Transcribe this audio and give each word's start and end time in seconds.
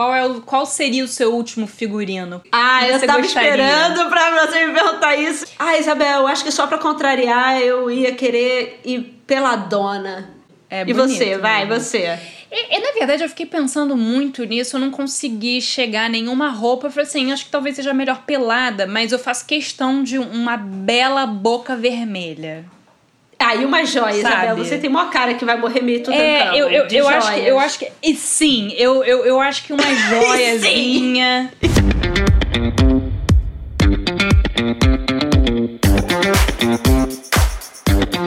Qual, 0.00 0.14
é 0.14 0.26
o, 0.26 0.40
qual 0.40 0.64
seria 0.64 1.04
o 1.04 1.08
seu 1.08 1.34
último 1.34 1.66
figurino? 1.66 2.40
Ah, 2.50 2.88
eu 2.88 2.98
tava 3.00 3.20
gostaria? 3.20 3.50
esperando 3.50 4.08
pra 4.08 4.46
você 4.46 4.64
me 4.64 4.72
perguntar 4.72 5.14
isso. 5.14 5.44
Ah, 5.58 5.76
Isabel, 5.76 6.20
eu 6.20 6.26
acho 6.26 6.42
que 6.42 6.50
só 6.50 6.66
pra 6.66 6.78
contrariar 6.78 7.60
eu 7.60 7.90
ia 7.90 8.14
querer 8.14 8.80
ir 8.82 9.20
pela 9.26 9.56
dona. 9.56 10.30
É 10.70 10.80
e 10.80 10.94
bonito, 10.94 11.18
você, 11.18 11.36
vai, 11.36 11.66
né? 11.66 11.78
você. 11.78 12.18
E, 12.50 12.76
e, 12.76 12.80
na 12.80 12.92
verdade 12.92 13.24
eu 13.24 13.28
fiquei 13.28 13.44
pensando 13.44 13.94
muito 13.94 14.42
nisso, 14.44 14.76
eu 14.76 14.80
não 14.80 14.90
consegui 14.90 15.60
chegar 15.60 16.06
a 16.06 16.08
nenhuma 16.08 16.48
roupa. 16.48 16.86
Eu 16.86 16.90
falei 16.90 17.06
assim, 17.06 17.30
acho 17.30 17.44
que 17.44 17.50
talvez 17.50 17.76
seja 17.76 17.92
melhor 17.92 18.22
pelada, 18.24 18.86
mas 18.86 19.12
eu 19.12 19.18
faço 19.18 19.44
questão 19.44 20.02
de 20.02 20.16
uma 20.16 20.56
bela 20.56 21.26
boca 21.26 21.76
vermelha. 21.76 22.64
Ah, 23.42 23.54
e 23.54 23.64
uma 23.64 23.86
joia, 23.86 24.18
Isabel. 24.18 24.54
Você 24.58 24.76
tem 24.76 24.90
uma 24.90 25.06
cara 25.06 25.32
que 25.32 25.46
vai 25.46 25.56
morrer 25.56 25.80
meio 25.80 26.02
tudo 26.02 26.14
é, 26.14 26.50
eu, 26.50 26.68
eu, 26.68 26.86
eu 26.86 27.08
acho 27.08 27.32
que 27.32 27.40
eu 27.40 27.58
acho 27.58 27.78
que 27.78 27.88
e 28.02 28.14
sim, 28.14 28.70
eu, 28.76 29.02
eu, 29.02 29.24
eu 29.24 29.40
acho 29.40 29.64
que 29.64 29.72
uma 29.72 29.82
joiazinha. 30.10 31.50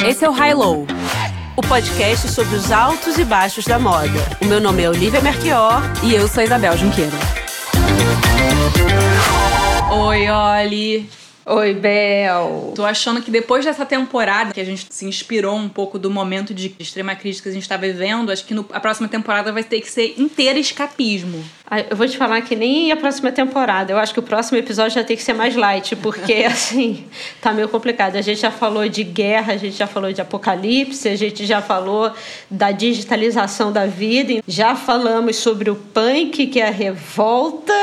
Esse 0.10 0.26
é 0.26 0.30
o 0.30 0.34
High 0.34 0.56
Low, 0.56 0.88
o 1.56 1.62
podcast 1.62 2.28
sobre 2.30 2.56
os 2.56 2.72
altos 2.72 3.20
e 3.20 3.24
baixos 3.24 3.66
da 3.66 3.78
moda. 3.78 4.10
O 4.42 4.46
meu 4.46 4.60
nome 4.60 4.82
é 4.82 4.90
Olivia 4.90 5.22
Merquior 5.22 5.82
e 6.02 6.16
eu 6.16 6.28
sou 6.28 6.44
Isabel 6.44 6.76
Junqueira. 6.76 7.18
Oi, 9.92 10.28
Oli. 10.30 11.23
Oi, 11.46 11.74
Bel. 11.74 12.72
Tô 12.74 12.86
achando 12.86 13.22
que 13.22 13.30
depois 13.30 13.66
dessa 13.66 13.86
temporada, 13.86 14.54
que 14.54 14.62
a 14.62 14.66
gente 14.66 14.88
se 14.90 15.06
inspirou 15.06 15.54
um 15.58 15.68
pouco 15.68 16.00
do 16.00 16.10
momento 16.10 16.54
de 16.54 16.74
extrema 16.80 17.16
crítica 17.16 17.44
que 17.44 17.50
a 17.50 17.54
gente 17.54 17.68
tá 17.68 17.76
vivendo, 17.76 18.32
acho 18.32 18.46
que 18.46 18.54
no, 18.54 18.66
a 18.72 18.80
próxima 18.80 19.10
temporada 19.10 19.52
vai 19.52 19.62
ter 19.62 19.82
que 19.82 19.92
ser 19.92 20.16
inteira 20.18 20.58
escapismo. 20.58 21.44
Eu 21.90 21.98
vou 21.98 22.08
te 22.08 22.18
falar 22.18 22.40
que 22.42 22.56
nem 22.56 22.94
a 22.94 22.96
próxima 22.96 23.30
temporada. 23.30 23.92
Eu 23.92 23.98
acho 23.98 24.14
que 24.14 24.20
o 24.20 24.24
próximo 24.24 24.58
episódio 24.58 24.96
já 24.96 25.04
tem 25.04 25.18
que 25.18 25.24
ser 25.24 25.34
mais 25.34 25.54
light, 25.54 25.98
porque, 25.98 26.46
assim, 26.48 27.04
tá 27.42 27.52
meio 27.52 27.68
complicado. 27.68 28.16
A 28.16 28.22
gente 28.22 28.40
já 28.40 28.52
falou 28.52 28.88
de 28.88 29.04
guerra, 29.04 29.54
a 29.54 29.58
gente 29.58 29.76
já 29.76 29.88
falou 29.88 30.14
de 30.14 30.22
apocalipse, 30.22 31.10
a 31.10 31.16
gente 31.18 31.46
já 31.46 31.62
falou 31.62 32.14
da 32.50 32.72
digitalização 32.72 33.70
da 33.70 33.86
vida, 33.86 34.42
já 34.48 34.76
falamos 34.76 35.36
sobre 35.36 35.70
o 35.70 35.76
punk, 35.76 36.48
que 36.48 36.62
é 36.62 36.70
a 36.70 36.72
revolta 36.72 37.74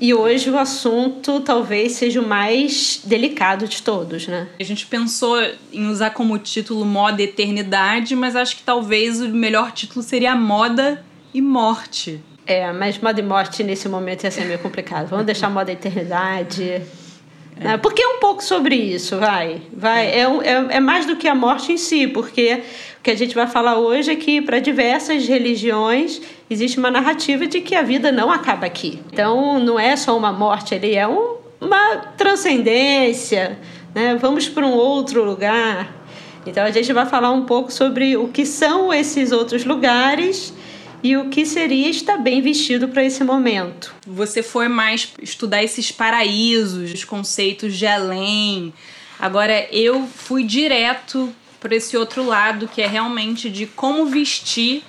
e 0.00 0.12
hoje 0.12 0.50
o 0.50 0.58
assunto 0.58 1.40
talvez 1.40 1.92
seja 1.92 2.20
o 2.20 2.26
mais 2.26 3.00
delicado 3.04 3.68
de 3.68 3.82
todos, 3.82 4.26
né? 4.26 4.48
A 4.58 4.64
gente 4.64 4.86
pensou 4.86 5.38
em 5.72 5.86
usar 5.86 6.10
como 6.10 6.36
título 6.38 6.84
Moda 6.84 7.22
e 7.22 7.26
Eternidade, 7.26 8.16
mas 8.16 8.34
acho 8.34 8.56
que 8.56 8.62
talvez 8.62 9.20
o 9.20 9.28
melhor 9.28 9.70
título 9.72 10.02
seria 10.02 10.34
Moda 10.34 11.04
e 11.32 11.40
Morte. 11.40 12.20
É, 12.46 12.70
mas 12.72 12.98
moda 12.98 13.20
e 13.20 13.22
morte 13.22 13.62
nesse 13.62 13.88
momento 13.88 14.24
ia 14.24 14.30
ser 14.30 14.44
meio 14.44 14.58
complicado. 14.58 15.06
Vamos 15.08 15.24
deixar 15.24 15.48
moda 15.48 15.70
e 15.70 15.74
eternidade. 15.74 16.82
É. 17.58 17.76
Porque 17.78 18.02
é 18.02 18.08
um 18.08 18.18
pouco 18.18 18.42
sobre 18.42 18.74
isso, 18.74 19.18
vai. 19.18 19.62
vai. 19.72 20.08
É, 20.08 20.22
é, 20.22 20.76
é 20.76 20.80
mais 20.80 21.06
do 21.06 21.16
que 21.16 21.28
a 21.28 21.34
morte 21.34 21.72
em 21.72 21.78
si, 21.78 22.06
porque 22.06 22.62
que 23.04 23.10
a 23.10 23.14
gente 23.14 23.34
vai 23.34 23.46
falar 23.46 23.78
hoje 23.78 24.10
é 24.10 24.16
que 24.16 24.40
para 24.40 24.58
diversas 24.58 25.28
religiões 25.28 26.22
existe 26.48 26.78
uma 26.78 26.90
narrativa 26.90 27.46
de 27.46 27.60
que 27.60 27.74
a 27.74 27.82
vida 27.82 28.10
não 28.10 28.32
acaba 28.32 28.64
aqui. 28.64 28.98
Então 29.12 29.60
não 29.60 29.78
é 29.78 29.94
só 29.94 30.16
uma 30.16 30.32
morte 30.32 30.74
ali, 30.74 30.94
é 30.94 31.06
um, 31.06 31.36
uma 31.60 31.96
transcendência, 32.16 33.58
né? 33.94 34.16
Vamos 34.18 34.48
para 34.48 34.66
um 34.66 34.72
outro 34.72 35.22
lugar. 35.22 35.94
Então 36.46 36.64
a 36.64 36.70
gente 36.70 36.90
vai 36.94 37.04
falar 37.04 37.30
um 37.30 37.44
pouco 37.44 37.70
sobre 37.70 38.16
o 38.16 38.28
que 38.28 38.46
são 38.46 38.92
esses 38.92 39.32
outros 39.32 39.66
lugares 39.66 40.54
e 41.02 41.14
o 41.14 41.28
que 41.28 41.44
seria 41.44 41.90
estar 41.90 42.16
bem 42.16 42.40
vestido 42.40 42.88
para 42.88 43.04
esse 43.04 43.22
momento. 43.22 43.94
Você 44.06 44.42
foi 44.42 44.66
mais 44.66 45.12
estudar 45.20 45.62
esses 45.62 45.92
paraísos, 45.92 46.90
os 46.90 47.04
conceitos 47.04 47.76
de 47.76 47.86
além. 47.86 48.72
Agora 49.20 49.68
eu 49.70 50.06
fui 50.06 50.42
direto 50.42 51.30
para 51.64 51.74
esse 51.74 51.96
outro 51.96 52.22
lado 52.22 52.68
que 52.68 52.82
é 52.82 52.86
realmente 52.86 53.48
de 53.48 53.64
como 53.64 54.04
vestir 54.04 54.82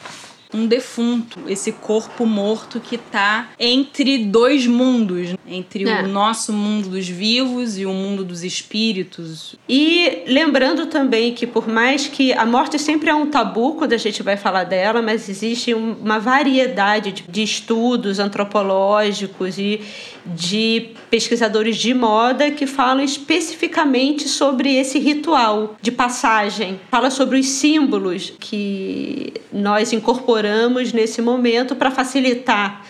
um 0.54 0.68
defunto, 0.68 1.40
esse 1.48 1.72
corpo 1.72 2.26
morto 2.26 2.82
que 2.82 2.96
está 2.96 3.50
entre 3.58 4.26
dois 4.26 4.68
mundos, 4.68 5.36
entre 5.48 5.88
é. 5.88 6.04
o 6.04 6.08
nosso 6.08 6.52
mundo 6.52 6.90
dos 6.90 7.08
vivos 7.08 7.78
e 7.78 7.86
o 7.86 7.94
mundo 7.94 8.26
dos 8.26 8.44
espíritos. 8.44 9.56
E 9.70 10.24
lembrando 10.28 10.86
também 10.88 11.34
que 11.34 11.48
por 11.48 11.66
mais 11.66 12.08
que 12.08 12.34
a 12.34 12.46
morte 12.46 12.78
sempre 12.78 13.10
é 13.10 13.16
um 13.16 13.28
tabu 13.28 13.76
quando 13.76 13.94
a 13.94 13.98
gente 13.98 14.22
vai 14.22 14.36
falar 14.36 14.66
dela, 14.66 15.02
mas 15.02 15.30
existe 15.30 15.74
uma 15.74 16.20
variedade 16.20 17.24
de 17.28 17.42
estudos 17.42 18.20
antropológicos 18.20 19.58
e 19.58 19.82
de 20.26 20.92
pesquisadores 21.10 21.78
de 21.78 21.94
moda 21.94 22.50
que 22.50 22.66
falam 22.66 23.04
especificamente 23.04 24.28
sobre 24.28 24.76
esse 24.76 24.98
ritual 24.98 25.76
de 25.82 25.92
passagem. 25.92 26.80
Fala 26.90 27.12
sobre 27.12 27.40
os 27.40 27.48
símbolos 27.48 28.34
que 28.40 29.34
nós 29.54 29.94
incorporamos 29.94 30.92
nesse 30.92 31.22
momento 31.22 31.76
para 31.76 31.92
facilitar 31.92 32.84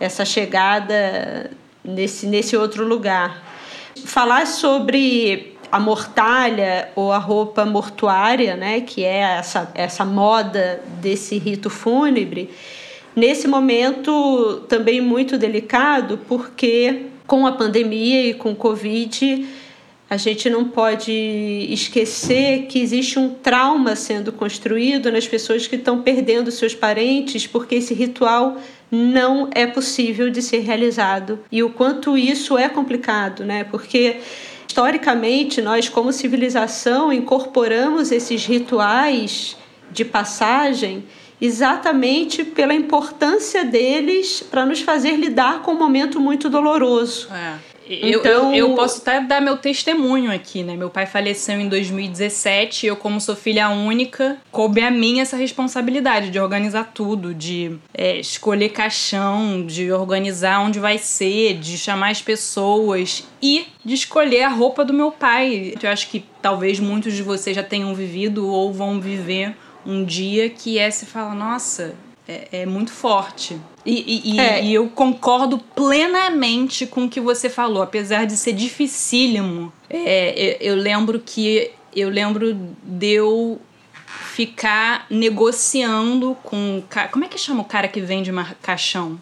essa 0.00 0.24
chegada 0.24 1.50
nesse, 1.84 2.26
nesse 2.26 2.56
outro 2.56 2.86
lugar. 2.86 3.42
Falar 4.04 4.46
sobre 4.46 5.56
a 5.70 5.78
mortalha 5.78 6.90
ou 6.96 7.12
a 7.12 7.18
roupa 7.18 7.64
mortuária, 7.64 8.56
né, 8.56 8.80
que 8.80 9.04
é 9.04 9.18
essa, 9.18 9.70
essa 9.74 10.04
moda 10.04 10.82
desse 11.00 11.36
rito 11.36 11.68
fúnebre, 11.68 12.50
Nesse 13.18 13.48
momento 13.48 14.62
também 14.68 15.00
muito 15.00 15.36
delicado, 15.36 16.20
porque 16.28 17.06
com 17.26 17.48
a 17.48 17.50
pandemia 17.50 18.26
e 18.26 18.34
com 18.34 18.52
o 18.52 18.54
Covid, 18.54 19.44
a 20.08 20.16
gente 20.16 20.48
não 20.48 20.66
pode 20.66 21.10
esquecer 21.68 22.66
que 22.68 22.78
existe 22.78 23.18
um 23.18 23.30
trauma 23.30 23.96
sendo 23.96 24.30
construído 24.30 25.10
nas 25.10 25.26
pessoas 25.26 25.66
que 25.66 25.74
estão 25.74 26.00
perdendo 26.00 26.52
seus 26.52 26.76
parentes, 26.76 27.44
porque 27.44 27.74
esse 27.74 27.92
ritual 27.92 28.56
não 28.88 29.50
é 29.52 29.66
possível 29.66 30.30
de 30.30 30.40
ser 30.40 30.60
realizado. 30.60 31.40
E 31.50 31.60
o 31.60 31.70
quanto 31.70 32.16
isso 32.16 32.56
é 32.56 32.68
complicado, 32.68 33.44
né? 33.44 33.64
Porque 33.64 34.18
historicamente 34.68 35.60
nós 35.60 35.88
como 35.88 36.12
civilização 36.12 37.12
incorporamos 37.12 38.12
esses 38.12 38.46
rituais 38.46 39.56
de 39.90 40.04
passagem 40.04 41.02
exatamente 41.40 42.44
pela 42.44 42.74
importância 42.74 43.64
deles 43.64 44.42
para 44.42 44.66
nos 44.66 44.80
fazer 44.80 45.16
lidar 45.16 45.62
com 45.62 45.72
um 45.72 45.78
momento 45.78 46.20
muito 46.20 46.48
doloroso. 46.48 47.28
É. 47.32 47.68
Eu, 47.88 48.20
então, 48.20 48.54
eu, 48.54 48.68
eu, 48.68 48.74
posso 48.74 49.00
até 49.00 49.18
dar 49.18 49.40
meu 49.40 49.56
testemunho 49.56 50.30
aqui, 50.30 50.62
né? 50.62 50.76
Meu 50.76 50.90
pai 50.90 51.06
faleceu 51.06 51.58
em 51.58 51.68
2017 51.68 52.86
eu, 52.86 52.96
como 52.96 53.18
sou 53.18 53.34
filha 53.34 53.70
única, 53.70 54.36
coube 54.52 54.82
a 54.82 54.90
mim 54.90 55.20
essa 55.20 55.36
responsabilidade 55.38 56.30
de 56.30 56.38
organizar 56.38 56.90
tudo, 56.92 57.32
de 57.32 57.78
é, 57.94 58.18
escolher 58.18 58.68
caixão, 58.70 59.64
de 59.64 59.90
organizar 59.90 60.60
onde 60.60 60.78
vai 60.78 60.98
ser, 60.98 61.54
de 61.54 61.78
chamar 61.78 62.10
as 62.10 62.20
pessoas 62.20 63.26
e 63.40 63.66
de 63.82 63.94
escolher 63.94 64.42
a 64.42 64.48
roupa 64.50 64.84
do 64.84 64.92
meu 64.92 65.10
pai. 65.10 65.72
Eu 65.82 65.88
acho 65.88 66.10
que 66.10 66.22
talvez 66.42 66.78
muitos 66.78 67.14
de 67.14 67.22
vocês 67.22 67.56
já 67.56 67.62
tenham 67.62 67.94
vivido 67.94 68.46
ou 68.46 68.70
vão 68.70 69.00
viver 69.00 69.56
um 69.84 70.04
dia 70.04 70.50
que 70.50 70.78
é 70.78 70.90
se 70.90 71.06
fala, 71.06 71.34
nossa, 71.34 71.94
é, 72.28 72.48
é 72.62 72.66
muito 72.66 72.92
forte. 72.92 73.58
E, 73.84 74.34
e, 74.34 74.38
é. 74.38 74.62
e, 74.62 74.74
eu 74.74 74.88
concordo 74.90 75.58
plenamente 75.58 76.86
com 76.86 77.04
o 77.04 77.08
que 77.08 77.20
você 77.20 77.48
falou, 77.48 77.82
apesar 77.82 78.26
de 78.26 78.36
ser 78.36 78.52
dificílimo. 78.52 79.72
É, 79.88 80.58
eu, 80.60 80.74
eu 80.74 80.76
lembro 80.76 81.18
que 81.24 81.70
eu 81.96 82.10
lembro 82.10 82.54
de 82.82 83.12
eu 83.12 83.58
ficar 84.06 85.06
negociando 85.08 86.36
com. 86.42 86.82
Como 87.10 87.24
é 87.24 87.28
que 87.28 87.38
chama 87.38 87.62
o 87.62 87.64
cara 87.64 87.88
que 87.88 88.00
vende 88.00 88.30
caixão? 88.60 89.18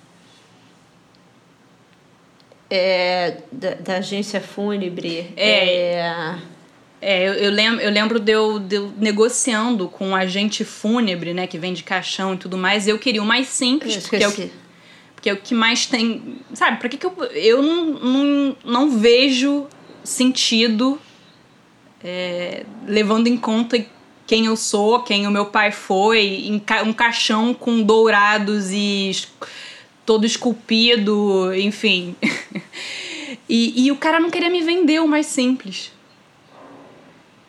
É, 2.68 3.38
da, 3.52 3.74
da 3.74 3.96
agência 3.98 4.40
fúnebre. 4.40 5.32
É. 5.36 5.94
é 5.94 6.55
é, 7.00 7.28
eu, 7.28 7.32
eu, 7.34 7.50
lembro, 7.50 7.80
eu 7.80 7.90
lembro 7.90 8.18
de 8.18 8.32
eu, 8.32 8.58
de 8.58 8.76
eu 8.76 8.92
negociando 8.96 9.88
com 9.88 10.08
um 10.08 10.16
agente 10.16 10.64
fúnebre, 10.64 11.34
né, 11.34 11.46
que 11.46 11.58
vende 11.58 11.82
caixão 11.82 12.34
e 12.34 12.36
tudo 12.36 12.56
mais. 12.56 12.88
Eu 12.88 12.98
queria 12.98 13.22
o 13.22 13.26
mais 13.26 13.48
simples, 13.48 14.08
porque 14.08 14.24
é 14.24 14.28
o, 14.28 14.32
que, 14.32 14.50
porque 15.14 15.30
é 15.30 15.32
o 15.32 15.36
que 15.36 15.54
mais 15.54 15.86
tem. 15.86 16.38
Sabe, 16.54 16.78
pra 16.78 16.88
que, 16.88 16.96
que 16.96 17.06
eu. 17.06 17.14
Eu 17.34 17.62
não, 17.62 17.84
não, 17.84 18.56
não 18.64 18.90
vejo 18.90 19.66
sentido 20.02 20.98
é, 22.02 22.64
levando 22.86 23.26
em 23.26 23.36
conta 23.36 23.84
quem 24.26 24.46
eu 24.46 24.56
sou, 24.56 25.00
quem 25.00 25.26
o 25.26 25.30
meu 25.30 25.46
pai 25.46 25.70
foi, 25.70 26.60
um 26.84 26.92
caixão 26.92 27.52
com 27.52 27.82
dourados 27.82 28.70
e 28.72 29.12
todo 30.04 30.24
esculpido, 30.24 31.54
enfim. 31.54 32.16
e, 33.48 33.86
e 33.86 33.92
o 33.92 33.96
cara 33.96 34.18
não 34.18 34.30
queria 34.30 34.50
me 34.50 34.62
vender 34.62 35.00
o 35.00 35.06
mais 35.06 35.26
simples 35.26 35.94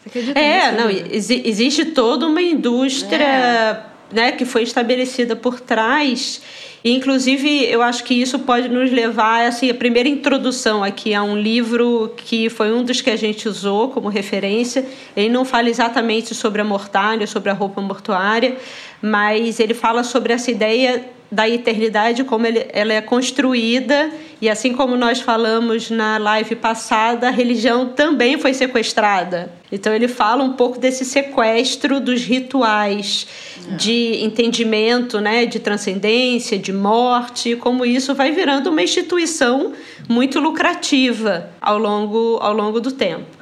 acredita 0.07 0.39
é, 0.39 0.71
nisso? 0.71 0.83
não, 0.83 0.89
ex 0.89 1.29
existe 1.29 1.85
toda 1.85 2.25
uma 2.25 2.41
indústria 2.41 3.23
é. 3.23 3.83
né, 4.11 4.31
que 4.31 4.45
foi 4.45 4.63
estabelecida 4.63 5.35
por 5.35 5.59
trás. 5.59 6.41
inclusive, 6.83 7.65
eu 7.65 7.81
acho 7.81 8.03
que 8.03 8.13
isso 8.13 8.39
pode 8.39 8.69
nos 8.69 8.91
levar 8.91 9.45
assim, 9.45 9.69
a 9.69 9.75
primeira 9.75 10.09
introdução 10.09 10.83
aqui 10.83 11.13
a 11.13 11.21
um 11.21 11.37
livro 11.37 12.13
que 12.17 12.49
foi 12.49 12.73
um 12.73 12.83
dos 12.83 13.01
que 13.01 13.09
a 13.09 13.15
gente 13.15 13.47
usou 13.47 13.89
como 13.89 14.09
referência. 14.09 14.85
Ele 15.15 15.29
não 15.29 15.45
fala 15.45 15.69
exatamente 15.69 16.33
sobre 16.33 16.61
a 16.61 16.65
mortalha, 16.65 17.27
sobre 17.27 17.49
a 17.49 17.53
roupa 17.53 17.81
mortuária, 17.81 18.57
mas 19.01 19.59
ele 19.59 19.73
fala 19.73 20.03
sobre 20.03 20.33
essa 20.33 20.49
ideia 20.49 21.16
da 21.31 21.47
eternidade, 21.47 22.23
como 22.23 22.47
ele, 22.47 22.65
ela 22.69 22.93
é 22.93 23.01
construída, 23.01 24.09
e 24.41 24.49
assim 24.49 24.73
como 24.73 24.95
nós 24.95 25.19
falamos 25.19 25.89
na 25.89 26.17
live 26.17 26.55
passada, 26.55 27.27
a 27.27 27.31
religião 27.31 27.87
também 27.87 28.37
foi 28.37 28.53
sequestrada. 28.53 29.51
Então 29.71 29.93
ele 29.93 30.07
fala 30.07 30.43
um 30.43 30.53
pouco 30.53 30.79
desse 30.79 31.03
sequestro 31.03 31.99
dos 31.99 32.23
rituais 32.23 33.27
é. 33.69 33.75
de 33.75 34.23
entendimento, 34.23 35.19
né, 35.19 35.45
de 35.45 35.59
transcendência, 35.59 36.57
de 36.57 36.71
morte, 36.71 37.55
como 37.57 37.85
isso 37.85 38.15
vai 38.15 38.31
virando 38.31 38.69
uma 38.69 38.81
instituição 38.81 39.73
muito 40.07 40.39
lucrativa 40.39 41.49
ao 41.59 41.77
longo, 41.77 42.37
ao 42.41 42.53
longo 42.53 42.79
do 42.79 42.91
tempo. 42.91 43.36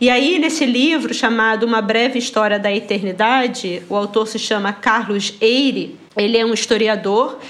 E 0.00 0.08
aí, 0.08 0.38
nesse 0.38 0.64
livro 0.64 1.12
chamado 1.12 1.66
Uma 1.66 1.82
Breve 1.82 2.20
História 2.20 2.56
da 2.56 2.72
Eternidade, 2.72 3.82
o 3.88 3.96
autor 3.96 4.28
se 4.28 4.38
chama 4.38 4.72
Carlos 4.72 5.34
Eire, 5.40 5.96
ele 6.16 6.38
é 6.38 6.46
um 6.46 6.54
historiador 6.54 7.40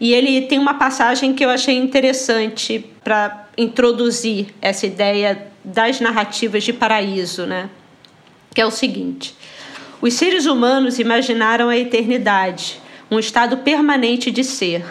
e 0.00 0.12
ele 0.12 0.42
tem 0.42 0.58
uma 0.58 0.74
passagem 0.74 1.32
que 1.32 1.44
eu 1.44 1.48
achei 1.48 1.76
interessante 1.76 2.84
para 3.04 3.46
introduzir 3.56 4.48
essa 4.60 4.84
ideia 4.84 5.46
das 5.64 6.00
narrativas 6.00 6.64
de 6.64 6.72
paraíso, 6.72 7.46
né? 7.46 7.70
Que 8.52 8.60
é 8.60 8.66
o 8.66 8.70
seguinte: 8.72 9.32
os 10.00 10.14
seres 10.14 10.46
humanos 10.46 10.98
imaginaram 10.98 11.68
a 11.68 11.78
eternidade, 11.78 12.80
um 13.08 13.18
estado 13.20 13.58
permanente 13.58 14.28
de 14.28 14.42
ser, 14.42 14.84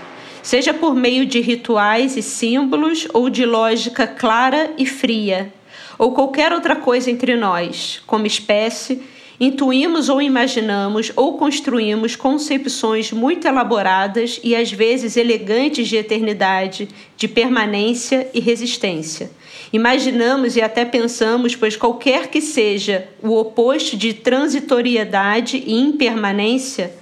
seja 0.43 0.73
por 0.73 0.95
meio 0.95 1.25
de 1.25 1.39
rituais 1.39 2.17
e 2.17 2.21
símbolos 2.21 3.07
ou 3.13 3.29
de 3.29 3.45
lógica 3.45 4.07
clara 4.07 4.71
e 4.77 4.85
fria, 4.85 5.53
ou 5.97 6.13
qualquer 6.13 6.51
outra 6.51 6.75
coisa 6.75 7.11
entre 7.11 7.35
nós, 7.35 8.01
como 8.05 8.25
espécie 8.25 9.01
Intuímos 9.41 10.07
ou 10.07 10.21
imaginamos 10.21 11.11
ou 11.15 11.35
construímos 11.35 12.15
concepções 12.15 13.11
muito 13.11 13.47
elaboradas 13.47 14.39
e 14.43 14.55
às 14.55 14.71
vezes 14.71 15.17
elegantes 15.17 15.88
de 15.88 15.95
eternidade, 15.95 16.88
de 17.17 17.27
permanência 17.27 18.29
e 18.35 18.39
resistência. 18.39 19.31
Imaginamos 19.73 20.55
e 20.57 20.61
até 20.61 20.85
pensamos, 20.85 21.55
pois 21.55 21.75
qualquer 21.75 22.27
que 22.27 22.39
seja 22.39 23.07
o 23.19 23.35
oposto 23.35 23.97
de 23.97 24.13
transitoriedade 24.13 25.57
e 25.65 25.73
impermanência, 25.73 26.93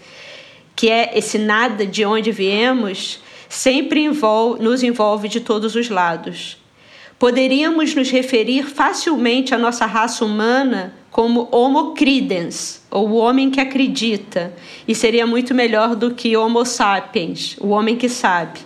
que 0.77 0.89
é 0.89 1.11
esse 1.17 1.37
nada 1.37 1.85
de 1.85 2.05
onde 2.05 2.31
viemos, 2.31 3.19
sempre 3.49 4.07
nos 4.59 4.83
envolve 4.83 5.27
de 5.27 5.41
todos 5.41 5.75
os 5.75 5.89
lados. 5.89 6.57
Poderíamos 7.17 7.93
nos 7.95 8.09
referir 8.09 8.63
facilmente 8.63 9.53
à 9.53 9.57
nossa 9.57 9.85
raça 9.85 10.23
humana 10.23 10.93
como 11.11 11.49
Homo 11.51 11.93
credens, 11.93 12.81
ou 12.89 13.09
o 13.09 13.15
homem 13.15 13.49
que 13.49 13.59
acredita, 13.59 14.53
e 14.87 14.95
seria 14.95 15.27
muito 15.27 15.53
melhor 15.53 15.95
do 15.95 16.11
que 16.11 16.37
Homo 16.37 16.63
sapiens, 16.63 17.57
o 17.59 17.69
homem 17.69 17.97
que 17.97 18.07
sabe. 18.07 18.59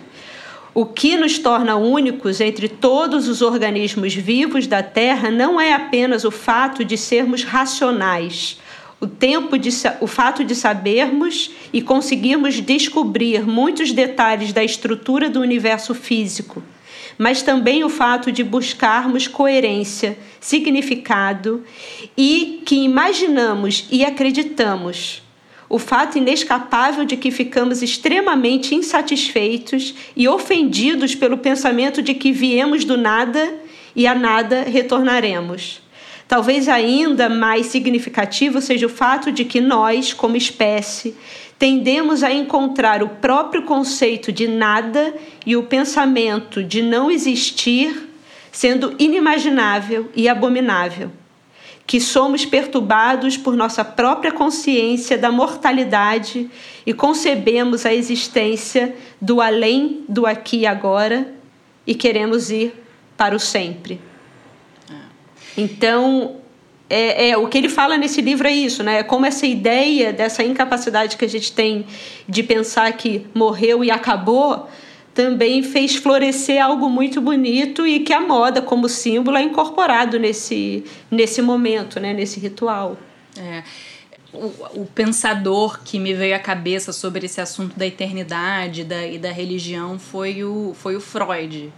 O 0.74 0.84
que 0.84 1.16
nos 1.16 1.38
torna 1.38 1.76
únicos 1.76 2.40
entre 2.40 2.68
todos 2.68 3.28
os 3.28 3.42
organismos 3.42 4.14
vivos 4.14 4.66
da 4.66 4.82
Terra 4.82 5.30
não 5.30 5.60
é 5.60 5.72
apenas 5.72 6.24
o 6.24 6.30
fato 6.30 6.84
de 6.84 6.98
sermos 6.98 7.42
racionais, 7.42 8.60
o, 9.00 9.06
tempo 9.06 9.58
de, 9.58 9.70
o 10.00 10.06
fato 10.06 10.44
de 10.44 10.54
sabermos 10.54 11.50
e 11.72 11.82
conseguirmos 11.82 12.60
descobrir 12.60 13.46
muitos 13.46 13.92
detalhes 13.92 14.52
da 14.52 14.62
estrutura 14.62 15.28
do 15.28 15.40
universo 15.40 15.94
físico 15.94 16.62
mas 17.18 17.42
também 17.42 17.84
o 17.84 17.88
fato 17.88 18.32
de 18.32 18.42
buscarmos 18.42 19.26
coerência, 19.26 20.18
significado 20.40 21.64
e 22.16 22.62
que 22.64 22.76
imaginamos 22.76 23.86
e 23.90 24.04
acreditamos. 24.04 25.22
O 25.68 25.78
fato 25.78 26.18
inescapável 26.18 27.04
de 27.04 27.16
que 27.16 27.30
ficamos 27.30 27.82
extremamente 27.82 28.74
insatisfeitos 28.74 29.94
e 30.14 30.28
ofendidos 30.28 31.14
pelo 31.14 31.38
pensamento 31.38 32.02
de 32.02 32.14
que 32.14 32.32
viemos 32.32 32.84
do 32.84 32.96
nada 32.96 33.54
e 33.96 34.06
a 34.06 34.14
nada 34.14 34.62
retornaremos. 34.62 35.83
Talvez 36.26 36.68
ainda 36.68 37.28
mais 37.28 37.66
significativo 37.66 38.60
seja 38.60 38.86
o 38.86 38.90
fato 38.90 39.30
de 39.30 39.44
que 39.44 39.60
nós, 39.60 40.12
como 40.12 40.36
espécie, 40.36 41.14
tendemos 41.58 42.22
a 42.22 42.32
encontrar 42.32 43.02
o 43.02 43.08
próprio 43.08 43.62
conceito 43.62 44.32
de 44.32 44.48
nada 44.48 45.14
e 45.46 45.56
o 45.56 45.64
pensamento 45.64 46.62
de 46.62 46.82
não 46.82 47.10
existir 47.10 48.10
sendo 48.50 48.94
inimaginável 48.98 50.10
e 50.14 50.28
abominável. 50.28 51.10
Que 51.86 52.00
somos 52.00 52.46
perturbados 52.46 53.36
por 53.36 53.54
nossa 53.54 53.84
própria 53.84 54.32
consciência 54.32 55.18
da 55.18 55.30
mortalidade 55.30 56.48
e 56.86 56.94
concebemos 56.94 57.84
a 57.84 57.92
existência 57.92 58.96
do 59.20 59.40
além 59.42 60.04
do 60.08 60.24
aqui 60.24 60.60
e 60.60 60.66
agora 60.66 61.34
e 61.86 61.94
queremos 61.94 62.50
ir 62.50 62.72
para 63.16 63.36
o 63.36 63.40
sempre. 63.40 64.00
É. 65.56 65.60
Então, 65.60 66.36
é, 66.88 67.30
é, 67.30 67.36
o 67.36 67.48
que 67.48 67.58
ele 67.58 67.68
fala 67.68 67.96
nesse 67.96 68.20
livro 68.20 68.46
é 68.46 68.52
isso, 68.52 68.82
né? 68.82 69.02
Como 69.02 69.24
essa 69.24 69.46
ideia 69.46 70.12
dessa 70.12 70.44
incapacidade 70.44 71.16
que 71.16 71.24
a 71.24 71.28
gente 71.28 71.52
tem 71.52 71.86
de 72.28 72.42
pensar 72.42 72.92
que 72.92 73.26
morreu 73.34 73.82
e 73.82 73.90
acabou 73.90 74.68
também 75.14 75.62
fez 75.62 75.94
florescer 75.94 76.62
algo 76.62 76.90
muito 76.90 77.20
bonito 77.20 77.86
e 77.86 78.00
que 78.00 78.12
a 78.12 78.20
moda 78.20 78.60
como 78.60 78.88
símbolo 78.88 79.36
é 79.36 79.42
incorporado 79.42 80.18
nesse, 80.18 80.84
nesse 81.10 81.40
momento, 81.40 82.00
né? 82.00 82.12
Nesse 82.12 82.40
ritual. 82.40 82.96
É. 83.36 83.62
O, 84.32 84.80
o, 84.80 84.88
pensador 84.92 85.80
que 85.84 85.96
me 85.98 86.12
veio 86.12 86.34
à 86.34 86.40
cabeça 86.40 86.92
sobre 86.92 87.26
esse 87.26 87.40
assunto 87.40 87.78
da 87.78 87.86
eternidade 87.86 88.82
da, 88.82 89.06
e 89.06 89.16
da 89.16 89.30
religião 89.30 89.96
foi 89.96 90.42
o, 90.42 90.74
foi 90.74 90.96
o 90.96 91.00
Freud. 91.00 91.72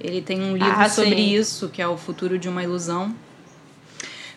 Ele 0.00 0.20
tem 0.20 0.40
um 0.40 0.52
livro 0.56 0.72
ah, 0.76 0.88
sobre 0.88 1.16
sim. 1.16 1.34
isso, 1.34 1.68
que 1.68 1.80
é 1.80 1.88
O 1.88 1.96
Futuro 1.96 2.38
de 2.38 2.48
uma 2.48 2.62
Ilusão. 2.62 3.14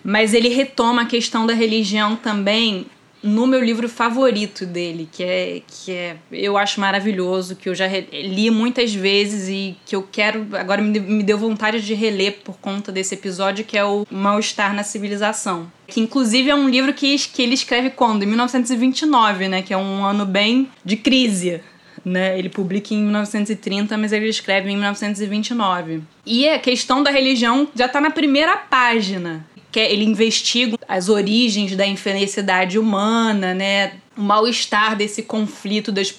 Mas 0.04 0.34
ele 0.34 0.50
retoma 0.50 1.02
a 1.02 1.06
questão 1.06 1.46
da 1.46 1.54
religião 1.54 2.16
também 2.16 2.86
no 3.22 3.46
meu 3.46 3.64
livro 3.64 3.90
favorito 3.90 4.66
dele, 4.66 5.10
que 5.12 5.24
é 5.24 5.62
que 5.68 5.92
é 5.92 6.18
eu 6.32 6.58
acho 6.58 6.80
maravilhoso, 6.80 7.56
que 7.56 7.68
eu 7.68 7.76
já 7.76 7.86
li 8.12 8.50
muitas 8.50 8.94
vezes 8.94 9.50
e 9.50 9.76
que 9.86 9.96
eu 9.96 10.08
quero 10.10 10.48
agora 10.54 10.82
me, 10.82 11.00
me 11.00 11.24
deu 11.24 11.38
vontade 11.38 11.82
de 11.82 11.94
reler 11.94 12.40
por 12.44 12.58
conta 12.60 12.92
desse 12.92 13.16
episódio, 13.16 13.66
que 13.66 13.78
é 13.78 13.84
o 13.84 14.06
Mal-estar 14.10 14.74
na 14.74 14.84
civilização. 14.84 15.70
Que 15.88 16.00
inclusive 16.00 16.50
é 16.50 16.56
um 16.56 16.70
livro 16.70 16.94
que, 16.94 17.18
que 17.18 17.42
ele 17.42 17.54
escreve 17.54 17.90
quando? 17.90 18.24
Em 18.24 18.28
1929, 18.28 19.48
né, 19.48 19.62
que 19.62 19.74
é 19.74 19.78
um 19.78 20.06
ano 20.06 20.26
bem 20.26 20.70
de 20.86 20.96
crise. 20.96 21.62
Né? 22.04 22.38
Ele 22.38 22.50
publica 22.50 22.94
em 22.94 23.04
1930, 23.04 23.98
mas 23.98 24.12
ele 24.12 24.28
escreve 24.28 24.70
em 24.70 24.76
1929. 24.76 26.02
E 26.26 26.48
a 26.48 26.60
questão 26.60 27.04
da 27.04 27.12
religião 27.12 27.68
já 27.76 27.86
está 27.86 28.00
na 28.00 28.12
primeira 28.12 28.58
página 28.58 29.46
que 29.72 29.80
ele 29.80 30.04
investiga 30.04 30.78
as 30.88 31.10
origens 31.10 31.76
da 31.76 31.86
infelicidade 31.86 32.80
humana, 32.80 33.54
né? 33.54 33.94
O 34.18 34.22
mal-estar 34.22 34.96
desse 34.96 35.24
conflito 35.24 35.92
das, 35.92 36.14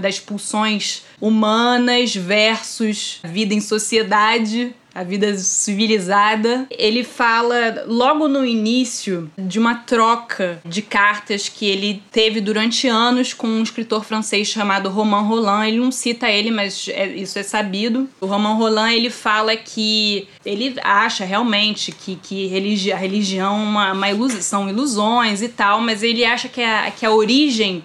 das 0.00 0.18
pulsões 0.18 1.02
humanas 1.20 2.14
versus 2.14 3.18
vida 3.24 3.52
em 3.52 3.60
sociedade 3.60 4.74
a 4.94 5.02
vida 5.02 5.36
civilizada. 5.38 6.66
Ele 6.70 7.02
fala 7.02 7.84
logo 7.86 8.28
no 8.28 8.44
início 8.44 9.30
de 9.38 9.58
uma 9.58 9.74
troca 9.74 10.60
de 10.64 10.82
cartas 10.82 11.48
que 11.48 11.66
ele 11.66 12.02
teve 12.10 12.40
durante 12.40 12.88
anos 12.88 13.32
com 13.32 13.46
um 13.46 13.62
escritor 13.62 14.04
francês 14.04 14.48
chamado 14.48 14.88
Romain 14.88 15.26
Roland. 15.26 15.68
Ele 15.68 15.78
não 15.78 15.90
cita 15.90 16.30
ele, 16.30 16.50
mas 16.50 16.88
é, 16.88 17.06
isso 17.06 17.38
é 17.38 17.42
sabido. 17.42 18.08
O 18.20 18.26
Romain 18.26 18.56
Roland 18.56 18.94
ele 18.94 19.10
fala 19.10 19.56
que 19.56 20.28
ele 20.44 20.74
acha 20.82 21.24
realmente 21.24 21.92
que, 21.92 22.16
que 22.16 22.46
religi 22.46 22.92
a 22.92 22.96
religião 22.96 23.42
é 23.42 23.62
uma, 23.62 23.92
uma 23.92 24.10
ilusão, 24.10 24.40
são 24.40 24.68
ilusões 24.68 25.42
e 25.42 25.48
tal, 25.48 25.80
mas 25.80 26.02
ele 26.02 26.24
acha 26.24 26.48
que 26.48 26.62
a, 26.62 26.90
que 26.90 27.04
a 27.04 27.10
origem 27.10 27.84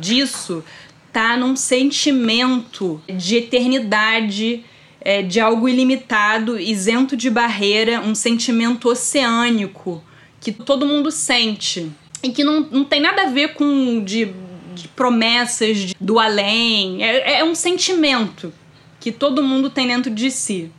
disso 0.00 0.64
tá 1.12 1.36
num 1.36 1.54
sentimento 1.54 3.00
de 3.08 3.36
eternidade 3.36 4.64
é, 5.04 5.20
de 5.20 5.38
algo 5.38 5.68
ilimitado, 5.68 6.58
isento 6.58 7.14
de 7.16 7.28
barreira, 7.28 8.00
um 8.00 8.14
sentimento 8.14 8.88
oceânico 8.88 10.02
que 10.40 10.50
todo 10.50 10.86
mundo 10.86 11.10
sente 11.10 11.92
e 12.22 12.30
que 12.30 12.42
não, 12.42 12.60
não 12.60 12.84
tem 12.84 13.00
nada 13.00 13.22
a 13.22 13.26
ver 13.26 13.54
com 13.54 14.02
de, 14.02 14.32
de 14.74 14.88
promessas 14.88 15.76
de, 15.78 15.96
do 16.00 16.18
além. 16.18 17.04
É, 17.04 17.40
é 17.40 17.44
um 17.44 17.54
sentimento 17.54 18.52
que 18.98 19.12
todo 19.12 19.42
mundo 19.42 19.68
tem 19.68 19.86
dentro 19.86 20.10
de 20.10 20.30
si. 20.30 20.72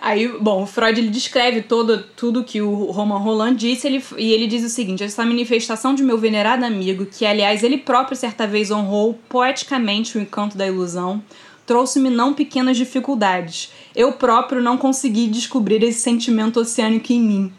Aí, 0.00 0.26
bom, 0.26 0.66
Freud 0.66 0.98
ele 0.98 1.10
descreve 1.10 1.60
todo, 1.62 2.02
tudo 2.16 2.42
que 2.42 2.62
o 2.62 2.86
Roman 2.86 3.18
Roland 3.18 3.56
disse 3.56 3.86
ele, 3.86 4.02
e 4.16 4.32
ele 4.32 4.46
diz 4.46 4.64
o 4.64 4.70
seguinte: 4.70 5.04
essa 5.04 5.24
manifestação 5.24 5.94
de 5.94 6.02
meu 6.02 6.16
venerado 6.16 6.64
amigo, 6.64 7.04
que 7.04 7.26
aliás 7.26 7.62
ele 7.62 7.76
próprio 7.76 8.16
certa 8.16 8.46
vez 8.46 8.70
honrou 8.70 9.20
poeticamente 9.28 10.16
o 10.16 10.20
encanto 10.20 10.56
da 10.56 10.66
ilusão, 10.66 11.22
trouxe-me 11.66 12.10
não 12.10 12.34
pequenas 12.34 12.76
dificuldades. 12.76 13.72
Eu 13.94 14.12
próprio 14.12 14.62
não 14.62 14.76
consegui 14.76 15.26
descobrir 15.26 15.82
esse 15.82 16.00
sentimento 16.00 16.60
oceânico 16.60 17.12
em 17.12 17.20
mim. 17.20 17.52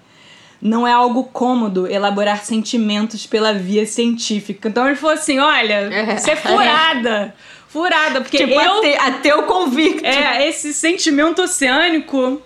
Não 0.61 0.87
é 0.87 0.91
algo 0.91 1.23
cômodo 1.23 1.87
elaborar 1.87 2.43
sentimentos 2.43 3.25
pela 3.25 3.53
via 3.53 3.85
científica. 3.85 4.69
Então 4.69 4.85
ele 4.85 4.95
falou 4.95 5.15
assim: 5.15 5.39
olha, 5.39 5.73
é. 5.73 6.17
você 6.17 6.31
é 6.31 6.35
furada 6.35 7.33
furada, 7.71 8.19
porque 8.19 8.37
tipo, 8.37 8.53
eu... 8.53 8.79
Ate, 8.79 8.93
ateu 8.95 9.43
convicto. 9.43 10.05
É, 10.05 10.47
esse 10.47 10.73
sentimento 10.73 11.41
oceânico... 11.41 12.41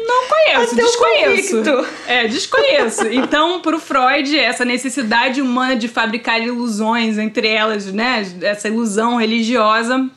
Não 0.00 0.28
conheço, 0.28 0.74
ateu 0.74 0.86
desconheço. 0.86 1.86
É, 2.06 2.28
desconheço. 2.28 3.08
Então, 3.08 3.60
pro 3.60 3.80
Freud, 3.80 4.38
essa 4.38 4.64
necessidade 4.64 5.42
humana 5.42 5.74
de 5.74 5.88
fabricar 5.88 6.40
ilusões, 6.40 7.18
entre 7.18 7.48
elas, 7.48 7.92
né, 7.92 8.24
essa 8.42 8.68
ilusão 8.68 9.16
religiosa, 9.16 10.08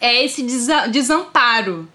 é 0.00 0.24
esse 0.24 0.42
desamparo. 0.90 1.88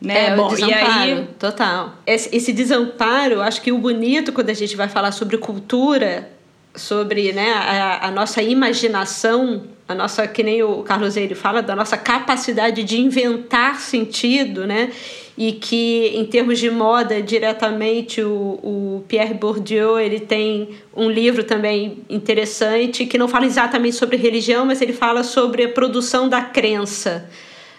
Né? 0.00 0.26
É, 0.26 0.36
Bom, 0.36 0.48
desamparo, 0.48 1.08
e 1.08 1.12
aí... 1.12 1.28
total. 1.38 1.94
Esse, 2.06 2.34
esse 2.36 2.52
desamparo, 2.52 3.40
acho 3.40 3.62
que 3.62 3.72
o 3.72 3.78
bonito 3.78 4.32
quando 4.32 4.50
a 4.50 4.54
gente 4.54 4.76
vai 4.76 4.88
falar 4.88 5.12
sobre 5.12 5.38
cultura, 5.38 6.30
sobre 6.74 7.32
né, 7.32 7.52
a, 7.52 8.08
a 8.08 8.10
nossa 8.10 8.42
imaginação 8.42 9.64
a 9.88 9.94
nossa, 9.94 10.26
que 10.26 10.42
nem 10.42 10.62
o 10.62 10.82
Carlos 10.82 11.16
Eire 11.16 11.34
fala, 11.34 11.62
da 11.62 11.76
nossa 11.76 11.96
capacidade 11.96 12.82
de 12.82 13.00
inventar 13.00 13.80
sentido, 13.80 14.66
né? 14.66 14.90
E 15.36 15.52
que, 15.52 16.12
em 16.14 16.24
termos 16.24 16.58
de 16.58 16.70
moda, 16.70 17.20
diretamente, 17.20 18.22
o, 18.22 18.58
o 18.62 19.04
Pierre 19.06 19.34
Bourdieu 19.34 19.98
ele 20.00 20.18
tem 20.18 20.70
um 20.94 21.10
livro 21.10 21.44
também 21.44 21.98
interessante 22.08 23.04
que 23.04 23.18
não 23.18 23.28
fala 23.28 23.44
exatamente 23.44 23.96
sobre 23.96 24.16
religião, 24.16 24.64
mas 24.64 24.80
ele 24.80 24.94
fala 24.94 25.22
sobre 25.22 25.64
a 25.64 25.68
produção 25.68 26.26
da 26.28 26.40
crença. 26.40 27.28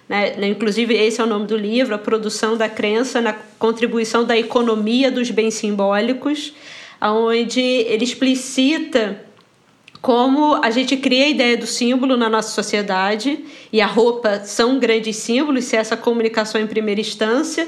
Né? 0.07 0.35
Inclusive, 0.47 0.93
esse 0.93 1.19
é 1.19 1.23
o 1.23 1.27
nome 1.27 1.47
do 1.47 1.57
livro, 1.57 1.93
A 1.93 1.97
Produção 1.97 2.55
da 2.55 2.69
Crença 2.69 3.19
na 3.19 3.33
Contribuição 3.59 4.23
da 4.23 4.37
Economia 4.37 5.11
dos 5.11 5.29
Bens 5.31 5.55
Simbólicos, 5.55 6.53
onde 7.01 7.59
ele 7.59 8.03
explicita 8.03 9.26
como 10.01 10.55
a 10.63 10.69
gente 10.69 10.95
cria 10.97 11.25
a 11.25 11.29
ideia 11.29 11.57
do 11.57 11.67
símbolo 11.67 12.15
na 12.15 12.29
nossa 12.29 12.49
sociedade, 12.49 13.39
e 13.71 13.81
a 13.81 13.87
roupa 13.87 14.41
são 14.43 14.79
grandes 14.79 15.17
símbolos, 15.17 15.65
se 15.65 15.75
é 15.75 15.79
essa 15.79 15.97
comunicação 15.97 16.61
em 16.61 16.67
primeira 16.67 17.01
instância, 17.01 17.67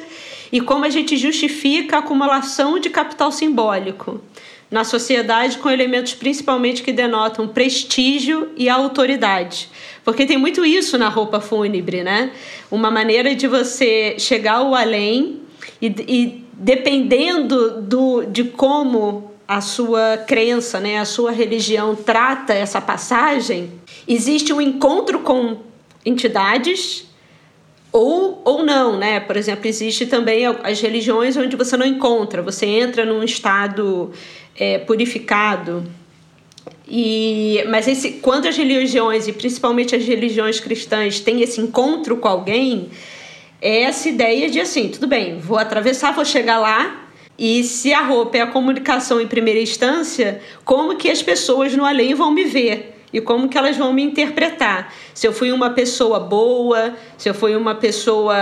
e 0.51 0.61
como 0.61 0.85
a 0.85 0.89
gente 0.89 1.17
justifica 1.17 1.97
a 1.97 1.99
acumulação 1.99 2.79
de 2.79 2.89
capital 2.89 3.31
simbólico 3.31 4.21
na 4.69 4.83
sociedade 4.83 5.57
com 5.57 5.69
elementos 5.69 6.13
principalmente 6.13 6.83
que 6.83 6.91
denotam 6.91 7.47
prestígio 7.47 8.49
e 8.55 8.69
autoridade. 8.69 9.69
Porque 10.03 10.25
tem 10.25 10.37
muito 10.37 10.63
isso 10.63 10.97
na 10.97 11.09
roupa 11.09 11.39
fúnebre, 11.39 12.03
né? 12.03 12.31
Uma 12.69 12.91
maneira 12.91 13.33
de 13.33 13.47
você 13.47 14.15
chegar 14.19 14.57
ao 14.57 14.75
além 14.75 15.41
e, 15.81 15.87
e 16.07 16.43
dependendo 16.53 17.81
do, 17.81 18.25
de 18.25 18.43
como 18.43 19.28
a 19.49 19.61
sua 19.61 20.15
crença, 20.27 20.79
né, 20.79 20.99
a 20.99 21.05
sua 21.05 21.31
religião 21.31 21.95
trata 21.95 22.53
essa 22.53 22.79
passagem, 22.79 23.71
existe 24.07 24.53
um 24.53 24.61
encontro 24.61 25.21
com 25.21 25.57
entidades 26.05 27.07
ou, 27.91 28.43
ou 28.45 28.63
não, 28.63 28.95
né? 28.95 29.19
Por 29.19 29.35
exemplo, 29.35 29.67
existe 29.67 30.05
também 30.05 30.45
as 30.45 30.79
religiões 30.79 31.35
onde 31.35 31.55
você 31.55 31.75
não 31.75 31.83
encontra, 31.87 32.43
você 32.43 32.67
entra 32.67 33.03
num 33.03 33.23
estado 33.23 34.11
é, 34.55 34.77
purificado. 34.77 35.83
E, 36.87 37.63
mas 37.69 37.87
esse, 37.87 38.11
quando 38.21 38.47
as 38.47 38.55
religiões, 38.55 39.27
e 39.27 39.33
principalmente 39.33 39.95
as 39.95 40.05
religiões 40.05 40.59
cristãs, 40.59 41.19
têm 41.21 41.41
esse 41.41 41.59
encontro 41.59 42.17
com 42.17 42.27
alguém, 42.27 42.91
é 43.59 43.81
essa 43.81 44.09
ideia 44.09 44.47
de 44.47 44.59
assim, 44.59 44.89
tudo 44.89 45.07
bem, 45.07 45.39
vou 45.39 45.57
atravessar, 45.57 46.13
vou 46.13 46.23
chegar 46.23 46.59
lá, 46.59 47.08
e 47.39 47.63
se 47.63 47.93
a 47.93 48.01
roupa 48.01 48.37
é 48.37 48.41
a 48.41 48.47
comunicação 48.47 49.21
em 49.21 49.25
primeira 49.25 49.61
instância, 49.61 50.41
como 50.65 50.97
que 50.97 51.09
as 51.09 51.23
pessoas 51.23 51.73
no 51.73 51.85
além 51.85 52.13
vão 52.13 52.31
me 52.31 52.43
ver? 52.43 52.98
E 53.11 53.19
como 53.19 53.49
que 53.49 53.57
elas 53.57 53.75
vão 53.75 53.91
me 53.91 54.03
interpretar? 54.03 54.93
Se 55.13 55.27
eu 55.27 55.33
fui 55.33 55.51
uma 55.51 55.71
pessoa 55.71 56.19
boa, 56.19 56.93
se 57.17 57.29
eu 57.29 57.33
fui 57.33 57.55
uma 57.55 57.75
pessoa 57.75 58.35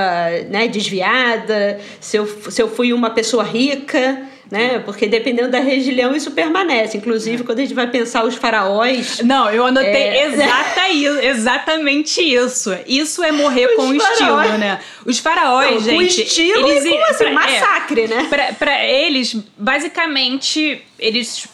né, 0.50 0.68
desviada, 0.68 1.80
se 2.00 2.18
eu, 2.18 2.28
se 2.28 2.62
eu 2.62 2.68
fui 2.68 2.92
uma 2.92 3.10
pessoa 3.10 3.44
rica, 3.44 4.28
né? 4.52 4.80
Porque 4.80 5.08
dependendo 5.08 5.50
da 5.50 5.60
religião 5.60 6.16
isso 6.16 6.32
permanece. 6.32 6.98
Inclusive, 6.98 7.44
quando 7.44 7.60
a 7.60 7.62
gente 7.62 7.74
vai 7.74 7.88
pensar 7.88 8.24
os 8.26 8.36
faraós. 8.36 9.20
Não, 9.20 9.50
eu 9.50 9.66
anotei 9.66 9.92
é... 9.92 10.26
exata, 10.26 10.90
exatamente 10.90 12.22
isso. 12.22 12.76
Isso 12.88 13.24
é 13.24 13.32
morrer 13.32 13.68
os 13.68 13.76
com 13.76 14.00
faraós. 14.00 14.46
estilo, 14.46 14.58
né? 14.58 14.80
Os 15.06 15.20
faraós, 15.20 15.72
Não, 15.72 15.80
gente. 15.82 15.96
Com 15.96 16.02
estilo 16.02 16.70
eles, 16.70 16.86
e 16.86 16.90
como 16.90 17.04
assim, 17.06 17.18
pra, 17.18 17.32
massacre, 17.32 18.02
é, 18.02 18.08
né? 18.08 18.28
Pra, 18.30 18.54
pra 18.54 18.86
eles, 18.86 19.36
basicamente, 19.58 20.82
eles 20.98 21.48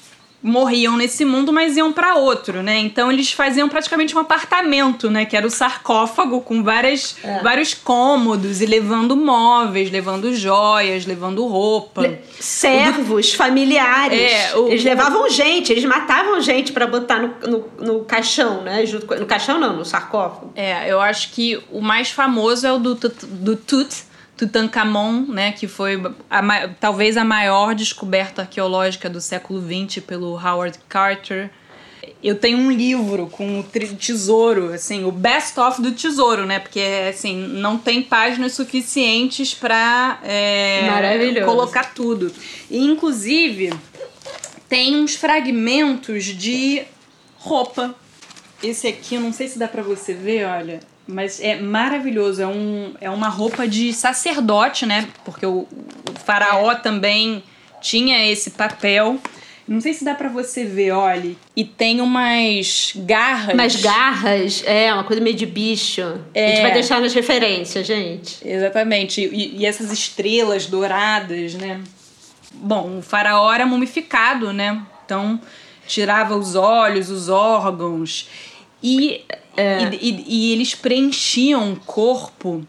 morriam 0.43 0.97
nesse 0.97 1.23
mundo, 1.23 1.53
mas 1.53 1.77
iam 1.77 1.93
para 1.93 2.15
outro, 2.15 2.61
né? 2.61 2.77
Então 2.77 3.09
eles 3.09 3.31
faziam 3.31 3.69
praticamente 3.69 4.13
um 4.13 4.19
apartamento, 4.19 5.09
né? 5.09 5.25
Que 5.25 5.37
era 5.37 5.47
o 5.47 5.49
sarcófago 5.49 6.41
com 6.41 6.61
várias, 6.61 7.15
é. 7.23 7.39
vários 7.41 7.73
cômodos 7.73 8.61
e 8.61 8.65
levando 8.65 9.15
móveis, 9.15 9.89
levando 9.89 10.35
joias, 10.35 11.05
levando 11.05 11.47
roupa. 11.47 12.01
Le 12.01 12.19
servos, 12.39 13.33
familiares. 13.33 14.19
É, 14.19 14.55
o... 14.57 14.67
Eles 14.67 14.83
levavam 14.83 15.29
gente, 15.29 15.71
eles 15.71 15.85
matavam 15.85 16.41
gente 16.41 16.73
para 16.73 16.85
botar 16.85 17.19
no, 17.19 17.33
no, 17.47 17.69
no, 17.79 17.99
caixão, 18.03 18.61
né? 18.61 18.83
No 19.17 19.25
caixão 19.25 19.57
não, 19.57 19.77
no 19.77 19.85
sarcófago. 19.85 20.51
É, 20.55 20.91
eu 20.91 20.99
acho 20.99 21.31
que 21.31 21.63
o 21.71 21.79
mais 21.79 22.11
famoso 22.11 22.67
é 22.67 22.73
o 22.73 22.77
do, 22.77 22.95
do 22.95 23.55
Tut 23.55 24.12
Tutankhamon, 24.35 25.25
né, 25.27 25.51
que 25.51 25.67
foi 25.67 26.01
a, 26.29 26.67
talvez 26.79 27.17
a 27.17 27.23
maior 27.23 27.75
descoberta 27.75 28.41
arqueológica 28.41 29.09
do 29.09 29.21
século 29.21 29.61
XX 29.61 30.03
pelo 30.03 30.33
Howard 30.33 30.79
Carter. 30.89 31.51
Eu 32.21 32.35
tenho 32.35 32.57
um 32.57 32.71
livro 32.71 33.27
com 33.27 33.59
o 33.59 33.63
tesouro, 33.63 34.73
assim, 34.73 35.03
o 35.03 35.11
best 35.11 35.59
of 35.59 35.81
do 35.81 35.91
tesouro, 35.91 36.45
né? 36.45 36.59
Porque 36.59 36.81
assim 37.09 37.35
não 37.35 37.77
tem 37.77 38.01
páginas 38.01 38.53
suficientes 38.53 39.53
para 39.53 40.19
é, 40.23 41.41
colocar 41.45 41.93
tudo. 41.93 42.31
E 42.69 42.79
inclusive 42.79 43.73
tem 44.67 44.95
uns 44.95 45.15
fragmentos 45.15 46.25
de 46.25 46.83
roupa. 47.37 47.93
Esse 48.61 48.87
aqui, 48.87 49.15
eu 49.15 49.21
não 49.21 49.33
sei 49.33 49.47
se 49.49 49.59
dá 49.59 49.67
para 49.67 49.83
você 49.83 50.13
ver, 50.13 50.45
olha. 50.45 50.79
Mas 51.07 51.39
é 51.41 51.59
maravilhoso. 51.59 52.41
É, 52.41 52.47
um, 52.47 52.93
é 53.01 53.09
uma 53.09 53.27
roupa 53.27 53.67
de 53.67 53.91
sacerdote, 53.93 54.85
né? 54.85 55.07
Porque 55.25 55.45
o, 55.45 55.67
o 56.09 56.19
faraó 56.23 56.71
é. 56.71 56.75
também 56.75 57.43
tinha 57.81 58.25
esse 58.25 58.51
papel. 58.51 59.19
Não 59.67 59.79
sei 59.79 59.93
se 59.93 60.03
dá 60.03 60.13
para 60.13 60.27
você 60.27 60.65
ver, 60.65 60.91
olha. 60.91 61.35
E 61.55 61.63
tem 61.63 62.01
umas 62.01 62.93
garras. 62.95 63.53
Umas 63.53 63.75
garras, 63.77 64.63
é, 64.65 64.93
uma 64.93 65.05
coisa 65.05 65.21
meio 65.21 65.35
de 65.35 65.45
bicho. 65.45 66.01
É. 66.33 66.45
A 66.45 66.49
gente 66.49 66.59
é. 66.59 66.61
vai 66.61 66.73
deixar 66.73 67.01
nas 67.01 67.13
referências, 67.13 67.87
gente. 67.87 68.45
Exatamente. 68.45 69.21
E, 69.21 69.57
e 69.57 69.65
essas 69.65 69.91
estrelas 69.91 70.65
douradas, 70.65 71.53
né? 71.53 71.81
Bom, 72.53 72.99
o 72.99 73.01
faraó 73.01 73.51
era 73.51 73.65
mumificado, 73.65 74.51
né? 74.51 74.81
Então 75.05 75.39
tirava 75.87 76.35
os 76.35 76.55
olhos, 76.55 77.09
os 77.09 77.29
órgãos. 77.29 78.29
E 78.83 79.21
é. 79.55 79.89
E, 80.01 80.09
e, 80.09 80.25
e, 80.27 80.53
eles 80.53 80.73
preenchiam 80.73 81.73
o 81.73 81.75
corpo 81.79 82.65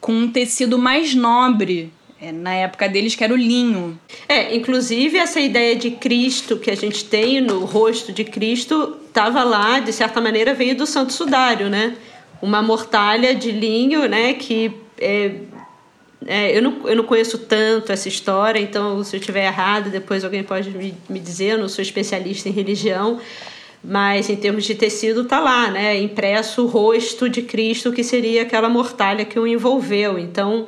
com 0.00 0.12
um 0.12 0.28
tecido 0.30 0.78
mais 0.78 1.14
nobre. 1.14 1.92
É, 2.22 2.32
na 2.32 2.52
época 2.52 2.86
deles, 2.86 3.14
que 3.14 3.24
era 3.24 3.32
o 3.32 3.36
linho. 3.36 3.98
É, 4.28 4.54
inclusive 4.54 5.16
essa 5.16 5.40
ideia 5.40 5.74
de 5.74 5.92
Cristo 5.92 6.58
que 6.58 6.70
a 6.70 6.74
gente 6.74 7.02
tem 7.06 7.40
no 7.40 7.64
rosto 7.64 8.12
de 8.12 8.24
Cristo 8.24 8.98
estava 9.08 9.42
lá, 9.42 9.80
de 9.80 9.90
certa 9.90 10.20
maneira, 10.20 10.52
veio 10.52 10.76
do 10.76 10.86
Santo 10.86 11.14
Sudário, 11.14 11.70
né? 11.70 11.96
Uma 12.42 12.60
mortalha 12.60 13.34
de 13.34 13.50
linho, 13.50 14.06
né? 14.06 14.34
Que 14.34 14.70
é, 15.00 15.32
é, 16.26 16.54
eu, 16.54 16.60
não, 16.60 16.86
eu 16.86 16.96
não 16.96 17.04
conheço 17.04 17.38
tanto 17.38 17.90
essa 17.90 18.06
história, 18.06 18.60
então 18.60 19.02
se 19.02 19.16
eu 19.16 19.20
estiver 19.20 19.46
errado, 19.46 19.88
depois 19.88 20.22
alguém 20.22 20.42
pode 20.42 20.70
me, 20.72 20.94
me 21.08 21.18
dizer, 21.18 21.52
eu 21.52 21.58
não 21.58 21.70
sou 21.70 21.80
especialista 21.80 22.50
em 22.50 22.52
religião, 22.52 23.18
mas 23.82 24.28
em 24.28 24.36
termos 24.36 24.64
de 24.64 24.74
tecido 24.74 25.24
tá 25.24 25.40
lá, 25.40 25.70
né, 25.70 26.00
impresso 26.00 26.62
o 26.62 26.66
rosto 26.66 27.28
de 27.28 27.42
Cristo 27.42 27.92
que 27.92 28.04
seria 28.04 28.42
aquela 28.42 28.68
mortalha 28.68 29.24
que 29.24 29.38
o 29.38 29.46
envolveu. 29.46 30.18
Então, 30.18 30.66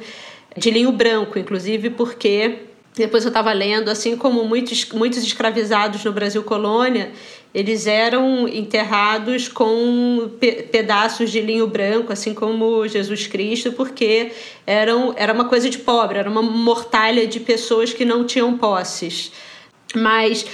de 0.56 0.70
linho 0.70 0.92
branco, 0.92 1.38
inclusive 1.38 1.90
porque 1.90 2.58
depois 2.94 3.24
eu 3.24 3.28
estava 3.28 3.52
lendo, 3.52 3.88
assim 3.90 4.16
como 4.16 4.44
muitos, 4.44 4.90
muitos 4.92 5.22
escravizados 5.22 6.04
no 6.04 6.12
Brasil 6.12 6.42
colônia, 6.42 7.10
eles 7.54 7.86
eram 7.86 8.46
enterrados 8.46 9.48
com 9.48 10.30
pe 10.38 10.62
pedaços 10.64 11.30
de 11.30 11.40
linho 11.40 11.66
branco, 11.66 12.12
assim 12.12 12.34
como 12.34 12.86
Jesus 12.86 13.26
Cristo, 13.26 13.72
porque 13.72 14.32
eram, 14.66 15.14
era 15.16 15.32
uma 15.32 15.46
coisa 15.46 15.70
de 15.70 15.78
pobre, 15.78 16.18
era 16.18 16.28
uma 16.28 16.42
mortalha 16.42 17.26
de 17.26 17.40
pessoas 17.40 17.92
que 17.92 18.04
não 18.04 18.24
tinham 18.24 18.58
posses. 18.58 19.32
Mas, 19.94 20.46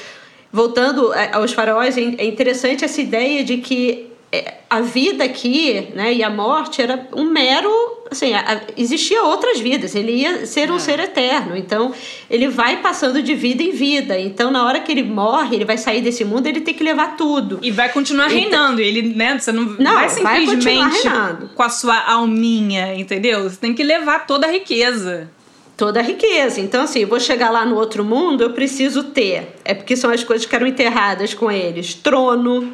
voltando 0.52 1.12
aos 1.32 1.52
faraós, 1.52 1.96
é, 1.96 2.02
é 2.18 2.24
interessante 2.24 2.84
essa 2.84 3.00
ideia 3.00 3.44
de 3.44 3.58
que 3.58 4.08
é, 4.30 4.58
a 4.68 4.80
vida 4.82 5.24
aqui 5.24 5.88
né, 5.94 6.12
e 6.12 6.22
a 6.22 6.28
morte 6.28 6.82
era 6.82 7.08
um 7.14 7.24
mero. 7.24 7.70
Assim, 8.10 8.32
existia 8.76 9.22
outras 9.22 9.60
vidas, 9.60 9.94
ele 9.94 10.12
ia 10.12 10.46
ser 10.46 10.70
um 10.70 10.76
é. 10.76 10.78
ser 10.78 10.98
eterno. 10.98 11.56
Então, 11.56 11.92
ele 12.30 12.48
vai 12.48 12.78
passando 12.78 13.22
de 13.22 13.34
vida 13.34 13.62
em 13.62 13.70
vida. 13.70 14.18
Então, 14.18 14.50
na 14.50 14.64
hora 14.64 14.80
que 14.80 14.90
ele 14.90 15.02
morre, 15.02 15.56
ele 15.56 15.64
vai 15.64 15.76
sair 15.76 16.00
desse 16.00 16.24
mundo, 16.24 16.46
ele 16.46 16.60
tem 16.60 16.74
que 16.74 16.82
levar 16.82 17.16
tudo. 17.16 17.58
E 17.62 17.70
vai 17.70 17.90
continuar 17.90 18.26
então, 18.26 18.38
reinando. 18.38 18.80
Ele, 18.80 19.14
né, 19.14 19.38
você 19.38 19.52
não, 19.52 19.64
não 19.64 19.94
vai 19.94 20.08
simplesmente 20.08 21.08
vai 21.08 21.36
com 21.54 21.62
a 21.62 21.68
sua 21.68 21.98
alminha, 22.10 22.94
entendeu? 22.94 23.44
Você 23.44 23.56
tem 23.56 23.74
que 23.74 23.82
levar 23.82 24.26
toda 24.26 24.46
a 24.46 24.50
riqueza 24.50 25.30
toda 25.78 26.00
a 26.00 26.02
riqueza. 26.02 26.60
Então, 26.60 26.82
assim, 26.82 27.06
vou 27.06 27.20
chegar 27.20 27.48
lá 27.48 27.64
no 27.64 27.76
outro 27.76 28.04
mundo, 28.04 28.42
eu 28.42 28.50
preciso 28.50 29.04
ter. 29.04 29.54
É 29.64 29.72
porque 29.72 29.96
são 29.96 30.10
as 30.10 30.22
coisas 30.22 30.44
que 30.44 30.54
eram 30.54 30.66
enterradas 30.66 31.32
com 31.32 31.50
eles: 31.50 31.94
trono, 31.94 32.70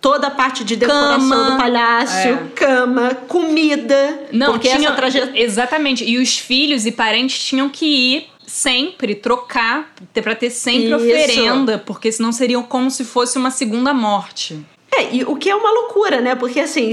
toda 0.00 0.28
a 0.28 0.30
parte 0.30 0.64
de 0.64 0.76
decoração 0.76 1.28
cama, 1.28 1.50
do 1.50 1.56
palácio, 1.58 2.34
é. 2.34 2.48
cama, 2.54 3.14
comida. 3.26 4.20
Não, 4.32 4.52
porque 4.52 4.68
tinha, 4.68 4.88
essa 4.88 4.96
trajetória. 4.96 5.42
Exatamente. 5.42 6.04
E 6.04 6.16
os 6.16 6.38
filhos 6.38 6.86
e 6.86 6.92
parentes 6.92 7.42
tinham 7.44 7.68
que 7.68 7.84
ir 7.84 8.28
sempre 8.46 9.14
trocar 9.14 9.92
para 10.14 10.34
ter 10.34 10.48
sempre 10.48 10.86
Isso. 10.86 10.96
oferenda, 10.96 11.76
porque 11.84 12.10
senão 12.10 12.32
seriam 12.32 12.62
como 12.62 12.90
se 12.90 13.04
fosse 13.04 13.36
uma 13.36 13.50
segunda 13.50 13.92
morte. 13.92 14.64
É, 14.90 15.14
e 15.14 15.24
o 15.24 15.36
que 15.36 15.50
é 15.50 15.54
uma 15.54 15.70
loucura, 15.70 16.20
né? 16.20 16.34
Porque 16.34 16.58
assim, 16.58 16.92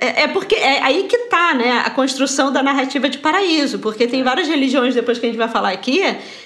é, 0.00 0.22
é 0.22 0.28
porque 0.28 0.54
é 0.54 0.82
aí 0.82 1.04
que 1.04 1.18
tá, 1.28 1.52
né, 1.54 1.82
a 1.84 1.90
construção 1.90 2.50
da 2.50 2.62
narrativa 2.62 3.08
de 3.08 3.18
paraíso, 3.18 3.78
porque 3.78 4.06
tem 4.06 4.22
várias 4.22 4.48
religiões 4.48 4.94
depois 4.94 5.18
que 5.18 5.26
a 5.26 5.28
gente 5.28 5.38
vai 5.38 5.48
falar 5.48 5.70
aqui, 5.70 6.02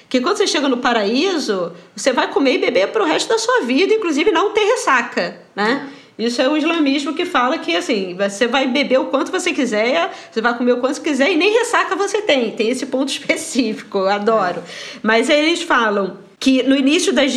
que 0.09 0.21
quando 0.21 0.37
você 0.39 0.47
chega 0.47 0.69
no 0.69 0.79
paraíso, 0.79 1.73
você 1.95 2.13
vai 2.13 2.29
comer 2.31 2.55
e 2.55 2.59
beber 2.59 2.89
pro 2.89 3.05
resto 3.05 3.29
da 3.29 3.39
sua 3.39 3.61
vida, 3.61 3.95
inclusive 3.95 4.31
não 4.33 4.51
ter 4.51 4.65
ressaca, 4.65 5.41
né? 5.55 5.89
Isso 6.19 6.41
é 6.41 6.49
o 6.49 6.57
islamismo 6.57 7.13
que 7.13 7.27
fala 7.27 7.59
que 7.59 7.77
assim, 7.77 8.17
você 8.17 8.47
vai 8.47 8.67
beber 8.67 8.99
o 8.99 9.07
quanto 9.07 9.31
você 9.31 9.53
quiser, 9.53 10.11
você 10.31 10.41
vai 10.41 10.57
comer 10.57 10.73
o 10.73 10.79
quanto 10.79 10.95
você 10.95 11.03
quiser 11.03 11.31
e 11.31 11.37
nem 11.37 11.53
ressaca 11.53 11.95
você 11.95 12.23
tem. 12.23 12.53
Tem 12.53 12.71
esse 12.71 12.87
ponto 12.87 13.11
específico, 13.13 13.99
adoro. 14.07 14.63
Mas 15.03 15.29
aí 15.29 15.47
eles 15.47 15.63
falam 15.63 16.26
que 16.39 16.63
no 16.63 16.77
início 16.77 17.13
das 17.13 17.33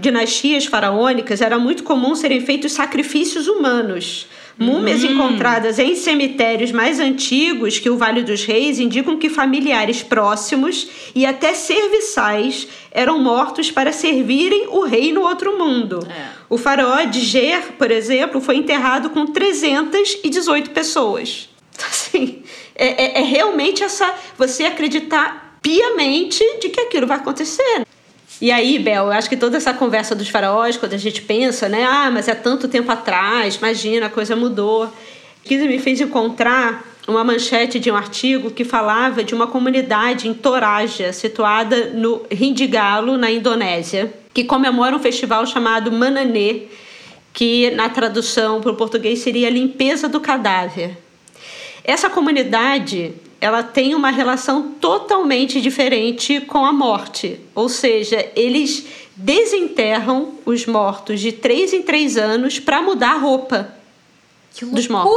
dinastias 0.00 0.66
faraônicas 0.66 1.40
era 1.40 1.58
muito 1.58 1.82
comum 1.82 2.14
serem 2.14 2.40
feitos 2.40 2.72
sacrifícios 2.72 3.48
humanos. 3.48 4.28
Múmias 4.56 5.02
hum. 5.02 5.08
encontradas 5.08 5.80
em 5.80 5.96
cemitérios 5.96 6.70
mais 6.70 7.00
antigos 7.00 7.80
que 7.80 7.90
o 7.90 7.96
Vale 7.96 8.22
dos 8.22 8.44
Reis 8.44 8.78
indicam 8.78 9.18
que 9.18 9.28
familiares 9.28 10.00
próximos 10.02 10.88
e 11.12 11.26
até 11.26 11.54
serviçais 11.54 12.68
eram 12.92 13.18
mortos 13.18 13.72
para 13.72 13.90
servirem 13.90 14.68
o 14.68 14.82
rei 14.82 15.12
no 15.12 15.22
outro 15.22 15.58
mundo. 15.58 16.06
É. 16.08 16.28
O 16.48 16.56
faraó 16.56 17.04
Djer, 17.04 17.72
por 17.76 17.90
exemplo, 17.90 18.40
foi 18.40 18.56
enterrado 18.56 19.10
com 19.10 19.26
318 19.26 20.70
pessoas. 20.70 21.48
Assim, 21.90 22.44
é, 22.76 23.18
é, 23.18 23.20
é 23.20 23.24
realmente 23.24 23.82
essa 23.82 24.14
você 24.38 24.62
acreditar 24.64 25.58
piamente 25.60 26.44
de 26.60 26.68
que 26.68 26.80
aquilo 26.80 27.08
vai 27.08 27.16
acontecer. 27.16 27.84
E 28.44 28.52
aí, 28.52 28.78
Bel, 28.78 29.06
eu 29.06 29.12
acho 29.12 29.26
que 29.26 29.38
toda 29.38 29.56
essa 29.56 29.72
conversa 29.72 30.14
dos 30.14 30.28
faraós, 30.28 30.76
quando 30.76 30.92
a 30.92 30.98
gente 30.98 31.22
pensa, 31.22 31.66
né? 31.66 31.82
Ah, 31.82 32.10
mas 32.10 32.28
é 32.28 32.34
tanto 32.34 32.68
tempo 32.68 32.92
atrás, 32.92 33.54
imagina, 33.54 34.04
a 34.04 34.10
coisa 34.10 34.36
mudou. 34.36 34.86
Que 35.42 35.56
me 35.56 35.78
fez 35.78 35.98
encontrar 36.02 36.84
uma 37.08 37.24
manchete 37.24 37.80
de 37.80 37.90
um 37.90 37.96
artigo 37.96 38.50
que 38.50 38.62
falava 38.62 39.24
de 39.24 39.34
uma 39.34 39.46
comunidade 39.46 40.28
em 40.28 40.34
Toraja, 40.34 41.10
situada 41.10 41.86
no 41.94 42.20
Rindigalo, 42.30 43.16
na 43.16 43.30
Indonésia, 43.30 44.12
que 44.34 44.44
comemora 44.44 44.94
um 44.94 45.00
festival 45.00 45.46
chamado 45.46 45.90
Mananê, 45.90 46.64
que 47.32 47.70
na 47.70 47.88
tradução 47.88 48.60
para 48.60 48.72
o 48.72 48.76
português 48.76 49.20
seria 49.20 49.48
limpeza 49.48 50.06
do 50.06 50.20
cadáver. 50.20 50.98
Essa 51.82 52.10
comunidade 52.10 53.14
ela 53.40 53.62
tem 53.62 53.94
uma 53.94 54.10
relação 54.10 54.72
totalmente 54.80 55.60
diferente 55.60 56.40
com 56.40 56.64
a 56.64 56.72
morte. 56.72 57.40
Ou 57.54 57.68
seja, 57.68 58.26
eles 58.34 58.86
desenterram 59.16 60.34
os 60.44 60.66
mortos 60.66 61.20
de 61.20 61.32
três 61.32 61.72
em 61.72 61.82
três 61.82 62.16
anos 62.16 62.58
para 62.58 62.82
mudar 62.82 63.12
a 63.12 63.18
roupa. 63.18 63.74
Que 64.54 64.64
loucura! 64.64 64.82
Dos 64.82 64.88
mortos. 64.88 65.12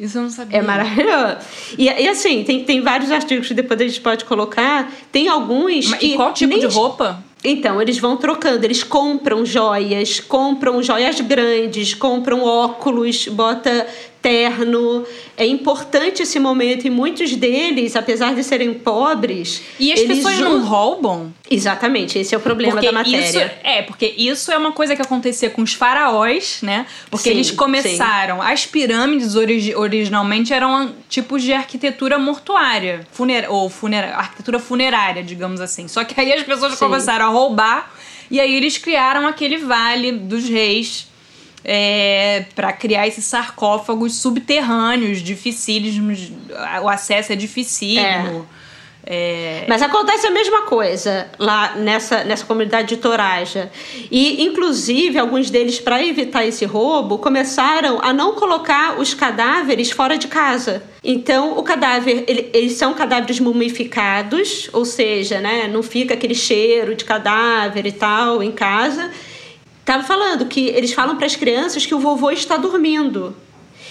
Isso 0.00 0.18
eu 0.18 0.22
não 0.22 0.30
sabia. 0.30 0.58
É 0.58 0.62
maravilhoso. 0.62 1.36
E, 1.78 1.84
e, 1.84 2.08
assim, 2.08 2.42
tem, 2.42 2.64
tem 2.64 2.80
vários 2.80 3.10
artigos 3.12 3.46
que 3.46 3.54
depois 3.54 3.80
a 3.80 3.84
gente 3.84 4.00
pode 4.00 4.24
colocar. 4.24 4.92
Tem 5.12 5.28
alguns 5.28 5.90
Mas, 5.90 6.00
que. 6.00 6.06
E 6.06 6.16
qual 6.16 6.32
tipo 6.32 6.50
nem... 6.50 6.60
de 6.60 6.66
roupa? 6.66 7.22
Então, 7.44 7.80
eles 7.80 7.98
vão 7.98 8.16
trocando, 8.16 8.64
eles 8.64 8.82
compram 8.82 9.44
joias, 9.44 10.18
compram 10.18 10.82
joias 10.82 11.20
grandes, 11.20 11.92
compram 11.92 12.42
óculos, 12.42 13.28
bota 13.28 13.86
terno. 14.24 15.04
É 15.36 15.44
importante 15.44 16.22
esse 16.22 16.40
momento 16.40 16.86
e 16.86 16.90
muitos 16.90 17.36
deles, 17.36 17.94
apesar 17.94 18.34
de 18.34 18.42
serem 18.42 18.72
pobres. 18.72 19.60
E 19.78 19.92
as 19.92 20.00
eles 20.00 20.16
pessoas 20.16 20.38
não 20.38 20.64
roubam? 20.64 21.30
Exatamente, 21.50 22.18
esse 22.18 22.34
é 22.34 22.38
o 22.38 22.40
problema 22.40 22.72
porque 22.72 22.86
da 22.86 22.92
matéria. 22.92 23.20
Isso, 23.20 23.38
é, 23.62 23.82
porque 23.82 24.14
isso 24.16 24.50
é 24.50 24.56
uma 24.56 24.72
coisa 24.72 24.96
que 24.96 25.02
acontecia 25.02 25.50
com 25.50 25.60
os 25.60 25.74
faraós, 25.74 26.60
né? 26.62 26.86
Porque 27.10 27.28
sim, 27.28 27.34
eles 27.34 27.50
começaram. 27.50 28.36
Sim. 28.36 28.50
As 28.50 28.64
pirâmides 28.64 29.34
origi 29.34 29.74
originalmente 29.74 30.54
eram 30.54 30.94
tipos 31.06 31.42
de 31.42 31.52
arquitetura 31.52 32.18
mortuária, 32.18 33.06
funer 33.12 33.52
ou 33.52 33.68
funer 33.68 34.04
arquitetura 34.18 34.58
funerária, 34.58 35.22
digamos 35.22 35.60
assim. 35.60 35.86
Só 35.86 36.02
que 36.02 36.18
aí 36.18 36.32
as 36.32 36.42
pessoas 36.42 36.72
sim. 36.72 36.78
começaram 36.78 37.26
a 37.26 37.28
roubar 37.28 37.92
e 38.30 38.40
aí 38.40 38.54
eles 38.54 38.78
criaram 38.78 39.26
aquele 39.26 39.58
vale 39.58 40.12
dos 40.12 40.48
reis 40.48 41.12
é, 41.64 42.44
para 42.54 42.72
criar 42.72 43.08
esses 43.08 43.24
sarcófagos 43.24 44.16
subterrâneos, 44.16 45.20
dificílimos, 45.20 46.30
o 46.82 46.88
acesso 46.88 47.32
é 47.32 47.36
dificílimo. 47.36 48.46
É. 48.60 48.64
É... 49.06 49.66
Mas 49.68 49.82
acontece 49.82 50.26
a 50.26 50.30
mesma 50.30 50.62
coisa 50.62 51.28
lá 51.38 51.76
nessa, 51.76 52.24
nessa 52.24 52.44
comunidade 52.46 52.88
de 52.88 52.96
Toraja. 52.96 53.70
E, 54.10 54.42
inclusive, 54.42 55.18
alguns 55.18 55.50
deles, 55.50 55.78
para 55.78 56.02
evitar 56.02 56.46
esse 56.46 56.64
roubo, 56.64 57.18
começaram 57.18 58.00
a 58.02 58.12
não 58.12 58.34
colocar 58.34 58.98
os 58.98 59.12
cadáveres 59.12 59.90
fora 59.90 60.16
de 60.16 60.26
casa. 60.26 60.82
Então, 61.02 61.58
o 61.58 61.62
cadáver, 61.62 62.24
ele, 62.26 62.50
eles 62.54 62.72
são 62.72 62.94
cadáveres 62.94 63.38
mumificados, 63.40 64.70
ou 64.72 64.86
seja, 64.86 65.38
né, 65.38 65.68
não 65.68 65.82
fica 65.82 66.14
aquele 66.14 66.34
cheiro 66.34 66.94
de 66.94 67.04
cadáver 67.04 67.86
e 67.86 67.92
tal 67.92 68.42
em 68.42 68.52
casa. 68.52 69.10
Tava 69.84 70.02
falando 70.02 70.46
que 70.46 70.68
eles 70.68 70.92
falam 70.92 71.16
para 71.16 71.26
as 71.26 71.36
crianças 71.36 71.84
que 71.84 71.94
o 71.94 71.98
vovô 71.98 72.30
está 72.30 72.56
dormindo. 72.56 73.36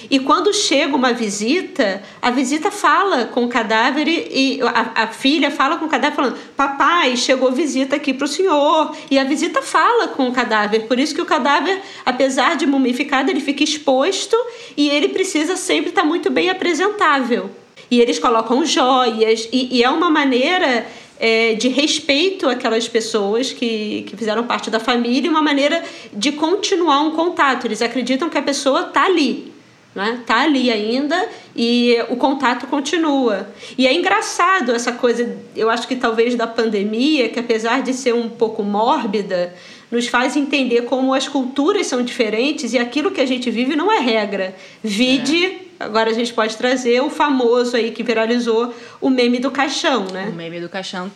E 0.10 0.20
quando 0.20 0.54
chega 0.54 0.96
uma 0.96 1.14
visita, 1.14 2.02
a 2.22 2.30
visita 2.30 2.70
fala 2.70 3.26
com 3.26 3.46
o 3.46 3.48
cadáver 3.48 4.08
e 4.08 4.60
a, 4.62 5.04
a 5.04 5.08
filha 5.08 5.50
fala 5.50 5.78
com 5.78 5.86
o 5.86 5.90
cadáver 5.90 6.16
falando: 6.16 6.38
"Papai, 6.58 7.16
chegou 7.16 7.52
visita 7.52 7.96
aqui 7.96 8.14
para 8.14 8.26
o 8.26 8.28
senhor". 8.28 8.96
E 9.10 9.18
a 9.18 9.24
visita 9.24 9.62
fala 9.62 10.08
com 10.10 10.28
o 10.28 10.32
cadáver. 10.32 10.88
Por 10.88 11.00
isso 11.00 11.16
que 11.16 11.22
o 11.22 11.26
cadáver, 11.26 11.82
apesar 12.06 12.56
de 12.58 12.66
mumificado, 12.66 13.30
ele 13.30 13.40
fica 13.40 13.64
exposto 13.64 14.36
e 14.76 14.90
ele 14.90 15.10
precisa 15.10 15.56
sempre 15.56 15.90
estar 15.90 16.04
muito 16.04 16.30
bem 16.30 16.50
apresentável. 16.50 17.50
E 17.90 18.02
eles 18.02 18.20
colocam 18.20 18.66
joias 18.66 19.48
e, 19.52 19.78
e 19.78 19.84
é 19.84 19.90
uma 19.90 20.10
maneira 20.10 20.86
é, 21.20 21.54
de 21.54 21.70
respeito 21.70 22.48
àquelas 22.48 22.88
pessoas 22.88 23.52
que, 23.52 24.04
que 24.08 24.18
fizeram 24.18 24.44
parte 24.46 24.70
da 24.70 24.80
família, 24.80 25.30
uma 25.30 25.42
maneira 25.42 25.84
de 26.12 26.32
continuar 26.32 27.02
um 27.02 27.12
contato. 27.12 27.66
Eles 27.66 27.82
acreditam 27.82 28.30
que 28.30 28.38
a 28.38 28.42
pessoa 28.42 28.88
está 28.88 29.06
ali, 29.06 29.54
né? 29.96 30.22
Tá 30.26 30.42
ali 30.42 30.72
ainda 30.72 31.30
e 31.56 31.98
o 32.10 32.16
contato 32.16 32.68
continua. 32.68 33.48
E 33.78 33.88
é 33.88 33.94
engraçado 33.94 34.72
essa 34.72 34.92
coisa, 34.92 35.38
eu 35.56 35.70
acho 35.70 35.88
que 35.88 35.96
talvez 35.96 36.36
da 36.36 36.48
pandemia, 36.48 37.30
que 37.30 37.40
apesar 37.40 37.82
de 37.82 37.94
ser 37.94 38.14
um 38.14 38.30
pouco 38.30 38.64
mórbida, 38.64 39.54
nos 39.92 40.08
faz 40.08 40.36
entender 40.36 40.86
como 40.86 41.14
as 41.14 41.28
culturas 41.28 41.86
são 41.86 42.02
diferentes 42.02 42.74
e 42.74 42.80
aquilo 42.80 43.12
que 43.12 43.22
a 43.22 43.28
gente 43.28 43.52
vive 43.52 43.76
não 43.76 43.92
é 43.92 44.00
regra. 44.00 44.56
Vide 44.84 45.46
é 45.46 45.63
Agora 45.80 46.10
a 46.10 46.14
gente 46.14 46.34
pode 46.34 46.56
trazer 46.56 47.02
o 47.02 47.10
famoso 47.10 47.76
aí 47.76 47.92
que 47.92 48.04
viralizou, 48.04 48.74
o 49.02 49.10
meme 49.10 49.40
do 49.40 49.52
caixão, 49.52 50.06
né? 50.06 50.28
O 50.30 50.34
meme 50.34 50.60
do 50.60 50.70
caixão. 50.70 51.12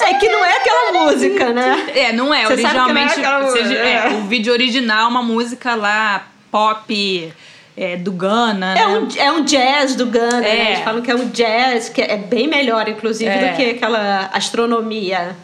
É 0.00 0.14
que 0.14 0.28
não 0.28 0.44
é 0.44 0.56
aquela 0.56 0.92
música, 0.92 1.52
né? 1.52 1.86
É, 1.94 2.12
não 2.12 2.32
é. 2.32 2.44
Você 2.44 2.52
originalmente. 2.52 3.20
Não 3.20 3.46
é 3.46 3.50
seja, 3.50 3.74
é, 3.74 4.08
o 4.08 4.22
vídeo 4.22 4.52
original 4.52 5.06
é 5.06 5.08
uma 5.08 5.22
música 5.22 5.74
lá, 5.74 6.26
pop 6.50 7.32
é, 7.76 7.96
do 7.96 8.12
Ghana. 8.12 8.72
É, 8.78 8.86
né? 8.86 8.98
um, 8.98 9.08
é 9.18 9.32
um 9.32 9.44
jazz 9.44 9.96
do 9.96 10.06
Ghana, 10.06 10.40
né? 10.40 10.48
É. 10.48 10.72
Eles 10.72 10.84
falam 10.84 11.02
que 11.02 11.10
é 11.10 11.14
um 11.14 11.28
jazz, 11.28 11.88
que 11.88 12.00
é 12.00 12.16
bem 12.16 12.46
melhor, 12.46 12.88
inclusive, 12.88 13.30
É. 13.30 13.50
do 13.50 13.56
que 13.56 13.70
aquela 13.70 14.30
astronomia, 14.32 15.36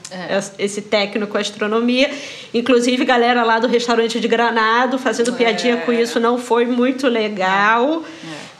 esse 0.59 0.83
técnico 0.83 1.37
astronomia. 1.37 2.11
Inclusive, 2.55 3.05
galera 3.05 3.43
lá 3.43 3.59
do 3.59 3.66
restaurante 3.66 4.21
de 4.21 4.29
Granado 4.29 4.99
fazendo 4.99 5.33
piadinha 5.33 5.79
com 5.79 5.93
isso 5.93 6.21
não 6.21 6.38
foi 6.38 6.66
muito 6.66 7.09
legal, 7.09 8.05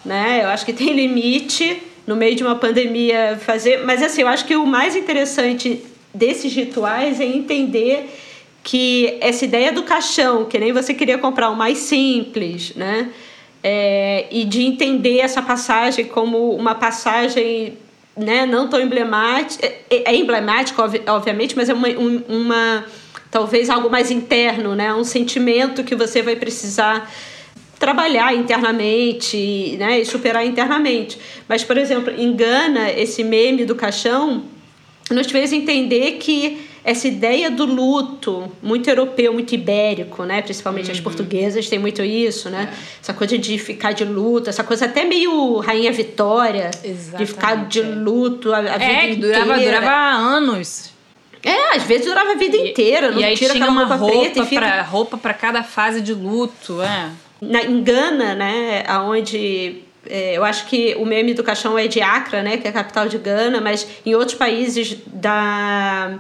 né? 0.04 0.40
Eu 0.42 0.48
acho 0.48 0.64
que 0.64 0.72
tem 0.72 0.92
limite 0.92 1.80
no 2.06 2.16
meio 2.16 2.35
de 2.35 2.42
uma 2.42 2.56
pandemia 2.56 3.38
fazer. 3.40 3.85
Mas 3.85 4.02
assim, 4.02 4.22
eu 4.22 4.28
acho 4.28 4.44
que 4.44 4.56
o 4.56 4.66
mais 4.66 4.96
interessante 4.96 5.85
desses 6.12 6.52
rituais 6.52 7.20
é 7.20 7.24
entender 7.24 8.11
que 8.64 9.16
essa 9.20 9.44
ideia 9.44 9.72
do 9.72 9.85
caixão, 9.85 10.44
que 10.44 10.59
nem 10.59 10.72
você 10.72 10.92
queria 10.92 11.18
comprar 11.18 11.50
o 11.50 11.56
mais 11.56 11.78
simples, 11.78 12.74
né? 12.74 13.09
É, 13.62 14.26
e 14.30 14.44
de 14.44 14.62
entender 14.62 15.18
essa 15.18 15.42
passagem 15.42 16.06
como 16.06 16.54
uma 16.54 16.74
passagem 16.74 17.76
né, 18.16 18.46
não 18.46 18.68
tão 18.68 18.80
emblemática. 18.80 19.66
É, 19.66 20.12
é 20.12 20.16
emblemática, 20.16 20.82
obvi- 20.82 21.02
obviamente, 21.06 21.56
mas 21.56 21.68
é 21.68 21.74
uma, 21.74 21.88
um- 21.88 22.22
uma. 22.28 22.84
talvez 23.30 23.68
algo 23.70 23.90
mais 23.90 24.10
interno, 24.10 24.74
né? 24.74 24.92
Um 24.94 25.04
sentimento 25.04 25.84
que 25.84 25.94
você 25.94 26.22
vai 26.22 26.36
precisar 26.36 27.10
trabalhar 27.78 28.34
internamente 28.34 29.76
né, 29.78 30.00
e 30.00 30.04
superar 30.04 30.44
internamente. 30.44 31.18
Mas, 31.48 31.64
por 31.64 31.78
exemplo, 31.78 32.12
em 32.16 32.34
Gana, 32.36 32.90
esse 32.90 33.24
meme 33.24 33.64
do 33.64 33.74
caixão 33.74 34.44
nos 35.10 35.30
fez 35.30 35.50
entender 35.52 36.12
que 36.12 36.58
essa 36.84 37.06
ideia 37.06 37.50
do 37.50 37.64
luto, 37.64 38.50
muito 38.62 38.88
europeu, 38.88 39.32
muito 39.32 39.54
ibérico, 39.54 40.24
né? 40.24 40.40
Principalmente 40.42 40.90
as 40.90 41.00
portuguesas 41.00 41.68
têm 41.68 41.78
muito 41.78 42.02
isso, 42.02 42.48
né? 42.48 42.72
Essa 43.02 43.12
coisa 43.12 43.36
de 43.36 43.58
ficar 43.58 43.92
de 43.92 44.04
luto, 44.04 44.48
essa 44.48 44.64
coisa 44.64 44.86
até 44.86 45.04
meio 45.04 45.58
Rainha 45.58 45.92
Vitória, 45.92 46.70
de 47.18 47.26
ficar 47.26 47.66
de 47.68 47.80
Exatamente, 47.80 48.00
é. 48.00 48.02
luto 48.02 48.52
a, 48.52 48.58
a 48.58 48.78
vida 48.78 48.84
É, 48.84 49.08
que 49.08 49.16
durava, 49.16 49.56
inteira. 49.56 49.80
durava 49.80 50.16
anos. 50.16 50.90
É, 51.42 51.76
às 51.76 51.82
vezes 51.84 52.06
durava 52.06 52.32
a 52.32 52.34
vida 52.34 52.56
inteira, 52.56 53.10
não 53.10 53.20
e 53.20 53.24
aí 53.24 53.34
tira 53.36 53.54
tinha 53.54 53.68
uma 53.68 53.84
roupa, 53.84 53.96
roupa 53.96 54.40
e 54.40 54.46
fica 54.46 54.60
pra, 54.60 54.82
roupa 54.82 55.16
pra 55.16 55.32
cada 55.34 55.62
fase 55.62 56.02
de 56.02 56.12
luto, 56.12 56.82
é. 56.82 57.10
na, 57.40 57.62
em 57.62 57.82
Gana, 57.82 58.34
né, 58.34 58.84
aonde 58.86 59.76
é, 60.06 60.36
eu 60.36 60.44
acho 60.44 60.66
que 60.66 60.94
o 60.98 61.06
meme 61.06 61.32
do 61.32 61.42
caixão 61.42 61.78
é 61.78 61.86
de 61.86 62.02
Accra, 62.02 62.42
né, 62.42 62.58
que 62.58 62.66
é 62.66 62.70
a 62.70 62.74
capital 62.74 63.08
de 63.08 63.16
Gana, 63.16 63.58
mas 63.58 63.86
em 64.04 64.14
outros 64.14 64.36
países 64.36 64.98
da 65.06 66.18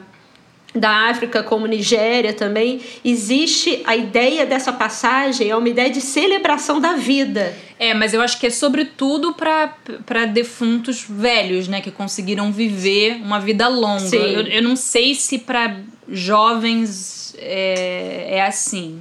da 0.74 1.08
África, 1.08 1.42
como 1.42 1.66
Nigéria 1.66 2.32
também, 2.32 2.80
existe 3.04 3.82
a 3.84 3.96
ideia 3.96 4.46
dessa 4.46 4.72
passagem, 4.72 5.48
é 5.48 5.56
uma 5.56 5.68
ideia 5.68 5.90
de 5.90 6.00
celebração 6.00 6.80
da 6.80 6.92
vida. 6.92 7.54
É, 7.78 7.94
mas 7.94 8.14
eu 8.14 8.20
acho 8.20 8.38
que 8.38 8.46
é 8.46 8.50
sobretudo 8.50 9.34
pra 9.34 10.26
defuntos 10.26 11.04
velhos, 11.08 11.66
né? 11.66 11.80
Que 11.80 11.90
conseguiram 11.90 12.52
viver 12.52 13.14
uma 13.22 13.40
vida 13.40 13.66
longa. 13.68 14.14
Eu, 14.14 14.46
eu 14.46 14.62
não 14.62 14.76
sei 14.76 15.14
se 15.14 15.38
pra 15.38 15.76
jovens 16.08 17.34
é, 17.38 18.36
é 18.36 18.42
assim. 18.42 19.00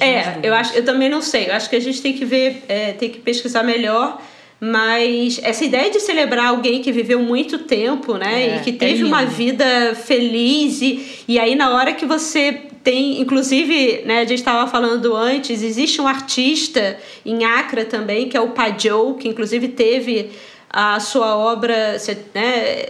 É, 0.00 0.38
eu, 0.42 0.54
acho, 0.54 0.74
eu 0.74 0.84
também 0.84 1.08
não 1.08 1.20
sei. 1.20 1.48
Eu 1.48 1.54
acho 1.54 1.68
que 1.68 1.76
a 1.76 1.80
gente 1.80 2.00
tem 2.00 2.12
que 2.12 2.24
ver, 2.24 2.64
é, 2.68 2.92
tem 2.92 3.10
que 3.10 3.18
pesquisar 3.18 3.62
melhor. 3.62 4.20
Mas 4.66 5.38
essa 5.42 5.62
ideia 5.62 5.90
de 5.90 6.00
celebrar 6.00 6.46
alguém 6.46 6.80
que 6.80 6.90
viveu 6.90 7.20
muito 7.20 7.58
tempo, 7.58 8.16
né? 8.16 8.44
É, 8.44 8.56
e 8.56 8.60
que 8.60 8.70
é 8.70 8.72
teve 8.72 9.04
uma 9.04 9.20
lindo. 9.20 9.34
vida 9.34 9.94
feliz. 9.94 10.80
E, 10.80 11.24
e 11.28 11.38
aí, 11.38 11.54
na 11.54 11.74
hora 11.74 11.92
que 11.92 12.06
você 12.06 12.62
tem. 12.82 13.20
Inclusive, 13.20 14.02
né, 14.06 14.20
a 14.20 14.24
gente 14.24 14.38
estava 14.38 14.66
falando 14.70 15.14
antes, 15.14 15.62
existe 15.62 16.00
um 16.00 16.08
artista 16.08 16.98
em 17.26 17.44
Accra 17.44 17.84
também, 17.84 18.26
que 18.26 18.36
é 18.38 18.40
o 18.40 18.50
Pajou, 18.50 19.16
que 19.16 19.28
inclusive 19.28 19.68
teve 19.68 20.30
a 20.70 20.98
sua 20.98 21.36
obra. 21.36 21.98
Né, 22.34 22.86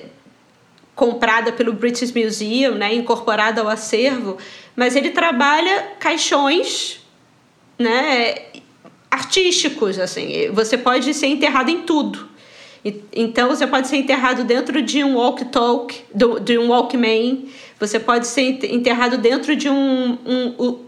comprada 0.95 1.51
pelo 1.51 1.73
British 1.73 2.13
Museum, 2.13 2.77
né, 2.77 2.95
incorporada 2.95 3.61
ao 3.61 3.69
acervo, 3.69 4.39
mas 4.77 4.95
ele 4.95 5.11
trabalha 5.11 5.89
caixões, 5.99 7.01
né, 7.77 8.37
artísticos, 9.15 9.99
assim. 9.99 10.51
Você 10.53 10.77
pode 10.77 11.15
ser 11.15 11.29
enterrado 11.29 11.71
em 11.71 11.83
tudo. 11.83 12.29
Então 13.15 13.49
você 13.49 13.67
pode 13.67 13.89
ser 13.89 13.97
enterrado 13.97 14.45
dentro 14.45 14.83
de 14.83 15.03
um 15.03 15.15
walk-talk, 15.17 16.03
do- 16.15 16.39
de 16.39 16.59
um 16.59 16.69
walkman. 16.69 17.47
Você 17.81 17.99
pode 17.99 18.27
ser 18.27 18.43
ent- 18.43 18.65
enterrado 18.65 19.17
dentro 19.17 19.57
de 19.57 19.71
um, 19.71 20.19
um- 20.27 20.79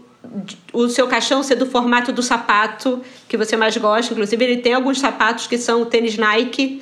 de- 0.45 0.57
o 0.71 0.87
seu 0.89 1.07
caixão 1.07 1.41
ser 1.41 1.55
do 1.55 1.65
formato 1.65 2.11
do 2.11 2.21
sapato 2.21 3.01
que 3.27 3.35
você 3.35 3.57
mais 3.57 3.75
gosta. 3.77 4.13
Inclusive 4.13 4.43
ele 4.45 4.57
tem 4.57 4.73
alguns 4.73 4.99
sapatos 4.99 5.47
que 5.47 5.57
são 5.57 5.85
tênis 5.85 6.17
Nike. 6.17 6.81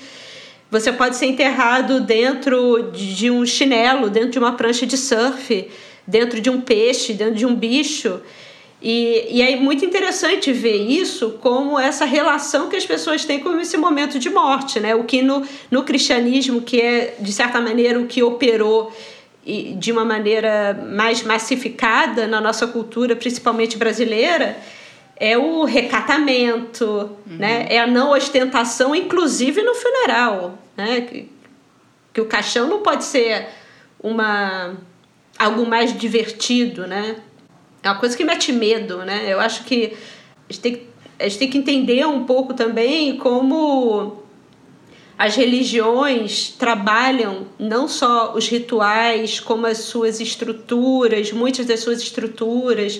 Você 0.69 0.91
pode 0.91 1.15
ser 1.15 1.27
enterrado 1.27 2.01
dentro 2.01 2.91
de 2.91 3.31
um 3.31 3.45
chinelo, 3.45 4.09
dentro 4.09 4.31
de 4.31 4.39
uma 4.39 4.51
prancha 4.53 4.85
de 4.85 4.97
surf, 4.97 5.69
dentro 6.05 6.41
de 6.41 6.49
um 6.49 6.59
peixe, 6.59 7.13
dentro 7.13 7.35
de 7.35 7.45
um 7.45 7.55
bicho. 7.55 8.19
E, 8.81 9.27
e 9.37 9.41
é 9.41 9.55
muito 9.55 9.85
interessante 9.85 10.51
ver 10.51 10.75
isso 10.75 11.37
como 11.41 11.79
essa 11.79 12.05
relação 12.05 12.69
que 12.69 12.75
as 12.75 12.85
pessoas 12.85 13.25
têm 13.25 13.39
com 13.39 13.59
esse 13.59 13.77
momento 13.77 14.19
de 14.19 14.29
morte, 14.29 14.79
né? 14.79 14.93
O 14.93 15.03
que 15.03 15.21
no, 15.21 15.43
no 15.71 15.83
cristianismo, 15.83 16.61
que 16.61 16.81
é, 16.81 17.15
de 17.19 17.31
certa 17.31 17.59
maneira, 17.61 17.99
o 17.99 18.05
que 18.05 18.21
operou 18.21 18.91
de 19.77 19.91
uma 19.91 20.03
maneira 20.03 20.73
mais 20.91 21.21
massificada 21.23 22.25
na 22.25 22.41
nossa 22.41 22.65
cultura, 22.65 23.15
principalmente 23.15 23.77
brasileira, 23.77 24.57
é 25.17 25.37
o 25.37 25.63
recatamento, 25.63 27.11
né? 27.25 27.67
É 27.69 27.79
a 27.79 27.87
não 27.87 28.11
ostentação, 28.11 28.93
inclusive 28.95 29.61
no 29.61 29.73
funeral, 29.75 30.57
né? 30.75 31.01
Que, 31.01 31.31
que 32.13 32.21
o 32.21 32.25
caixão 32.25 32.67
não 32.67 32.81
pode 32.81 33.05
ser 33.05 33.47
uma 33.99 34.75
algo 35.37 35.65
mais 35.65 35.97
divertido, 35.97 36.87
né? 36.87 37.17
É 37.85 37.89
uma 37.89 37.99
coisa 37.99 38.17
que 38.17 38.25
mete 38.25 38.51
medo, 38.51 39.05
né? 39.05 39.31
Eu 39.31 39.39
acho 39.39 39.63
que 39.63 39.93
a 40.49 40.51
gente 40.51 40.59
tem, 40.59 40.81
a 41.19 41.23
gente 41.25 41.37
tem 41.37 41.49
que 41.51 41.57
entender 41.59 42.03
um 42.07 42.25
pouco 42.25 42.55
também 42.55 43.15
como 43.15 44.23
as 45.15 45.35
religiões 45.35 46.49
trabalham 46.57 47.45
não 47.59 47.87
só 47.87 48.33
os 48.33 48.47
rituais, 48.47 49.39
como 49.39 49.67
as 49.67 49.77
suas 49.77 50.19
estruturas, 50.19 51.31
muitas 51.31 51.67
das 51.67 51.81
suas 51.81 52.01
estruturas, 52.01 52.99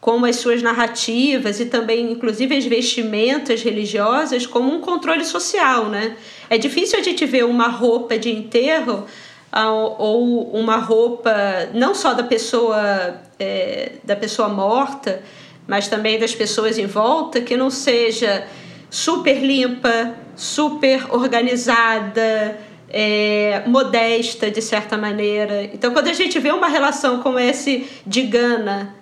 como 0.00 0.24
as 0.24 0.36
suas 0.36 0.62
narrativas 0.62 1.60
e 1.60 1.66
também, 1.66 2.10
inclusive, 2.10 2.56
as 2.56 2.64
vestimentas 2.64 3.62
religiosas 3.62 4.46
como 4.46 4.74
um 4.74 4.80
controle 4.80 5.26
social, 5.26 5.90
né? 5.90 6.16
É 6.48 6.56
difícil 6.56 6.98
a 6.98 7.02
gente 7.02 7.26
ver 7.26 7.44
uma 7.44 7.68
roupa 7.68 8.16
de 8.16 8.30
enterro 8.30 9.06
ou 9.54 10.50
uma 10.52 10.76
roupa 10.76 11.32
não 11.74 11.94
só 11.94 12.14
da 12.14 12.22
pessoa 12.22 13.20
é, 13.38 13.92
da 14.02 14.16
pessoa 14.16 14.48
morta, 14.48 15.22
mas 15.66 15.88
também 15.88 16.18
das 16.18 16.34
pessoas 16.34 16.78
em 16.78 16.86
volta 16.86 17.40
que 17.40 17.56
não 17.56 17.70
seja 17.70 18.46
super 18.90 19.42
limpa, 19.42 20.14
super 20.34 21.14
organizada, 21.14 22.58
é, 22.88 23.62
modesta 23.66 24.50
de 24.50 24.60
certa 24.60 24.96
maneira. 24.96 25.64
Então, 25.64 25.92
quando 25.92 26.08
a 26.08 26.12
gente 26.12 26.38
vê 26.38 26.50
uma 26.50 26.68
relação 26.68 27.20
como 27.22 27.38
esse 27.38 27.86
de 28.06 28.22
Gana 28.22 28.94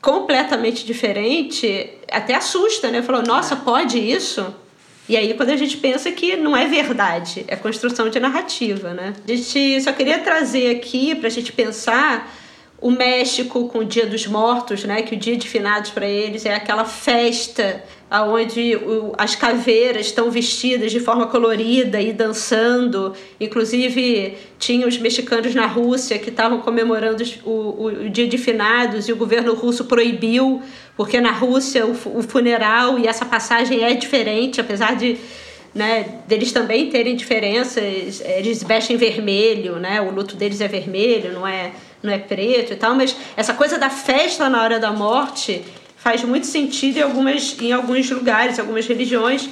completamente 0.00 0.84
diferente, 0.84 1.90
até 2.10 2.34
assusta, 2.34 2.90
né? 2.90 3.02
Falou, 3.02 3.22
nossa, 3.22 3.56
pode 3.56 3.98
isso? 3.98 4.54
E 5.08 5.16
aí, 5.16 5.34
quando 5.34 5.50
a 5.50 5.56
gente 5.56 5.76
pensa 5.76 6.12
que 6.12 6.36
não 6.36 6.56
é 6.56 6.66
verdade, 6.66 7.44
é 7.48 7.56
construção 7.56 8.08
de 8.08 8.20
narrativa, 8.20 8.94
né? 8.94 9.14
A 9.26 9.34
gente 9.34 9.80
só 9.82 9.92
queria 9.92 10.18
trazer 10.20 10.76
aqui 10.76 11.14
para 11.14 11.26
a 11.26 11.30
gente 11.30 11.52
pensar 11.52 12.32
o 12.80 12.90
México 12.90 13.68
com 13.68 13.78
o 13.78 13.84
Dia 13.84 14.06
dos 14.06 14.26
Mortos, 14.26 14.84
né? 14.84 15.02
Que 15.02 15.14
o 15.14 15.18
Dia 15.18 15.36
de 15.36 15.48
Finados 15.48 15.90
para 15.90 16.06
eles 16.06 16.46
é 16.46 16.54
aquela 16.54 16.84
festa 16.84 17.82
onde 18.20 18.78
as 19.16 19.34
caveiras 19.34 20.06
estão 20.06 20.30
vestidas 20.30 20.92
de 20.92 21.00
forma 21.00 21.26
colorida 21.26 22.00
e 22.00 22.12
dançando. 22.12 23.14
Inclusive, 23.40 24.36
tinha 24.58 24.86
os 24.86 24.98
mexicanos 24.98 25.54
na 25.54 25.66
Rússia 25.66 26.18
que 26.18 26.28
estavam 26.28 26.60
comemorando 26.60 27.24
o, 27.44 27.50
o, 27.50 27.86
o 27.86 28.10
Dia 28.10 28.26
de 28.26 28.36
Finados 28.36 29.08
e 29.08 29.12
o 29.12 29.16
governo 29.16 29.54
russo 29.54 29.86
proibiu, 29.86 30.60
porque 30.94 31.20
na 31.20 31.32
Rússia 31.32 31.86
o, 31.86 31.92
o 31.92 32.22
funeral 32.22 32.98
e 32.98 33.06
essa 33.06 33.24
passagem 33.24 33.82
é 33.82 33.94
diferente, 33.94 34.60
apesar 34.60 34.94
de 34.94 35.16
né, 35.74 36.18
deles 36.26 36.52
também 36.52 36.90
terem 36.90 37.16
diferenças, 37.16 38.20
eles 38.20 38.62
vestem 38.62 38.96
vermelho, 38.96 39.76
né, 39.76 40.02
o 40.02 40.10
luto 40.10 40.36
deles 40.36 40.60
é 40.60 40.68
vermelho, 40.68 41.32
não 41.32 41.46
é, 41.46 41.72
não 42.02 42.12
é 42.12 42.18
preto 42.18 42.74
e 42.74 42.76
tal, 42.76 42.94
mas 42.94 43.16
essa 43.36 43.54
coisa 43.54 43.78
da 43.78 43.88
festa 43.88 44.50
na 44.50 44.62
hora 44.62 44.78
da 44.78 44.92
morte 44.92 45.62
faz 46.02 46.24
muito 46.24 46.46
sentido 46.46 46.98
em, 46.98 47.02
algumas, 47.02 47.56
em 47.60 47.72
alguns 47.72 48.10
lugares, 48.10 48.58
algumas 48.58 48.86
religiões. 48.86 49.48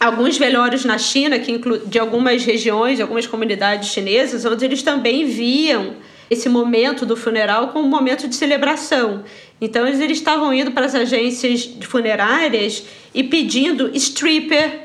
Alguns 0.00 0.36
velórios 0.36 0.84
na 0.84 0.98
China, 0.98 1.38
que 1.38 1.52
inclu, 1.52 1.78
de 1.86 1.98
algumas 1.98 2.44
regiões, 2.44 3.00
algumas 3.00 3.26
comunidades 3.26 3.90
chinesas, 3.90 4.44
onde 4.44 4.64
eles 4.64 4.82
também 4.82 5.26
viam 5.26 5.94
esse 6.30 6.48
momento 6.48 7.06
do 7.06 7.16
funeral 7.16 7.68
como 7.68 7.86
um 7.86 7.90
momento 7.90 8.26
de 8.26 8.34
celebração. 8.34 9.24
Então 9.60 9.86
eles 9.86 10.00
estavam 10.10 10.52
indo 10.52 10.72
para 10.72 10.86
as 10.86 10.94
agências 10.94 11.70
funerárias 11.82 12.82
e 13.14 13.22
pedindo 13.22 13.90
stripper, 13.94 14.80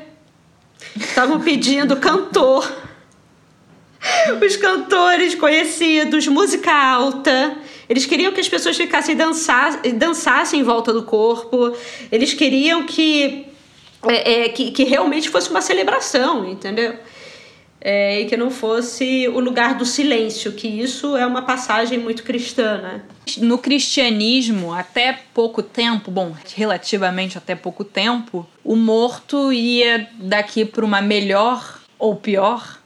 estavam 0.96 1.40
pedindo 1.40 1.96
cantor, 1.96 2.70
os 4.40 4.56
cantores 4.56 5.34
conhecidos, 5.34 6.28
música 6.28 6.72
alta. 6.72 7.56
Eles 7.90 8.06
queriam 8.06 8.32
que 8.32 8.40
as 8.40 8.48
pessoas 8.48 8.76
ficassem 8.76 9.14
dançar, 9.16 9.82
dançassem 9.94 10.60
em 10.60 10.62
volta 10.62 10.92
do 10.92 11.02
corpo. 11.02 11.76
Eles 12.10 12.32
queriam 12.32 12.86
que, 12.86 13.46
é, 14.06 14.44
é, 14.44 14.48
que, 14.48 14.70
que 14.70 14.84
realmente 14.84 15.28
fosse 15.28 15.50
uma 15.50 15.60
celebração, 15.60 16.48
entendeu? 16.48 16.96
é, 17.80 18.20
e 18.20 18.26
que 18.26 18.36
não 18.36 18.50
fosse 18.50 19.26
o 19.28 19.40
lugar 19.40 19.74
do 19.74 19.86
silêncio, 19.86 20.52
que 20.52 20.68
isso 20.68 21.16
é 21.16 21.24
uma 21.24 21.42
passagem 21.42 21.98
muito 21.98 22.22
cristã, 22.22 22.78
né? 22.78 23.02
No 23.38 23.56
cristianismo, 23.56 24.72
até 24.72 25.18
pouco 25.32 25.62
tempo, 25.62 26.10
bom, 26.10 26.34
relativamente 26.54 27.38
até 27.38 27.54
pouco 27.54 27.82
tempo, 27.82 28.46
o 28.62 28.76
morto 28.76 29.52
ia 29.52 30.08
daqui 30.14 30.64
para 30.64 30.84
uma 30.84 31.00
melhor 31.00 31.80
ou 31.98 32.16
pior 32.16 32.78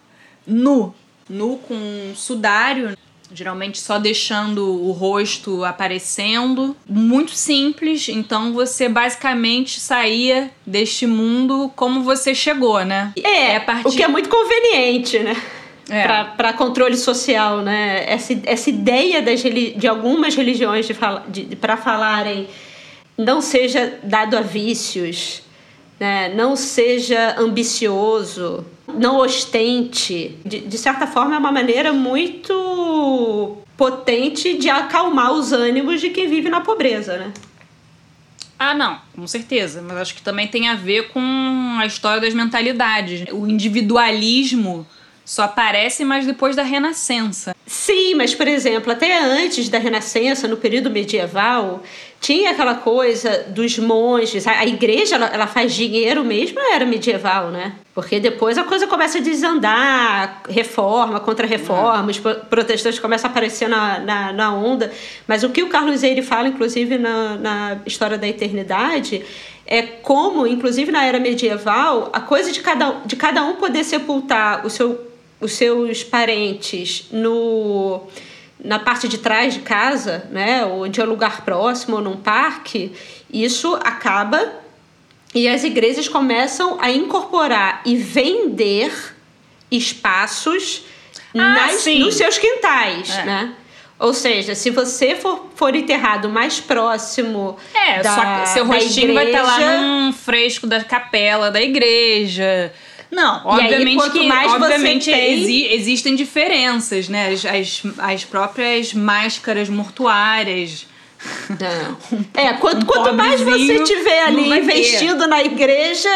nu, 0.47 0.95
nu 1.29 1.57
com 1.57 1.75
um 1.75 2.15
sudário 2.15 2.97
geralmente 3.35 3.79
só 3.79 3.99
deixando 3.99 4.65
o 4.65 4.93
rosto 4.93 5.65
aparecendo. 5.65 6.77
Muito 6.89 7.33
simples, 7.33 8.09
então 8.09 8.53
você 8.53 8.89
basicamente 8.89 9.81
saía 9.81 10.51
deste 10.65 11.07
mundo 11.07 11.71
como 11.75 12.03
você 12.03 12.35
chegou, 12.35 12.85
né? 12.85 13.13
É, 13.23 13.57
é 13.57 13.61
partir... 13.61 13.89
o 13.89 13.93
que 13.93 14.03
é 14.03 14.09
muito 14.09 14.29
conveniente, 14.29 15.19
né? 15.19 15.37
É. 15.87 16.25
para 16.25 16.55
controle 16.55 16.97
social, 16.97 17.61
né? 17.61 18.05
Essa, 18.09 18.41
essa 18.47 18.71
ideia 18.71 19.21
das, 19.21 19.43
de 19.43 19.87
algumas 19.87 20.35
religiões 20.35 20.87
de, 20.87 20.95
de, 21.29 21.45
de 21.45 21.57
para 21.57 21.77
falarem 21.77 22.49
não 23.19 23.41
seja 23.41 23.99
dado 24.03 24.37
a 24.37 24.41
vícios, 24.41 25.43
né? 26.01 26.33
não 26.35 26.57
seja 26.57 27.37
ambicioso, 27.39 28.65
não 28.93 29.19
ostente. 29.19 30.37
De, 30.45 30.61
de 30.61 30.79
certa 30.79 31.07
forma, 31.07 31.35
é 31.35 31.39
uma 31.39 31.53
maneira 31.53 31.93
muito 31.93 33.59
potente 33.77 34.57
de 34.57 34.71
acalmar 34.71 35.33
os 35.33 35.53
ânimos 35.53 36.01
de 36.01 36.11
quem 36.11 36.29
vive 36.29 36.49
na 36.49 36.61
pobreza, 36.61 37.17
né? 37.17 37.33
Ah, 38.59 38.75
não, 38.75 38.99
com 39.15 39.27
certeza. 39.27 39.83
Mas 39.83 39.97
acho 39.97 40.15
que 40.15 40.23
também 40.23 40.47
tem 40.47 40.69
a 40.69 40.75
ver 40.75 41.09
com 41.09 41.77
a 41.79 41.87
história 41.87 42.21
das 42.21 42.35
mentalidades. 42.35 43.25
O 43.33 43.47
individualismo 43.47 44.87
só 45.25 45.45
aparece 45.45 46.05
mais 46.05 46.27
depois 46.27 46.55
da 46.55 46.63
Renascença. 46.63 47.55
Sim, 47.67 48.15
mas 48.15 48.35
por 48.35 48.47
exemplo, 48.47 48.93
até 48.93 49.19
antes 49.19 49.69
da 49.69 49.79
Renascença, 49.79 50.47
no 50.47 50.57
período 50.57 50.91
medieval, 50.91 51.83
tinha 52.25 52.53
aquela 52.53 52.77
coisa 52.77 53.45
dos 53.49 53.79
monges. 53.79 54.47
A, 54.47 54.65
igreja 54.65 55.17
ela, 55.17 55.27
ela, 55.27 55.47
faz 55.47 55.75
dinheiro 55.75 56.25
mesmo, 56.25 56.59
era 56.59 56.87
medieval, 56.87 57.51
né? 57.51 57.75
Porque 57.95 58.19
depois 58.19 58.57
a 58.57 58.65
coisa 58.65 58.87
começa 58.87 59.19
a 59.19 59.21
desandar, 59.21 60.41
reforma, 60.49 61.21
contra-reforma, 61.21 62.11
os 62.11 62.19
protestantes 62.19 62.99
começam 62.99 63.29
a 63.29 63.31
aparecer 63.31 63.69
na, 63.69 63.99
na, 63.99 64.33
na, 64.33 64.55
onda. 64.55 64.91
Mas 65.29 65.45
o 65.45 65.51
que 65.51 65.63
o 65.63 65.69
Carlos 65.69 66.03
Eire 66.03 66.23
fala, 66.23 66.49
inclusive 66.49 66.97
na, 66.97 67.37
na 67.37 67.81
História 67.85 68.17
da 68.17 68.27
Eternidade, 68.27 69.23
é 69.67 69.83
como, 69.83 70.47
inclusive 70.47 70.91
na 70.91 71.05
era 71.05 71.21
medieval, 71.21 72.09
a 72.11 72.23
coisa 72.23 72.51
de 72.51 72.61
cada, 72.61 73.03
de 73.05 73.17
cada 73.17 73.45
um 73.45 73.57
poder 73.57 73.85
sepultar 73.85 74.65
o 74.65 74.71
seu 74.71 74.99
os 75.41 75.53
seus 75.53 76.03
parentes 76.03 77.09
no 77.13 78.01
na 78.65 78.79
parte 78.79 79.07
de 79.07 79.19
trás 79.19 79.55
de 79.55 79.61
casa, 79.61 80.27
né, 80.31 80.65
ou 80.65 80.89
de 80.89 81.01
um 81.01 81.05
lugar 81.05 81.43
próximo 81.43 81.97
ou 81.97 82.03
num 82.03 82.17
parque, 82.17 82.93
isso 83.31 83.79
acaba 83.85 84.65
e 85.35 85.49
as 85.49 85.65
igrejas 85.65 86.09
começam 86.09 86.79
a 86.81 86.91
incorporar 86.91 87.83
e 87.85 87.97
vender 87.97 88.93
espaços 89.71 90.85
ah, 91.35 91.39
nas, 91.39 91.85
nos 91.85 92.15
seus 92.15 92.39
quintais, 92.39 93.11
é. 93.11 93.25
né? 93.25 93.55
Ou 93.99 94.13
seja, 94.13 94.55
se 94.55 94.71
você 94.71 95.15
for, 95.15 95.51
for 95.55 95.75
enterrado 95.75 96.29
mais 96.29 96.61
próximo 96.61 97.57
é, 97.73 98.03
da, 98.03 98.45
seu 98.47 98.65
rostinho 98.65 99.11
igreja, 99.11 99.15
vai 99.15 99.27
estar 99.27 99.43
lá 99.43 99.81
num 99.81 100.13
fresco 100.13 100.67
da 100.67 100.83
capela 100.83 101.51
da 101.51 101.63
igreja. 101.63 102.73
Não, 103.11 103.43
obviamente 103.45 104.03
aí, 104.03 104.11
que 104.11 104.27
mais 104.27 104.53
obviamente 104.53 105.11
tem... 105.11 105.33
exi 105.33 105.67
existem 105.73 106.15
diferenças, 106.15 107.09
né? 107.09 107.33
As, 107.33 107.45
as, 107.45 107.83
as 107.99 108.25
próprias 108.25 108.93
máscaras 108.93 109.69
mortuárias. 109.69 110.87
É, 112.35 112.45
é 112.49 112.53
quanto, 112.55 112.83
um 112.83 112.87
quanto 112.87 113.15
mais 113.15 113.41
você 113.41 113.83
tiver 113.85 114.25
ali 114.25 114.59
investindo 114.59 115.27
na 115.27 115.43
igreja, 115.43 116.11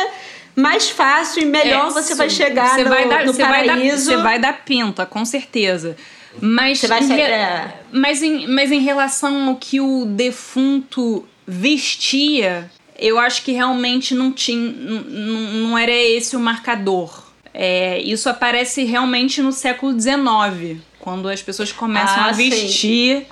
mais 0.54 0.90
fácil 0.90 1.42
e 1.42 1.46
melhor 1.46 1.88
é, 1.88 1.90
você 1.90 2.14
vai 2.14 2.28
chegar 2.28 2.74
você 2.74 2.84
no, 2.84 2.90
vai 2.90 3.08
dar, 3.08 3.24
no 3.24 3.32
você 3.32 3.42
paraíso. 3.42 3.66
Vai 3.66 3.88
dar, 3.88 3.96
você 3.96 4.16
vai 4.16 4.38
dar 4.38 4.64
pinta, 4.64 5.06
com 5.06 5.24
certeza. 5.24 5.96
Mas, 6.40 6.80
você 6.80 6.86
vai 6.86 7.02
em, 7.02 7.12
é. 7.12 7.74
mas, 7.92 8.22
em, 8.22 8.46
mas 8.46 8.70
em 8.70 8.80
relação 8.80 9.48
ao 9.48 9.56
que 9.56 9.80
o 9.80 10.04
defunto 10.04 11.24
vestia, 11.46 12.70
eu 12.98 13.18
acho 13.18 13.44
que 13.44 13.52
realmente 13.52 14.14
não 14.14 14.32
tinha. 14.32 14.70
Não, 14.70 15.78
era 15.78 15.92
esse 15.92 16.36
o 16.36 16.40
marcador. 16.40 17.28
É, 17.54 18.00
isso 18.00 18.28
aparece 18.28 18.84
realmente 18.84 19.40
no 19.40 19.52
século 19.52 19.98
XIX, 19.98 20.80
quando 20.98 21.28
as 21.28 21.40
pessoas 21.40 21.72
começam 21.72 22.24
ah, 22.24 22.28
a 22.28 22.32
vestir. 22.32 23.20
Sim. 23.20 23.26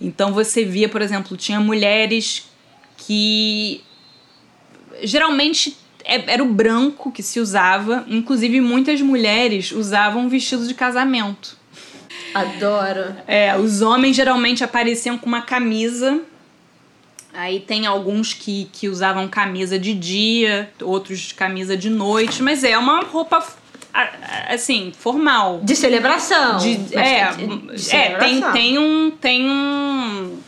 Então 0.00 0.32
você 0.32 0.64
via, 0.64 0.88
por 0.88 1.02
exemplo, 1.02 1.36
tinha 1.36 1.60
mulheres 1.60 2.48
que 2.96 3.82
geralmente 5.02 5.76
é, 6.04 6.32
era 6.32 6.42
o 6.42 6.52
branco 6.52 7.12
que 7.12 7.22
se 7.22 7.38
usava, 7.38 8.04
inclusive 8.08 8.60
muitas 8.60 9.00
mulheres 9.00 9.70
usavam 9.72 10.28
vestido 10.28 10.66
de 10.66 10.74
casamento. 10.74 11.58
Adoro. 12.34 13.14
É, 13.26 13.56
os 13.56 13.82
homens 13.82 14.16
geralmente 14.16 14.62
apareciam 14.64 15.18
com 15.18 15.26
uma 15.26 15.42
camisa 15.42 16.20
Aí 17.32 17.60
tem 17.60 17.86
alguns 17.86 18.32
que, 18.32 18.68
que 18.72 18.88
usavam 18.88 19.28
camisa 19.28 19.78
de 19.78 19.94
dia, 19.94 20.70
outros 20.82 21.32
camisa 21.32 21.76
de 21.76 21.88
noite, 21.88 22.42
mas 22.42 22.64
é 22.64 22.76
uma 22.76 23.02
roupa 23.02 23.44
assim, 24.48 24.92
formal. 24.96 25.60
De 25.62 25.76
celebração. 25.76 26.58
De, 26.58 26.96
é, 26.96 27.32
de, 27.32 27.76
de 27.76 27.96
é 27.96 28.16
tem, 28.18 28.42
tem, 28.52 28.78
um, 28.78 29.10
tem 29.10 29.50
um, 29.50 30.38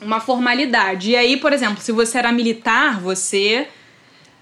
uma 0.00 0.20
formalidade. 0.20 1.10
E 1.10 1.16
aí, 1.16 1.36
por 1.36 1.52
exemplo, 1.52 1.82
se 1.82 1.92
você 1.92 2.18
era 2.18 2.32
militar, 2.32 3.00
você 3.00 3.68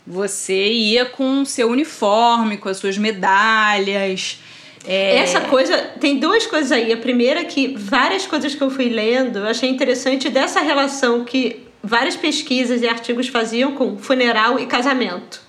você 0.06 0.72
ia 0.72 1.04
com 1.04 1.42
o 1.42 1.46
seu 1.46 1.70
uniforme, 1.70 2.56
com 2.56 2.68
as 2.68 2.78
suas 2.78 2.98
medalhas. 2.98 4.40
É... 4.84 5.18
Essa 5.18 5.42
coisa, 5.42 5.76
tem 6.00 6.18
duas 6.18 6.46
coisas 6.46 6.72
aí. 6.72 6.92
A 6.92 6.96
primeira 6.96 7.40
é 7.40 7.44
que 7.44 7.76
várias 7.76 8.26
coisas 8.26 8.54
que 8.54 8.62
eu 8.62 8.70
fui 8.70 8.88
lendo, 8.88 9.40
eu 9.40 9.46
achei 9.46 9.68
interessante 9.68 10.28
dessa 10.28 10.60
relação 10.60 11.24
que 11.24 11.69
várias 11.82 12.16
pesquisas 12.16 12.82
e 12.82 12.88
artigos 12.88 13.28
faziam 13.28 13.72
com 13.72 13.98
funeral 13.98 14.58
e 14.58 14.66
casamento. 14.66 15.40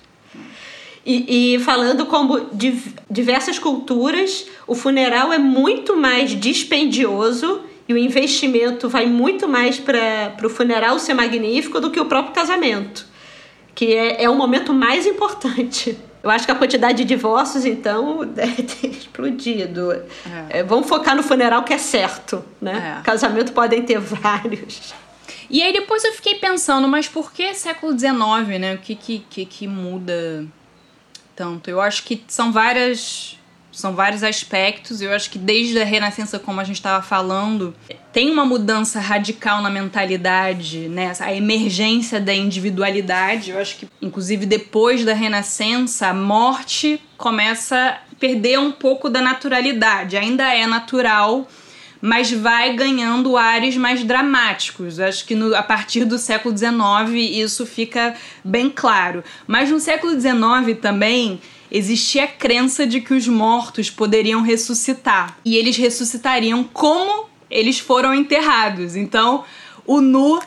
E, 1.04 1.54
e, 1.54 1.58
falando 1.58 2.06
como 2.06 2.48
diversas 3.10 3.58
culturas, 3.58 4.46
o 4.68 4.74
funeral 4.74 5.32
é 5.32 5.38
muito 5.38 5.96
mais 5.96 6.30
dispendioso 6.30 7.60
e 7.88 7.92
o 7.92 7.98
investimento 7.98 8.88
vai 8.88 9.06
muito 9.06 9.48
mais 9.48 9.80
para 9.80 10.36
o 10.44 10.48
funeral 10.48 10.98
ser 11.00 11.14
magnífico 11.14 11.80
do 11.80 11.90
que 11.90 11.98
o 11.98 12.04
próprio 12.04 12.32
casamento, 12.32 13.04
que 13.74 13.92
é, 13.92 14.22
é 14.22 14.30
o 14.30 14.36
momento 14.36 14.72
mais 14.72 15.04
importante. 15.04 15.98
Eu 16.22 16.30
acho 16.30 16.46
que 16.46 16.52
a 16.52 16.54
quantidade 16.54 16.98
de 16.98 17.04
divórcios, 17.04 17.64
então, 17.64 18.18
deve 18.24 18.62
ter 18.62 18.86
explodido. 18.86 19.92
É. 19.92 20.04
É, 20.50 20.62
vamos 20.62 20.88
focar 20.88 21.16
no 21.16 21.22
funeral 21.22 21.64
que 21.64 21.72
é 21.72 21.78
certo, 21.78 22.44
né? 22.60 22.98
É. 23.00 23.02
Casamento 23.02 23.52
podem 23.52 23.82
ter 23.82 23.98
vários. 23.98 24.94
E 25.52 25.62
aí 25.62 25.70
depois 25.70 26.02
eu 26.02 26.14
fiquei 26.14 26.36
pensando, 26.36 26.88
mas 26.88 27.06
por 27.06 27.30
que 27.30 27.52
século 27.52 27.92
XIX, 27.92 28.58
né? 28.58 28.74
O 28.74 28.78
que, 28.78 28.96
que, 28.96 29.18
que, 29.28 29.44
que 29.44 29.68
muda 29.68 30.46
tanto? 31.36 31.68
Eu 31.68 31.78
acho 31.78 32.04
que 32.04 32.24
são 32.26 32.50
várias 32.50 33.38
são 33.70 33.94
vários 33.94 34.22
aspectos. 34.22 35.02
Eu 35.02 35.12
acho 35.12 35.30
que 35.30 35.38
desde 35.38 35.80
a 35.80 35.84
Renascença, 35.84 36.38
como 36.38 36.60
a 36.60 36.64
gente 36.64 36.76
estava 36.76 37.02
falando, 37.02 37.74
tem 38.12 38.30
uma 38.30 38.44
mudança 38.44 38.98
radical 38.98 39.62
na 39.62 39.70
mentalidade, 39.70 40.88
né? 40.88 41.12
A 41.20 41.34
emergência 41.34 42.18
da 42.18 42.34
individualidade. 42.34 43.50
Eu 43.50 43.58
acho 43.58 43.76
que, 43.76 43.88
inclusive, 44.00 44.46
depois 44.46 45.04
da 45.04 45.12
Renascença, 45.12 46.08
a 46.08 46.14
morte 46.14 47.00
começa 47.16 47.98
a 48.12 48.14
perder 48.18 48.58
um 48.58 48.72
pouco 48.72 49.08
da 49.08 49.20
naturalidade. 49.20 50.16
Ainda 50.16 50.54
é 50.54 50.66
natural 50.66 51.46
mas 52.02 52.32
vai 52.32 52.74
ganhando 52.74 53.36
ares 53.36 53.76
mais 53.76 54.02
dramáticos. 54.02 54.98
Acho 54.98 55.24
que 55.24 55.36
no, 55.36 55.54
a 55.54 55.62
partir 55.62 56.04
do 56.04 56.18
século 56.18 56.56
XIX 56.56 57.14
isso 57.14 57.64
fica 57.64 58.14
bem 58.44 58.68
claro. 58.68 59.22
Mas 59.46 59.70
no 59.70 59.78
século 59.78 60.20
XIX 60.20 60.76
também 60.80 61.40
existia 61.70 62.24
a 62.24 62.26
crença 62.26 62.84
de 62.84 63.00
que 63.00 63.14
os 63.14 63.28
mortos 63.28 63.88
poderiam 63.88 64.42
ressuscitar. 64.42 65.38
E 65.44 65.56
eles 65.56 65.76
ressuscitariam 65.76 66.64
como 66.64 67.26
eles 67.48 67.78
foram 67.78 68.12
enterrados. 68.12 68.96
Então, 68.96 69.44
o 69.86 70.00
nu 70.00 70.40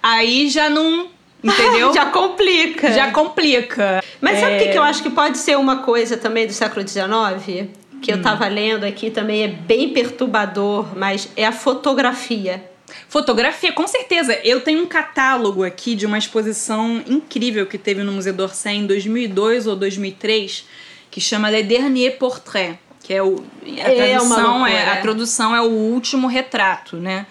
aí 0.00 0.48
já 0.48 0.70
não 0.70 1.08
Entendeu? 1.42 1.92
Já 1.94 2.06
complica. 2.06 2.92
Já 2.92 3.10
complica. 3.10 4.04
Mas 4.20 4.36
é... 4.36 4.40
sabe 4.40 4.56
o 4.56 4.58
que, 4.58 4.68
que 4.68 4.78
eu 4.78 4.82
acho 4.82 5.02
que 5.02 5.08
pode 5.08 5.38
ser 5.38 5.56
uma 5.56 5.78
coisa 5.78 6.16
também 6.18 6.46
do 6.46 6.52
século 6.52 6.86
XIX? 6.86 7.70
Que 8.00 8.12
hum. 8.12 8.16
eu 8.16 8.22
tava 8.22 8.46
lendo 8.48 8.84
aqui 8.84 9.10
também 9.10 9.42
é 9.42 9.48
bem 9.48 9.92
perturbador, 9.92 10.96
mas 10.96 11.28
é 11.36 11.46
a 11.46 11.52
fotografia. 11.52 12.70
Fotografia, 13.08 13.72
com 13.72 13.86
certeza. 13.86 14.38
Eu 14.44 14.60
tenho 14.60 14.82
um 14.82 14.86
catálogo 14.86 15.64
aqui 15.64 15.94
de 15.94 16.06
uma 16.06 16.18
exposição 16.18 17.02
incrível 17.06 17.66
que 17.66 17.78
teve 17.78 18.02
no 18.02 18.12
Museu 18.12 18.32
d'Orsay 18.32 18.76
em 18.76 18.86
2002 18.86 19.66
ou 19.66 19.76
2003, 19.76 20.66
que 21.10 21.20
chama 21.20 21.50
Le 21.50 21.62
Dernier 21.62 22.18
Portrait, 22.18 22.78
que 23.02 23.14
é 23.14 23.22
o 23.22 23.42
a 23.64 23.90
é 23.90 23.94
tradução 23.94 24.66
é, 24.66 24.90
a 24.90 24.96
tradução 25.00 25.54
é 25.54 25.60
o 25.60 25.70
último 25.70 26.26
retrato, 26.26 26.96
né? 26.96 27.26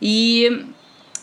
E 0.00 0.66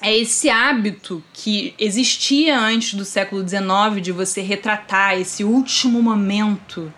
é 0.02 0.16
esse 0.18 0.50
hábito 0.50 1.24
que 1.34 1.74
existia 1.80 2.60
antes 2.60 2.94
do 2.94 3.06
século 3.06 3.48
XIX 3.48 4.02
de 4.02 4.12
você 4.12 4.42
retratar 4.42 5.20
esse 5.20 5.44
último 5.44 6.02
momento. 6.02 6.92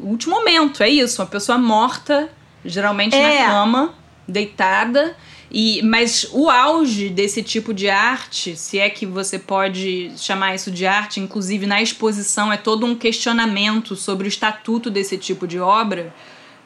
O 0.00 0.08
último 0.08 0.36
momento, 0.36 0.82
é 0.82 0.88
isso. 0.88 1.20
Uma 1.20 1.28
pessoa 1.28 1.58
morta, 1.58 2.30
geralmente 2.64 3.14
é. 3.14 3.40
na 3.40 3.46
cama, 3.46 3.94
deitada. 4.26 5.16
E, 5.50 5.82
mas 5.82 6.28
o 6.32 6.50
auge 6.50 7.08
desse 7.08 7.42
tipo 7.42 7.72
de 7.72 7.88
arte, 7.88 8.54
se 8.54 8.78
é 8.78 8.90
que 8.90 9.06
você 9.06 9.38
pode 9.38 10.12
chamar 10.16 10.54
isso 10.54 10.70
de 10.70 10.86
arte, 10.86 11.20
inclusive 11.20 11.66
na 11.66 11.80
exposição, 11.80 12.52
é 12.52 12.56
todo 12.56 12.84
um 12.84 12.94
questionamento 12.94 13.96
sobre 13.96 14.26
o 14.26 14.28
estatuto 14.28 14.90
desse 14.90 15.16
tipo 15.16 15.46
de 15.46 15.58
obra, 15.58 16.14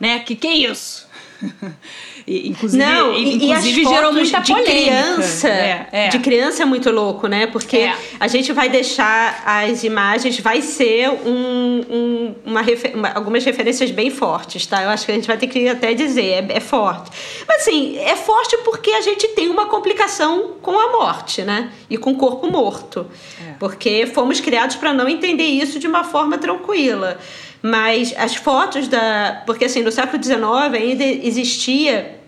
né? 0.00 0.18
Que 0.18 0.34
que 0.34 0.48
é 0.48 0.54
isso? 0.54 1.06
inclusive, 2.26 2.82
não, 2.82 3.14
e, 3.14 3.34
inclusive 3.34 3.82
e 3.82 3.84
gerou 3.84 4.12
muita 4.12 4.40
de 4.40 4.52
polêmica. 4.52 4.72
criança. 4.72 5.48
É, 5.48 5.88
é. 5.92 6.08
De 6.08 6.18
criança 6.18 6.62
é 6.62 6.66
muito 6.66 6.90
louco, 6.90 7.26
né? 7.26 7.46
Porque 7.46 7.78
é. 7.78 7.96
a 8.18 8.28
gente 8.28 8.52
vai 8.52 8.68
deixar 8.68 9.42
as 9.44 9.84
imagens, 9.84 10.38
vai 10.40 10.62
ser 10.62 11.10
um, 11.10 11.80
um, 11.90 12.34
uma, 12.44 12.62
uma, 12.94 13.08
algumas 13.10 13.44
referências 13.44 13.90
bem 13.90 14.10
fortes, 14.10 14.66
tá? 14.66 14.82
Eu 14.82 14.90
acho 14.90 15.04
que 15.04 15.12
a 15.12 15.14
gente 15.14 15.26
vai 15.26 15.36
ter 15.36 15.46
que 15.46 15.68
até 15.68 15.94
dizer, 15.94 16.48
é, 16.50 16.56
é 16.56 16.60
forte. 16.60 17.10
Mas 17.46 17.62
assim, 17.62 17.98
é 17.98 18.16
forte 18.16 18.56
porque 18.58 18.90
a 18.90 19.00
gente 19.00 19.28
tem 19.28 19.48
uma 19.48 19.66
complicação 19.66 20.52
com 20.62 20.78
a 20.78 20.92
morte, 20.92 21.42
né? 21.42 21.70
E 21.90 21.96
com 21.96 22.12
o 22.12 22.16
corpo 22.16 22.50
morto. 22.50 23.06
É. 23.40 23.54
Porque 23.58 24.06
fomos 24.06 24.40
criados 24.40 24.76
para 24.76 24.92
não 24.92 25.08
entender 25.08 25.44
isso 25.44 25.78
de 25.78 25.86
uma 25.86 26.04
forma 26.04 26.38
tranquila. 26.38 27.18
Mas 27.62 28.12
as 28.16 28.34
fotos 28.34 28.88
da. 28.88 29.42
Porque 29.46 29.66
assim, 29.66 29.82
no 29.82 29.92
século 29.92 30.22
XIX 30.22 30.42
ainda 30.74 31.04
existia 31.04 32.18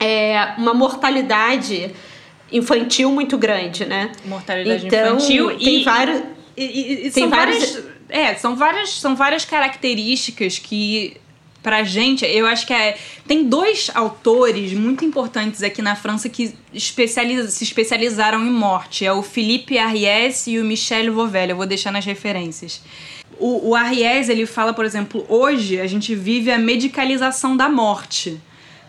é, 0.00 0.54
uma 0.56 0.72
mortalidade 0.72 1.90
infantil 2.50 3.12
muito 3.12 3.36
grande, 3.36 3.84
né? 3.84 4.10
Mortalidade 4.24 4.86
então, 4.86 5.16
infantil 5.16 5.56
tem 5.58 5.80
e. 5.80 5.84
Vários, 5.84 6.22
e, 6.56 6.64
e, 6.64 7.06
e 7.06 7.12
são 7.12 7.28
várias. 7.28 7.58
várias 7.58 7.98
é, 8.08 8.34
são 8.34 8.56
várias, 8.56 8.90
são 8.90 9.14
várias 9.14 9.44
características 9.44 10.58
que 10.58 11.16
pra 11.62 11.82
gente, 11.82 12.24
eu 12.24 12.46
acho 12.46 12.66
que 12.66 12.72
é, 12.72 12.96
tem 13.26 13.44
dois 13.44 13.90
autores 13.94 14.72
muito 14.72 15.04
importantes 15.04 15.62
aqui 15.62 15.82
na 15.82 15.94
França 15.94 16.28
que 16.28 16.54
especializa, 16.72 17.50
se 17.50 17.64
especializaram 17.64 18.42
em 18.42 18.50
morte. 18.50 19.04
É 19.04 19.12
o 19.12 19.22
Philippe 19.22 19.76
Ariès 19.76 20.46
e 20.46 20.58
o 20.58 20.64
Michel 20.64 21.12
Vauvel. 21.12 21.50
Eu 21.50 21.56
vou 21.56 21.66
deixar 21.66 21.90
nas 21.90 22.06
referências. 22.06 22.80
O, 23.38 23.70
o 23.70 23.74
Arries, 23.74 24.28
ele 24.28 24.46
fala, 24.46 24.72
por 24.72 24.84
exemplo, 24.84 25.24
hoje 25.28 25.80
a 25.80 25.86
gente 25.86 26.14
vive 26.14 26.50
a 26.50 26.58
medicalização 26.58 27.56
da 27.56 27.68
morte. 27.68 28.40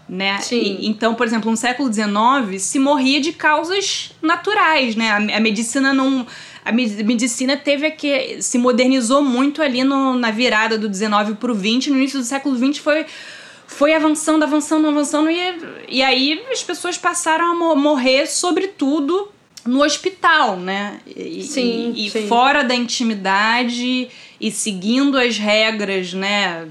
Né? 0.08 0.40
E, 0.52 0.88
então, 0.88 1.14
por 1.14 1.28
exemplo, 1.28 1.52
no 1.52 1.58
século 1.58 1.92
XIX 1.94 2.60
se 2.60 2.80
morria 2.80 3.22
de 3.22 3.32
causas 3.32 4.12
naturais, 4.20 4.96
né? 4.96 5.12
A, 5.12 5.38
a 5.38 5.40
medicina 5.40 5.94
não 5.94 6.26
a 6.66 6.72
medicina 6.72 7.56
teve 7.56 7.90
que 7.92 8.42
se 8.42 8.58
modernizou 8.58 9.24
muito 9.24 9.62
ali 9.62 9.84
no, 9.84 10.16
na 10.16 10.32
virada 10.32 10.78
do 10.78 10.90
19 10.90 11.36
para 11.36 11.52
o 11.52 11.56
20, 11.56 11.90
no 11.90 11.98
início 11.98 12.20
do 12.20 12.26
século 12.26 12.56
20 12.56 12.82
foi 12.82 13.06
foi 13.68 13.94
avançando, 13.94 14.42
avançando, 14.42 14.88
avançando 14.88 15.30
e, 15.30 15.38
e 15.88 16.02
aí 16.02 16.44
as 16.52 16.64
pessoas 16.64 16.98
passaram 16.98 17.72
a 17.72 17.76
morrer 17.76 18.26
sobretudo 18.26 19.30
no 19.66 19.84
hospital, 19.84 20.58
né? 20.58 21.00
E, 21.06 21.44
sim, 21.44 21.94
e, 21.96 22.10
sim. 22.10 22.28
fora 22.28 22.64
da 22.64 22.74
intimidade 22.74 24.10
e 24.40 24.52
seguindo 24.52 25.18
as 25.18 25.38
regras, 25.38 26.14
né? 26.14 26.68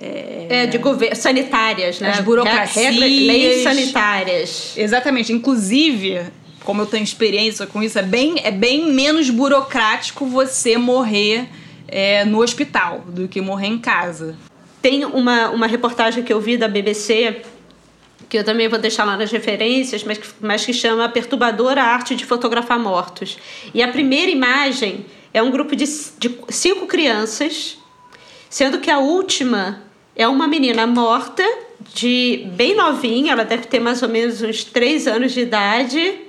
É, 0.00 0.46
é 0.50 0.66
de 0.66 0.78
governo 0.78 1.16
sanitárias, 1.16 2.00
né? 2.00 2.10
As 2.10 2.20
burocracias, 2.20 2.94
Regra, 2.94 3.06
leis 3.06 3.62
sanitárias. 3.62 4.74
Exatamente. 4.76 5.32
Inclusive, 5.32 6.20
como 6.64 6.82
eu 6.82 6.86
tenho 6.86 7.02
experiência 7.02 7.66
com 7.66 7.82
isso, 7.82 7.98
é 7.98 8.02
bem, 8.02 8.36
é 8.42 8.50
bem 8.50 8.92
menos 8.92 9.30
burocrático 9.30 10.26
você 10.26 10.76
morrer 10.76 11.48
é, 11.88 12.24
no 12.24 12.42
hospital 12.42 13.04
do 13.08 13.26
que 13.26 13.40
morrer 13.40 13.68
em 13.68 13.78
casa. 13.78 14.36
Tem 14.82 15.04
uma, 15.04 15.48
uma 15.50 15.66
reportagem 15.66 16.22
que 16.22 16.32
eu 16.32 16.40
vi 16.40 16.56
da 16.56 16.68
BBC 16.68 17.42
que 18.28 18.36
eu 18.36 18.44
também 18.44 18.68
vou 18.68 18.78
deixar 18.78 19.04
lá 19.04 19.16
nas 19.16 19.30
referências, 19.30 20.02
mas, 20.02 20.18
mas 20.40 20.64
que 20.64 20.72
chama 20.72 21.08
Perturbadora 21.08 21.82
Arte 21.82 22.16
de 22.16 22.24
Fotografar 22.24 22.78
Mortos. 22.78 23.38
E 23.72 23.82
a 23.82 23.88
primeira 23.88 24.30
imagem 24.30 25.06
é 25.36 25.42
um 25.42 25.50
grupo 25.50 25.76
de, 25.76 25.84
de 26.18 26.34
cinco 26.48 26.86
crianças, 26.86 27.76
sendo 28.48 28.78
que 28.78 28.90
a 28.90 28.98
última 28.98 29.82
é 30.16 30.26
uma 30.26 30.48
menina 30.48 30.86
morta, 30.86 31.44
de 31.92 32.48
bem 32.54 32.74
novinha, 32.74 33.32
ela 33.32 33.44
deve 33.44 33.66
ter 33.66 33.78
mais 33.78 34.02
ou 34.02 34.08
menos 34.08 34.40
uns 34.40 34.64
três 34.64 35.06
anos 35.06 35.32
de 35.32 35.40
idade. 35.40 36.20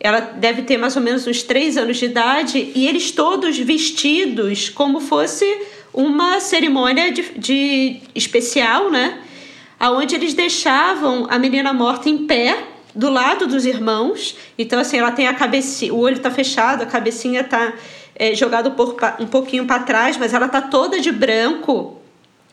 Ela 0.00 0.18
deve 0.18 0.62
ter 0.62 0.76
mais 0.76 0.96
ou 0.96 1.02
menos 1.02 1.24
uns 1.28 1.44
três 1.44 1.76
anos 1.76 1.98
de 1.98 2.06
idade, 2.06 2.72
e 2.74 2.88
eles 2.88 3.12
todos 3.12 3.56
vestidos 3.58 4.68
como 4.68 4.98
fosse 4.98 5.46
uma 5.92 6.40
cerimônia 6.40 7.12
de, 7.12 7.22
de 7.38 8.00
especial, 8.12 8.90
né? 8.90 9.22
aonde 9.78 10.16
eles 10.16 10.34
deixavam 10.34 11.28
a 11.30 11.38
menina 11.38 11.72
morta 11.72 12.08
em 12.08 12.26
pé 12.26 12.73
do 12.94 13.10
lado 13.10 13.46
dos 13.46 13.64
irmãos. 13.64 14.36
Então, 14.58 14.78
assim, 14.78 14.98
ela 14.98 15.10
tem 15.10 15.26
a 15.26 15.34
cabecinha, 15.34 15.92
o 15.92 15.98
olho 15.98 16.16
está 16.16 16.30
fechado, 16.30 16.82
a 16.82 16.86
cabecinha 16.86 17.40
está 17.40 17.72
é, 18.14 18.34
jogada 18.34 18.74
um, 19.18 19.26
pouquinho 19.26 19.66
para 19.66 19.82
trás, 19.82 20.16
mas 20.16 20.32
ela 20.32 20.46
está 20.46 20.60
toda 20.62 21.00
de 21.00 21.10
branco, 21.10 21.98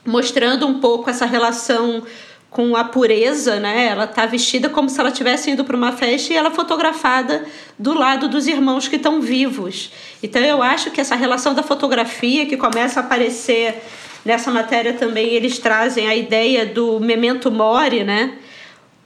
mostrando 0.05 0.67
um 0.67 0.79
pouco 0.79 1.09
essa 1.09 1.25
relação 1.25 2.03
com 2.49 2.75
a 2.75 2.83
pureza, 2.83 3.59
né? 3.59 3.87
Ela 3.87 4.03
está 4.03 4.25
vestida 4.25 4.69
como 4.69 4.89
se 4.89 4.99
ela 4.99 5.09
estivesse 5.09 5.51
indo 5.51 5.63
para 5.63 5.77
uma 5.77 5.93
festa 5.93 6.33
e 6.33 6.35
ela 6.35 6.51
fotografada 6.51 7.45
do 7.79 7.93
lado 7.93 8.27
dos 8.27 8.45
irmãos 8.45 8.89
que 8.89 8.97
estão 8.97 9.21
vivos. 9.21 9.91
Então 10.21 10.41
eu 10.41 10.61
acho 10.61 10.91
que 10.91 10.99
essa 10.99 11.15
relação 11.15 11.53
da 11.53 11.63
fotografia 11.63 12.45
que 12.45 12.57
começa 12.57 12.99
a 12.99 13.03
aparecer 13.03 13.81
Nessa 14.23 14.51
matéria 14.51 14.93
também 14.93 15.29
eles 15.29 15.57
trazem 15.57 16.07
a 16.07 16.15
ideia 16.15 16.65
do 16.65 16.99
memento 16.99 17.51
mori, 17.51 18.03
né? 18.03 18.33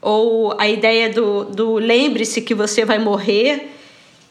Ou 0.05 0.53
a 0.59 0.69
ideia 0.69 1.09
do, 1.09 1.45
do 1.45 1.73
lembre-se 1.77 2.39
que 2.39 2.53
você 2.53 2.85
vai 2.85 2.99
morrer 2.99 3.71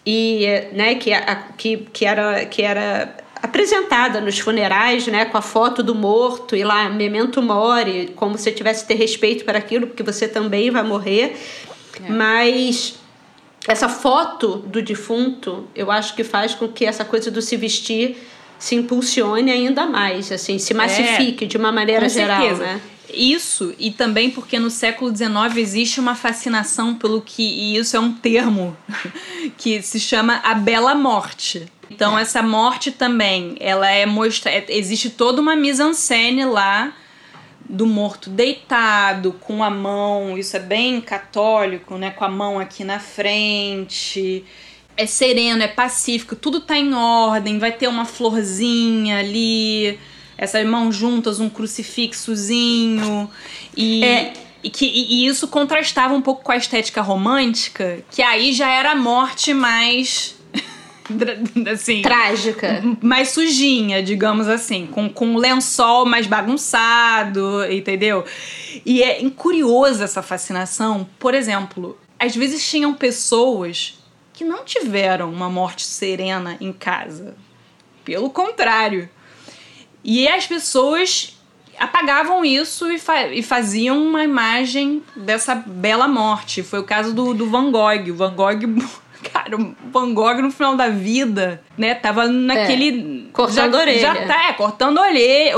e, 0.07 0.47
né, 0.73 0.95
que, 0.95 1.13
a, 1.13 1.35
que, 1.59 1.79
que, 1.93 2.05
era, 2.05 2.45
que 2.45 2.63
era 2.63 3.13
apresentada 3.43 4.21
nos 4.21 4.39
funerais, 4.39 5.09
né, 5.09 5.25
com 5.25 5.37
a 5.37 5.43
foto 5.43 5.83
do 5.83 5.93
morto 5.93 6.55
e 6.55 6.63
lá 6.63 6.89
memento 6.89 7.43
mori, 7.43 8.13
como 8.15 8.39
se 8.39 8.53
tivesse 8.53 8.87
ter 8.87 8.95
respeito 8.95 9.45
para 9.45 9.59
aquilo, 9.59 9.89
porque 9.89 10.05
você 10.05 10.29
também 10.29 10.71
vai 10.71 10.85
morrer. 10.85 11.37
É. 12.01 12.09
Mas 12.09 12.95
essa 13.67 13.89
foto 13.89 14.59
do 14.59 14.81
defunto, 14.81 15.67
eu 15.75 15.91
acho 15.91 16.15
que 16.15 16.23
faz 16.23 16.55
com 16.55 16.69
que 16.69 16.85
essa 16.85 17.05
coisa 17.05 17.33
do 17.33 17.43
se 17.43 17.57
vestir 17.57 18.17
se 18.61 18.77
impulsione 18.77 19.51
ainda 19.51 19.87
mais, 19.87 20.31
assim, 20.31 20.57
se 20.57 20.73
massifique 20.73 21.47
é, 21.47 21.49
de 21.49 21.57
uma 21.57 21.73
maneira 21.73 22.09
geral, 22.09 22.41
certeza. 22.41 22.63
né? 22.63 22.81
Isso, 23.13 23.75
e 23.79 23.91
também 23.91 24.31
porque 24.31 24.59
no 24.59 24.71
século 24.71 25.15
XIX 25.15 25.57
existe 25.57 26.01
uma 26.01 26.15
fascinação 26.15 26.95
pelo 26.95 27.21
que, 27.21 27.43
e 27.43 27.77
isso 27.77 27.97
é 27.97 28.01
um 28.01 28.13
termo 28.13 28.77
que 29.59 29.83
se 29.83 30.01
chama 30.01 30.41
a 30.45 30.55
bela 30.55 30.95
morte. 30.95 31.67
Então, 31.91 32.19
essa 32.19 32.43
morte 32.43 32.91
também, 32.91 33.57
ela 33.61 33.89
é 33.91 34.07
mostra, 34.07 34.51
é, 34.51 34.65
existe 34.69 35.11
toda 35.11 35.41
uma 35.41 35.55
mise-en-scène 35.55 36.45
lá 36.45 36.95
do 37.69 37.87
morto 37.87 38.31
deitado, 38.31 39.33
com 39.33 39.63
a 39.63 39.71
mão, 39.71 40.37
isso 40.37 40.57
é 40.57 40.61
bem 40.61 41.01
católico, 41.01 41.97
né? 41.97 42.11
Com 42.11 42.25
a 42.25 42.29
mão 42.29 42.59
aqui 42.59 42.85
na 42.85 42.99
frente 42.99 44.45
é 44.97 45.07
sereno, 45.07 45.63
é 45.63 45.69
pacífico, 45.69 46.37
tudo 46.37 46.61
tá 46.61 46.77
em 46.77 46.95
ordem, 46.95 47.59
vai 47.59 47.73
ter 47.73 47.89
uma 47.89 48.05
florzinha 48.05 49.19
ali, 49.19 49.99
essas 50.37 50.67
mãos 50.67 50.95
juntas, 50.95 51.41
um 51.41 51.49
crucifixozinho. 51.49 53.31
E, 53.77 54.05
é. 54.05 54.33
e, 54.63 54.71
que, 54.71 54.87
e, 54.87 55.27
isso 55.27 55.49
contrastava 55.49 56.15
um 56.15 56.23
pouco 56.23 56.43
com 56.43 56.53
a 56.53 56.57
estética 56.57 57.01
romântica, 57.03 58.05
que 58.11 58.23
aí 58.23 58.53
já 58.53 58.71
era 58.71 58.93
a 58.93 58.97
morte 58.97 59.55
mais. 59.55 60.37
assim, 61.71 62.01
trágica, 62.01 62.83
mais 63.03 63.29
sujinha, 63.29 64.03
digamos 64.03 64.49
assim, 64.49 64.87
com, 64.87 65.09
com 65.09 65.27
um 65.27 65.37
lençol 65.37 66.07
mais 66.07 66.27
bagunçado, 66.27 67.63
entendeu? 67.71 68.25
E 68.87 69.03
é 69.03 69.29
curiosa 69.31 70.05
essa 70.05 70.23
fascinação. 70.23 71.07
Por 71.19 71.35
exemplo, 71.35 71.99
às 72.19 72.35
vezes 72.35 72.67
tinham 72.67 72.95
pessoas 72.95 73.99
que 74.33 74.45
não 74.45 74.65
tiveram 74.65 75.31
uma 75.31 75.49
morte 75.49 75.85
serena 75.85 76.57
em 76.61 76.73
casa. 76.73 77.37
Pelo 78.05 78.29
contrário. 78.31 79.09
E 80.05 80.29
as 80.29 80.47
pessoas 80.47 81.35
apagavam 81.79 82.45
isso 82.45 82.91
e, 82.93 82.99
fa 82.99 83.27
e 83.29 83.43
faziam 83.43 84.01
uma 84.01 84.23
imagem 84.23 85.03
dessa 85.17 85.55
bela 85.55 86.07
morte. 86.07 86.63
Foi 86.63 86.79
o 86.79 86.85
caso 86.85 87.15
do, 87.15 87.33
do 87.33 87.49
Van 87.49 87.71
Gogh. 87.71 88.11
O 88.11 88.15
Van 88.15 88.35
Gogh 88.35 88.61
Cara, 89.33 89.57
o 89.57 89.75
Van 89.91 90.13
Gogh 90.13 90.43
no 90.43 90.51
final 90.51 90.77
da 90.77 90.89
vida, 90.89 91.63
né, 91.79 91.95
tava 91.95 92.29
naquele. 92.29 93.27
É, 93.29 93.33
cortando 93.33 93.73
já, 93.73 93.81
orelha. 93.81 94.01
Já 94.01 94.27
tá, 94.27 94.49
é, 94.49 94.53
cortando 94.53 94.99
orelha, 94.99 95.55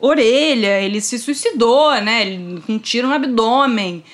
orelha. 0.00 0.80
Ele 0.82 1.00
se 1.00 1.18
suicidou, 1.18 1.98
né? 2.00 2.22
Ele, 2.22 2.60
com 2.60 2.74
um 2.74 2.78
tiro 2.78 3.08
no 3.08 3.14
abdômen. 3.14 4.04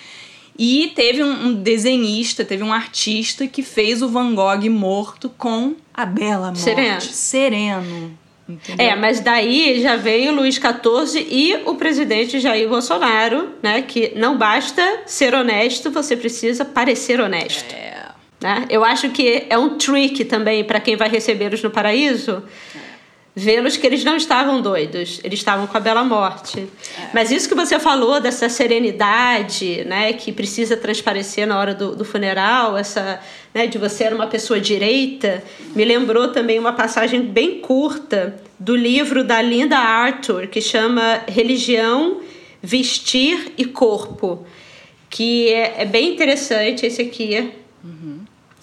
E 0.58 0.92
teve 0.94 1.22
um, 1.22 1.48
um, 1.48 1.54
desenhista, 1.54 2.44
teve 2.44 2.62
um 2.62 2.72
artista 2.72 3.46
que 3.46 3.62
fez 3.62 4.02
o 4.02 4.08
Van 4.08 4.34
Gogh 4.34 4.70
morto 4.70 5.28
com 5.36 5.74
a 5.92 6.06
bela 6.06 6.46
morte. 6.46 6.60
Sereno. 6.60 7.00
Sereno. 7.00 8.18
Entendeu? 8.48 8.86
É, 8.86 8.94
mas 8.94 9.20
daí 9.20 9.80
já 9.82 9.96
veio 9.96 10.32
o 10.32 10.36
Luiz 10.36 10.54
XIV 10.54 11.26
e 11.28 11.62
o 11.64 11.74
presidente 11.74 12.38
Jair 12.38 12.68
Bolsonaro, 12.68 13.50
né? 13.62 13.82
Que 13.82 14.12
não 14.14 14.38
basta 14.38 15.00
ser 15.04 15.34
honesto, 15.34 15.90
você 15.90 16.16
precisa 16.16 16.64
parecer 16.64 17.20
honesto. 17.20 17.74
É. 17.74 18.06
Né? 18.40 18.66
Eu 18.68 18.84
acho 18.84 19.10
que 19.10 19.46
é 19.48 19.58
um 19.58 19.76
trick 19.76 20.24
também 20.24 20.62
para 20.62 20.78
quem 20.78 20.94
vai 20.94 21.08
recebê-los 21.08 21.62
no 21.62 21.70
paraíso. 21.70 22.42
É. 22.74 22.85
Vê-los 23.38 23.76
que 23.76 23.86
eles 23.86 24.02
não 24.02 24.16
estavam 24.16 24.62
doidos, 24.62 25.20
eles 25.22 25.40
estavam 25.40 25.66
com 25.66 25.76
a 25.76 25.80
bela 25.80 26.02
morte. 26.02 26.60
É. 26.60 27.10
Mas 27.12 27.30
isso 27.30 27.46
que 27.46 27.54
você 27.54 27.78
falou 27.78 28.18
dessa 28.18 28.48
serenidade, 28.48 29.84
né, 29.84 30.14
que 30.14 30.32
precisa 30.32 30.74
transparecer 30.74 31.46
na 31.46 31.58
hora 31.58 31.74
do, 31.74 31.94
do 31.94 32.02
funeral, 32.02 32.78
essa, 32.78 33.20
né, 33.52 33.66
de 33.66 33.76
você 33.76 33.96
ser 33.96 34.12
uma 34.12 34.26
pessoa 34.26 34.60
direita, 34.60 35.42
me 35.74 35.84
lembrou 35.84 36.28
também 36.28 36.58
uma 36.58 36.72
passagem 36.72 37.22
bem 37.22 37.60
curta 37.60 38.40
do 38.58 38.76
livro 38.76 39.24
da 39.24 39.40
Linda 39.42 39.78
Arthur, 39.78 40.46
que 40.46 40.60
chama 40.60 41.22
Religião, 41.28 42.20
Vestir 42.62 43.52
e 43.56 43.64
Corpo, 43.64 44.46
que 45.10 45.48
é, 45.48 45.82
é 45.82 45.84
bem 45.84 46.12
interessante 46.12 46.86
esse 46.86 47.02
aqui. 47.02 47.50
Uhum. 47.82 48.20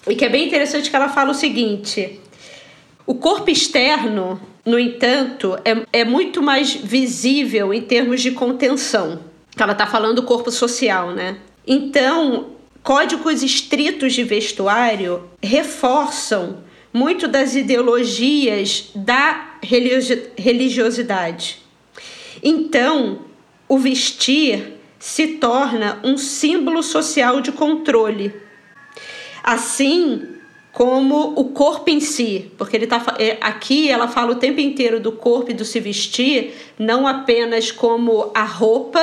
E 0.08 0.14
que 0.14 0.24
é 0.24 0.28
bem 0.28 0.46
interessante 0.46 0.90
que 0.90 0.96
ela 0.96 1.08
fala 1.08 1.30
o 1.30 1.34
seguinte: 1.34 2.20
o 3.06 3.14
corpo 3.14 3.50
externo, 3.50 4.40
no 4.64 4.78
entanto, 4.78 5.58
é, 5.64 6.00
é 6.00 6.04
muito 6.04 6.42
mais 6.42 6.74
visível 6.74 7.72
em 7.74 7.82
termos 7.82 8.22
de 8.22 8.30
contenção. 8.30 9.20
Ela 9.56 9.72
está 9.72 9.86
falando 9.86 10.16
do 10.16 10.22
corpo 10.22 10.50
social, 10.50 11.10
né? 11.12 11.36
Então, 11.66 12.52
códigos 12.82 13.42
estritos 13.42 14.14
de 14.14 14.24
vestuário 14.24 15.28
reforçam 15.42 16.64
muito 16.92 17.28
das 17.28 17.54
ideologias 17.54 18.90
da 18.94 19.56
religiosidade. 19.62 21.58
Então, 22.42 23.20
o 23.68 23.78
vestir 23.78 24.74
se 24.98 25.26
torna 25.38 26.00
um 26.02 26.16
símbolo 26.16 26.82
social 26.82 27.40
de 27.40 27.52
controle 27.52 28.34
assim 29.44 30.33
como 30.74 31.34
o 31.36 31.44
corpo 31.44 31.88
em 31.88 32.00
si, 32.00 32.50
porque 32.58 32.76
ele 32.76 32.88
tá 32.88 33.00
é, 33.18 33.38
aqui 33.40 33.88
ela 33.88 34.08
fala 34.08 34.32
o 34.32 34.34
tempo 34.34 34.60
inteiro 34.60 34.98
do 34.98 35.12
corpo 35.12 35.52
e 35.52 35.54
do 35.54 35.64
se 35.64 35.78
vestir, 35.78 36.52
não 36.76 37.06
apenas 37.06 37.70
como 37.70 38.32
a 38.34 38.42
roupa, 38.42 39.00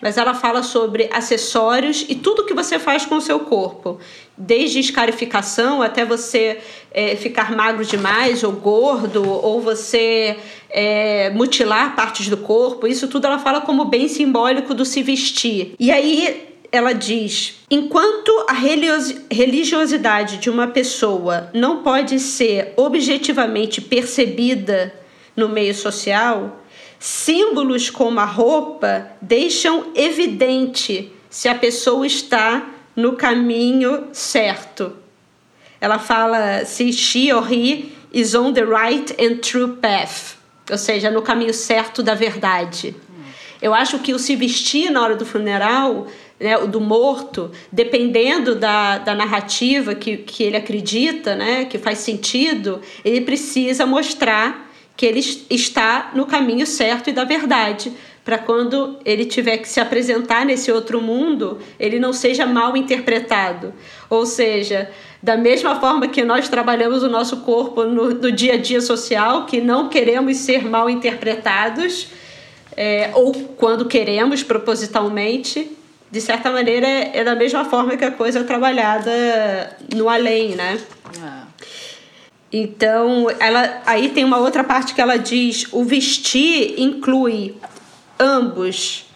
mas 0.00 0.16
ela 0.16 0.32
fala 0.32 0.62
sobre 0.62 1.10
acessórios 1.12 2.06
e 2.08 2.14
tudo 2.14 2.46
que 2.46 2.54
você 2.54 2.78
faz 2.78 3.04
com 3.04 3.16
o 3.16 3.20
seu 3.20 3.40
corpo, 3.40 3.98
desde 4.34 4.80
escarificação 4.80 5.82
até 5.82 6.06
você 6.06 6.58
é, 6.90 7.14
ficar 7.16 7.54
magro 7.54 7.84
demais 7.84 8.42
ou 8.42 8.52
gordo, 8.52 9.22
ou 9.22 9.60
você 9.60 10.38
é, 10.70 11.28
mutilar 11.30 11.94
partes 11.94 12.30
do 12.30 12.38
corpo, 12.38 12.86
isso 12.86 13.06
tudo 13.08 13.26
ela 13.26 13.38
fala 13.38 13.60
como 13.60 13.84
bem 13.84 14.08
simbólico 14.08 14.72
do 14.72 14.86
se 14.86 15.02
vestir. 15.02 15.74
E 15.78 15.90
aí 15.90 16.49
ela 16.72 16.92
diz: 16.92 17.60
enquanto 17.70 18.30
a 18.48 18.52
religiosidade 18.52 20.38
de 20.38 20.48
uma 20.48 20.68
pessoa 20.68 21.50
não 21.52 21.82
pode 21.82 22.18
ser 22.20 22.72
objetivamente 22.76 23.80
percebida 23.80 24.94
no 25.34 25.48
meio 25.48 25.74
social, 25.74 26.60
símbolos 26.98 27.90
como 27.90 28.20
a 28.20 28.24
roupa 28.24 29.10
deixam 29.20 29.86
evidente 29.94 31.12
se 31.28 31.48
a 31.48 31.54
pessoa 31.54 32.06
está 32.06 32.68
no 32.94 33.14
caminho 33.14 34.08
certo. 34.12 34.96
Ela 35.80 35.98
fala 35.98 36.64
se 36.64 36.92
she 36.92 37.32
or 37.32 37.50
he 37.50 37.92
is 38.12 38.34
on 38.34 38.52
the 38.52 38.64
right 38.64 39.14
and 39.18 39.36
true 39.36 39.76
path, 39.76 40.36
ou 40.70 40.76
seja, 40.76 41.10
no 41.10 41.22
caminho 41.22 41.54
certo 41.54 42.02
da 42.02 42.14
verdade. 42.14 42.94
Eu 43.62 43.74
acho 43.74 43.98
que 43.98 44.12
o 44.12 44.18
se 44.18 44.36
vestir 44.36 44.90
na 44.90 45.02
hora 45.02 45.16
do 45.16 45.26
funeral 45.26 46.06
né, 46.40 46.56
do 46.66 46.80
morto, 46.80 47.50
dependendo 47.70 48.54
da, 48.54 48.98
da 48.98 49.14
narrativa 49.14 49.94
que, 49.94 50.16
que 50.16 50.42
ele 50.42 50.56
acredita, 50.56 51.34
né, 51.36 51.66
que 51.66 51.78
faz 51.78 51.98
sentido, 51.98 52.80
ele 53.04 53.20
precisa 53.20 53.84
mostrar 53.84 54.70
que 54.96 55.06
ele 55.06 55.20
está 55.48 56.10
no 56.14 56.26
caminho 56.26 56.66
certo 56.66 57.10
e 57.10 57.12
da 57.12 57.24
verdade, 57.24 57.92
para 58.24 58.38
quando 58.38 58.98
ele 59.04 59.24
tiver 59.24 59.56
que 59.58 59.68
se 59.68 59.80
apresentar 59.80 60.44
nesse 60.44 60.70
outro 60.70 61.00
mundo, 61.00 61.58
ele 61.78 61.98
não 61.98 62.12
seja 62.12 62.44
mal 62.44 62.76
interpretado. 62.76 63.72
Ou 64.10 64.26
seja, 64.26 64.90
da 65.22 65.36
mesma 65.36 65.80
forma 65.80 66.06
que 66.08 66.22
nós 66.22 66.48
trabalhamos 66.48 67.02
o 67.02 67.08
nosso 67.08 67.38
corpo 67.38 67.84
no, 67.84 68.10
no 68.10 68.32
dia 68.32 68.54
a 68.54 68.56
dia 68.56 68.80
social, 68.80 69.46
que 69.46 69.60
não 69.60 69.88
queremos 69.88 70.36
ser 70.36 70.68
mal 70.68 70.88
interpretados, 70.88 72.08
é, 72.76 73.10
ou 73.14 73.32
quando 73.56 73.86
queremos 73.86 74.42
propositalmente, 74.42 75.70
de 76.10 76.20
certa 76.20 76.50
maneira, 76.50 76.86
é 76.86 77.22
da 77.22 77.34
mesma 77.34 77.64
forma 77.64 77.96
que 77.96 78.04
a 78.04 78.10
coisa 78.10 78.40
é 78.40 78.42
trabalhada 78.42 79.76
no 79.94 80.08
além, 80.08 80.56
né? 80.56 80.80
É. 81.16 81.40
Então, 82.52 83.28
ela, 83.38 83.80
aí 83.86 84.08
tem 84.08 84.24
uma 84.24 84.38
outra 84.38 84.64
parte 84.64 84.92
que 84.92 85.00
ela 85.00 85.16
diz: 85.16 85.66
o 85.72 85.84
vestir 85.84 86.80
inclui 86.80 87.54
ambos 88.18 89.06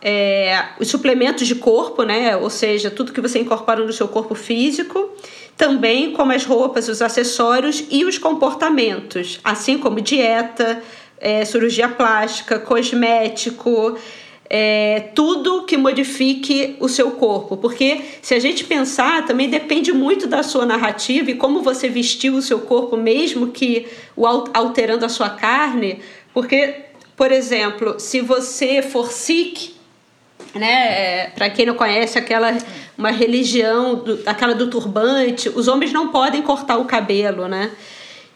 é, 0.00 0.66
os 0.78 0.88
suplementos 0.88 1.48
de 1.48 1.56
corpo, 1.56 2.04
né? 2.04 2.36
Ou 2.36 2.48
seja, 2.48 2.90
tudo 2.90 3.12
que 3.12 3.20
você 3.20 3.40
incorpora 3.40 3.84
no 3.84 3.92
seu 3.92 4.06
corpo 4.06 4.36
físico, 4.36 5.10
também 5.56 6.12
como 6.12 6.30
as 6.30 6.44
roupas, 6.44 6.88
os 6.88 7.02
acessórios 7.02 7.84
e 7.90 8.04
os 8.04 8.18
comportamentos, 8.18 9.40
assim 9.42 9.78
como 9.78 10.00
dieta, 10.00 10.80
é, 11.18 11.44
cirurgia 11.44 11.88
plástica, 11.88 12.60
cosmético 12.60 13.98
é, 14.48 15.10
tudo 15.14 15.64
que 15.64 15.76
modifique 15.76 16.76
o 16.80 16.88
seu 16.88 17.12
corpo. 17.12 17.56
Porque 17.56 18.00
se 18.22 18.34
a 18.34 18.38
gente 18.38 18.64
pensar, 18.64 19.24
também 19.26 19.48
depende 19.48 19.92
muito 19.92 20.26
da 20.26 20.42
sua 20.42 20.66
narrativa 20.66 21.30
e 21.30 21.34
como 21.34 21.62
você 21.62 21.88
vestiu 21.88 22.34
o 22.34 22.42
seu 22.42 22.60
corpo, 22.60 22.96
mesmo 22.96 23.48
que 23.48 23.86
alterando 24.54 25.04
a 25.04 25.08
sua 25.08 25.30
carne. 25.30 26.00
Porque, 26.32 26.82
por 27.16 27.32
exemplo, 27.32 27.98
se 27.98 28.20
você 28.20 28.82
for 28.82 29.10
Sikh, 29.10 29.74
né, 30.54 31.24
é, 31.24 31.32
para 31.34 31.50
quem 31.50 31.66
não 31.66 31.74
conhece 31.74 32.18
aquela 32.18 32.56
uma 32.96 33.10
religião 33.10 33.96
do, 33.96 34.20
aquela 34.24 34.54
do 34.54 34.68
turbante, 34.70 35.48
os 35.50 35.68
homens 35.68 35.92
não 35.92 36.08
podem 36.08 36.40
cortar 36.40 36.78
o 36.78 36.86
cabelo, 36.86 37.46
né? 37.46 37.70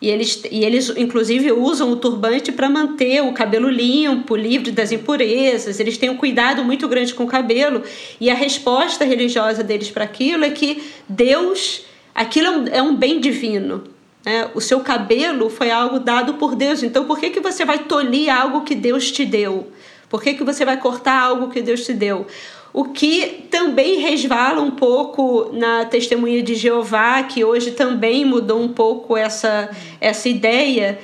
E 0.01 0.09
eles, 0.09 0.43
e 0.51 0.65
eles 0.65 0.89
inclusive, 0.97 1.53
usam 1.53 1.91
o 1.93 1.97
turbante 1.97 2.51
para 2.51 2.71
manter 2.71 3.23
o 3.23 3.33
cabelo 3.33 3.69
limpo, 3.69 4.35
livre 4.35 4.71
das 4.71 4.91
impurezas. 4.91 5.79
Eles 5.79 5.99
têm 5.99 6.09
um 6.09 6.17
cuidado 6.17 6.65
muito 6.65 6.89
grande 6.89 7.13
com 7.13 7.25
o 7.25 7.27
cabelo. 7.27 7.83
E 8.19 8.31
a 8.31 8.35
resposta 8.35 9.05
religiosa 9.05 9.63
deles 9.63 9.91
para 9.91 10.05
aquilo 10.05 10.45
é 10.45 10.51
que 10.51 10.83
Deus, 11.07 11.85
aquilo 12.15 12.47
é 12.47 12.51
um, 12.51 12.67
é 12.69 12.83
um 12.83 12.97
bem 12.97 13.21
divino. 13.21 13.85
Né? 14.25 14.49
O 14.55 14.61
seu 14.61 14.81
cabelo 14.81 15.51
foi 15.51 15.71
algo 15.71 15.99
dado 15.99 16.35
por 16.35 16.55
Deus. 16.55 16.83
Então, 16.83 17.05
por 17.05 17.19
que, 17.19 17.29
que 17.29 17.41
você 17.41 17.67
vai 17.67 17.81
tolir 17.81 18.35
algo 18.35 18.63
que 18.63 18.75
Deus 18.75 19.13
te 19.13 19.27
deu? 19.27 19.71
Por 20.09 20.23
que, 20.23 20.33
que 20.35 20.43
você 20.43 20.65
vai 20.65 20.79
cortar 20.79 21.21
algo 21.21 21.51
que 21.51 21.61
Deus 21.61 21.85
te 21.85 21.93
deu? 21.93 22.27
O 22.73 22.85
que 22.85 23.47
também 23.51 23.99
resvala 23.99 24.61
um 24.61 24.71
pouco 24.71 25.51
na 25.53 25.85
testemunha 25.85 26.43
de 26.43 26.55
Jeová, 26.55 27.23
que 27.25 27.45
hoje 27.45 27.73
também 27.73 28.25
mudou 28.25 28.61
um 28.61 28.69
pouco 28.69 29.17
essa, 29.17 29.71
essa 30.01 30.29
ideia. 30.29 30.99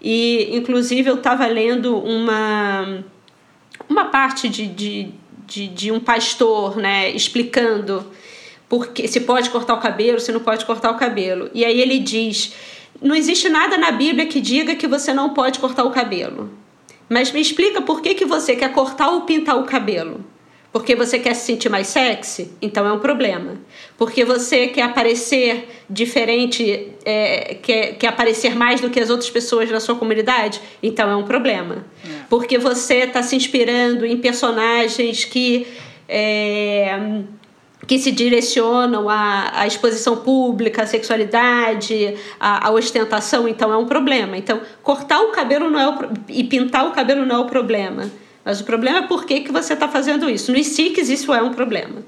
E, 0.00 0.48
inclusive, 0.56 1.08
eu 1.08 1.16
estava 1.16 1.46
lendo 1.46 1.96
uma, 1.96 3.04
uma 3.88 4.06
parte 4.06 4.48
de, 4.48 4.66
de, 4.66 5.08
de, 5.46 5.68
de, 5.68 5.92
um 5.92 6.00
pastor 6.00 6.76
né, 6.76 7.10
explicando 7.10 8.04
porque 8.68 9.06
se 9.06 9.20
pode 9.20 9.50
cortar 9.50 9.74
o 9.74 9.80
cabelo, 9.80 10.18
se 10.18 10.32
não 10.32 10.40
pode 10.40 10.64
cortar 10.64 10.90
o 10.90 10.96
cabelo. 10.96 11.50
E 11.54 11.64
aí 11.64 11.80
ele 11.80 11.98
diz 11.98 12.54
não 13.02 13.16
existe 13.16 13.48
nada 13.48 13.76
na 13.76 13.90
Bíblia 13.90 14.26
que 14.26 14.40
diga 14.40 14.76
que 14.76 14.86
você 14.86 15.12
não 15.12 15.30
pode 15.30 15.58
cortar 15.58 15.84
o 15.84 15.90
cabelo. 15.90 16.50
Mas 17.08 17.32
me 17.32 17.40
explica 17.40 17.82
por 17.82 18.00
que, 18.00 18.14
que 18.14 18.24
você 18.24 18.54
quer 18.54 18.72
cortar 18.72 19.10
ou 19.10 19.22
pintar 19.22 19.58
o 19.58 19.64
cabelo. 19.64 20.24
Porque 20.72 20.96
você 20.96 21.18
quer 21.18 21.34
se 21.34 21.44
sentir 21.44 21.68
mais 21.68 21.88
sexy? 21.88 22.50
Então 22.60 22.86
é 22.86 22.92
um 22.92 22.98
problema. 22.98 23.56
Porque 23.98 24.24
você 24.24 24.68
quer 24.68 24.82
aparecer 24.82 25.68
diferente, 25.88 26.92
é, 27.04 27.56
quer, 27.60 27.96
quer 27.96 28.06
aparecer 28.06 28.56
mais 28.56 28.80
do 28.80 28.88
que 28.88 28.98
as 28.98 29.10
outras 29.10 29.28
pessoas 29.28 29.68
da 29.68 29.78
sua 29.78 29.96
comunidade? 29.96 30.60
Então 30.82 31.10
é 31.10 31.14
um 31.14 31.24
problema. 31.24 31.84
É. 32.02 32.22
Porque 32.30 32.56
você 32.56 33.00
está 33.00 33.22
se 33.22 33.36
inspirando 33.36 34.06
em 34.06 34.16
personagens 34.16 35.26
que. 35.26 35.66
É, 36.08 36.98
que 37.86 37.98
se 37.98 38.12
direcionam 38.12 39.08
à, 39.08 39.60
à 39.60 39.66
exposição 39.66 40.16
pública, 40.16 40.84
à 40.84 40.86
sexualidade, 40.86 42.14
à, 42.38 42.68
à, 42.68 42.70
ostentação, 42.70 43.48
então 43.48 43.72
é 43.72 43.76
um 43.76 43.86
problema. 43.86 44.36
Então, 44.36 44.60
cortar 44.84 45.20
o 45.20 45.32
cabelo 45.32 45.68
não 45.68 45.80
é 45.80 45.88
o, 45.88 46.08
e 46.28 46.44
pintar 46.44 46.86
o 46.86 46.92
cabelo 46.92 47.26
não 47.26 47.36
é 47.36 47.38
o 47.40 47.46
problema. 47.46 48.08
Mas 48.44 48.60
o 48.60 48.64
problema 48.64 48.98
é 48.98 49.02
por 49.02 49.24
que, 49.24 49.40
que 49.40 49.52
você 49.52 49.74
está 49.74 49.88
fazendo 49.88 50.28
isso. 50.28 50.52
No 50.52 50.62
SICs 50.62 51.08
isso 51.08 51.32
é 51.32 51.42
um 51.42 51.52
problema. 51.52 52.02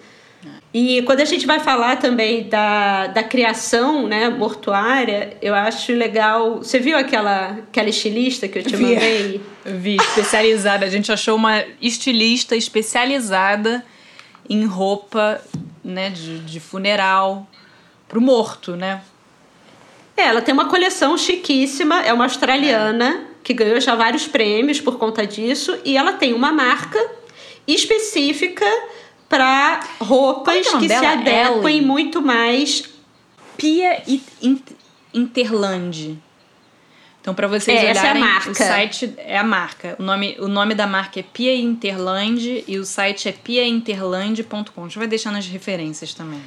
E 0.73 1.03
quando 1.03 1.21
a 1.21 1.25
gente 1.25 1.47
vai 1.47 1.61
falar 1.61 1.99
também 1.99 2.49
da, 2.49 3.07
da 3.07 3.23
criação 3.23 4.09
né, 4.09 4.29
mortuária, 4.29 5.37
eu 5.41 5.55
acho 5.55 5.93
legal. 5.93 6.57
Você 6.57 6.81
viu 6.81 6.99
aquela, 6.99 7.59
aquela 7.69 7.89
estilista 7.89 8.49
que 8.49 8.59
eu 8.59 8.63
te 8.65 8.75
Vi. 8.75 8.83
mandei? 8.83 9.41
Vi, 9.65 9.95
especializada. 9.95 10.85
A 10.85 10.89
gente 10.89 11.13
achou 11.13 11.37
uma 11.37 11.65
estilista 11.81 12.57
especializada 12.57 13.85
em 14.51 14.67
roupa 14.67 15.41
né, 15.85 16.11
de, 16.11 16.41
de 16.41 16.59
funeral 16.59 17.47
pro 18.09 18.21
morto, 18.21 18.75
né? 18.75 19.01
É, 20.17 20.23
ela 20.23 20.43
tem 20.43 20.53
uma 20.53 20.69
coleção 20.69 21.17
chiquíssima, 21.17 22.03
é 22.03 22.13
uma 22.13 22.25
australiana 22.25 23.27
é. 23.31 23.34
Que 23.45 23.53
ganhou 23.53 23.79
já 23.79 23.95
vários 23.95 24.27
prêmios 24.27 24.81
por 24.81 24.99
conta 24.99 25.27
disso, 25.27 25.79
e 25.85 25.97
ela 25.97 26.15
tem 26.15 26.33
uma 26.33 26.51
marca 26.51 26.99
específica 27.69 28.67
para 29.29 29.81
roupas 30.01 30.67
é 30.67 30.79
que 30.79 30.89
dela? 30.89 31.01
se 31.01 31.07
adequem 31.07 31.77
Ellen. 31.77 31.83
muito 31.83 32.23
mais. 32.23 32.85
Pia 33.57 34.03
Interland. 35.13 36.19
Então, 37.21 37.35
para 37.35 37.47
vocês 37.47 37.79
é, 37.79 37.91
olharem, 37.91 37.99
essa 37.99 38.07
é 38.07 38.11
a 38.11 38.15
marca. 38.15 38.51
o 38.51 38.55
site 38.55 39.15
é 39.17 39.39
a 39.39 39.45
marca. 39.45 39.97
O 39.99 40.03
nome, 40.03 40.37
o 40.41 40.49
nome 40.49 40.75
da 40.75 40.87
marca 40.87 41.21
é 41.21 41.23
Pia 41.23 41.57
Interland 41.57 42.65
e 42.67 42.79
o 42.79 42.85
site 42.85 43.29
é 43.29 43.33
piainterland.com. 43.33 44.81
A 44.81 44.85
gente 44.85 44.99
vai 44.99 45.07
deixar 45.07 45.31
nas 45.31 45.47
referências 45.47 46.13
também. 46.13 46.43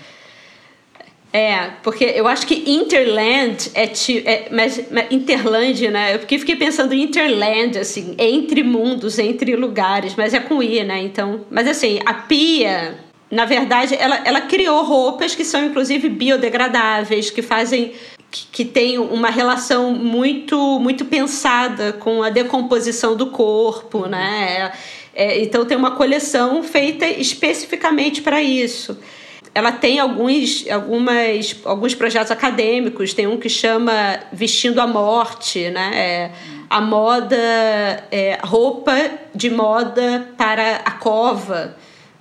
É, 1.31 1.71
porque 1.83 2.05
eu 2.05 2.25
acho 2.25 2.47
que 2.47 2.71
Interland 2.71 3.71
é, 3.75 3.83
é 4.25 4.47
mas, 4.49 4.81
mas 4.89 5.11
Interland, 5.11 5.87
né? 5.89 6.15
Eu 6.15 6.19
fiquei 6.19 6.55
pensando 6.55 6.93
em 6.93 7.03
Interland, 7.03 7.77
assim, 7.77 8.15
entre 8.17 8.63
mundos, 8.63 9.19
entre 9.19 9.55
lugares, 9.55 10.15
mas 10.15 10.33
é 10.33 10.39
com 10.39 10.63
I, 10.63 10.83
né? 10.83 11.01
Então, 11.01 11.45
mas 11.51 11.67
assim, 11.67 11.99
a 12.05 12.13
Pia, 12.13 12.97
na 13.29 13.45
verdade, 13.45 13.95
ela, 13.99 14.21
ela 14.23 14.41
criou 14.41 14.83
roupas 14.83 15.35
que 15.35 15.43
são 15.43 15.65
inclusive 15.65 16.07
biodegradáveis, 16.07 17.29
que 17.29 17.41
fazem 17.41 17.91
que, 18.29 18.65
tem 18.65 18.97
uma 18.97 19.29
relação 19.29 19.93
muito 19.93 20.79
muito 20.79 21.05
pensada 21.05 21.93
com 21.93 22.23
a 22.23 22.29
decomposição 22.29 23.15
do 23.15 23.27
corpo, 23.27 24.05
né? 24.07 24.71
É, 25.13 25.25
é, 25.25 25.41
então 25.41 25.65
tem 25.65 25.77
uma 25.77 25.91
coleção 25.91 26.61
feita 26.63 27.05
especificamente 27.05 28.21
para 28.21 28.41
isso. 28.41 28.97
Ela 29.57 29.71
tem 29.71 29.97
alguns, 29.97 30.69
algumas, 30.69 31.55
alguns 31.65 31.95
projetos 31.95 32.29
acadêmicos, 32.29 33.15
tem 33.15 33.25
um 33.25 33.37
que 33.37 33.49
chama 33.49 34.19
Vestindo 34.31 34.79
a 34.79 34.85
Morte, 34.85 35.71
né? 35.71 35.91
É, 35.95 36.31
a 36.69 36.79
moda, 36.79 37.35
é, 38.11 38.37
roupa 38.43 38.93
de 39.33 39.49
moda 39.49 40.29
para 40.37 40.75
a 40.85 40.91
cova. 40.91 41.75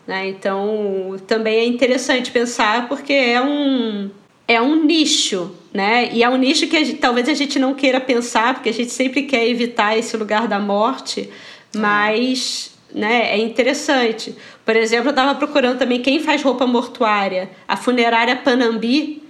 Né? 0.06 0.28
Então 0.28 1.16
também 1.26 1.58
é 1.58 1.66
interessante 1.66 2.30
pensar 2.30 2.88
porque 2.88 3.12
é 3.12 3.42
um 3.42 4.10
é 4.48 4.58
um 4.58 4.86
nicho, 4.86 5.54
né? 5.74 6.08
E 6.14 6.22
é 6.22 6.30
um 6.30 6.38
nicho 6.38 6.66
que 6.68 6.76
a 6.78 6.84
gente, 6.84 7.00
talvez 7.00 7.28
a 7.28 7.34
gente 7.34 7.58
não 7.58 7.74
queira 7.74 8.00
pensar, 8.00 8.54
porque 8.54 8.70
a 8.70 8.72
gente 8.72 8.92
sempre 8.92 9.24
quer 9.24 9.46
evitar 9.46 9.94
esse 9.94 10.16
lugar 10.16 10.48
da 10.48 10.58
morte, 10.58 11.28
mas 11.76 12.70
né, 12.94 13.32
é 13.32 13.36
interessante. 13.36 14.34
Por 14.66 14.76
exemplo, 14.76 15.06
eu 15.06 15.10
estava 15.10 15.34
procurando 15.34 15.78
também 15.78 16.02
quem 16.02 16.20
faz 16.20 16.42
roupa 16.42 16.66
mortuária. 16.66 17.48
A 17.66 17.76
funerária 17.76 18.36
Panambi, 18.36 19.22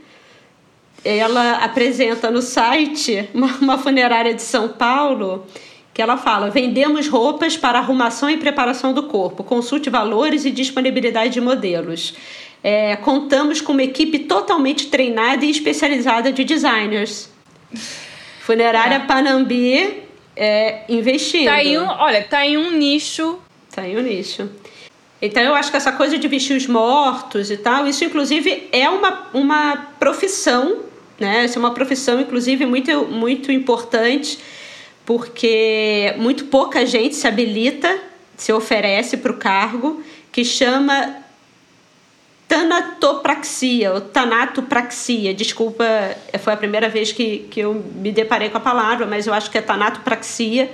ela 1.04 1.58
apresenta 1.58 2.28
no 2.28 2.42
site 2.42 3.28
uma, 3.32 3.46
uma 3.60 3.78
funerária 3.78 4.34
de 4.34 4.42
São 4.42 4.70
Paulo 4.70 5.46
que 5.94 6.02
ela 6.02 6.16
fala: 6.16 6.50
vendemos 6.50 7.06
roupas 7.06 7.56
para 7.56 7.78
arrumação 7.78 8.28
e 8.28 8.36
preparação 8.36 8.92
do 8.92 9.04
corpo. 9.04 9.44
Consulte 9.44 9.88
valores 9.88 10.44
e 10.44 10.50
disponibilidade 10.50 11.34
de 11.34 11.40
modelos 11.40 12.14
é, 12.66 12.96
contamos 12.96 13.60
com 13.60 13.72
uma 13.72 13.84
equipe 13.84 14.18
totalmente 14.18 14.88
treinada 14.88 15.44
e 15.44 15.50
especializada 15.50 16.32
de 16.32 16.42
designers. 16.42 17.30
Funerária 18.40 18.96
é. 18.96 18.98
Panambi 18.98 20.02
é, 20.34 20.82
investindo. 20.88 21.46
Tá 21.46 21.62
em 21.62 21.78
um, 21.78 21.86
olha, 21.86 22.24
tá 22.24 22.44
em 22.44 22.56
um 22.56 22.72
nicho. 22.72 23.38
Tá 23.72 23.86
em 23.86 23.96
um 23.96 24.02
nicho. 24.02 24.50
Então 25.20 25.42
eu 25.42 25.54
acho 25.54 25.70
que 25.70 25.76
essa 25.76 25.92
coisa 25.92 26.18
de 26.18 26.28
vestir 26.28 26.56
os 26.56 26.66
mortos 26.66 27.50
e 27.50 27.56
tal, 27.56 27.86
isso 27.86 28.04
inclusive 28.04 28.68
é 28.70 28.88
uma, 28.88 29.28
uma 29.32 29.76
profissão, 29.98 30.82
né? 31.18 31.44
Isso 31.46 31.58
é 31.58 31.58
uma 31.58 31.72
profissão, 31.72 32.20
inclusive, 32.20 32.66
muito, 32.66 33.06
muito 33.06 33.50
importante, 33.50 34.38
porque 35.06 36.14
muito 36.18 36.46
pouca 36.46 36.84
gente 36.84 37.14
se 37.14 37.26
habilita, 37.26 37.98
se 38.36 38.52
oferece 38.52 39.16
para 39.16 39.32
o 39.32 39.36
cargo, 39.36 40.02
que 40.30 40.44
chama 40.44 41.16
tanatopraxia, 42.46 43.92
ou 43.92 44.00
tanatopraxia, 44.00 45.34
desculpa, 45.34 45.84
foi 46.38 46.52
a 46.52 46.56
primeira 46.56 46.88
vez 46.88 47.10
que, 47.10 47.38
que 47.50 47.60
eu 47.60 47.74
me 47.74 48.12
deparei 48.12 48.50
com 48.50 48.58
a 48.58 48.60
palavra, 48.60 49.06
mas 49.06 49.26
eu 49.26 49.34
acho 49.34 49.50
que 49.50 49.58
é 49.58 49.62
tanatopraxia. 49.62 50.70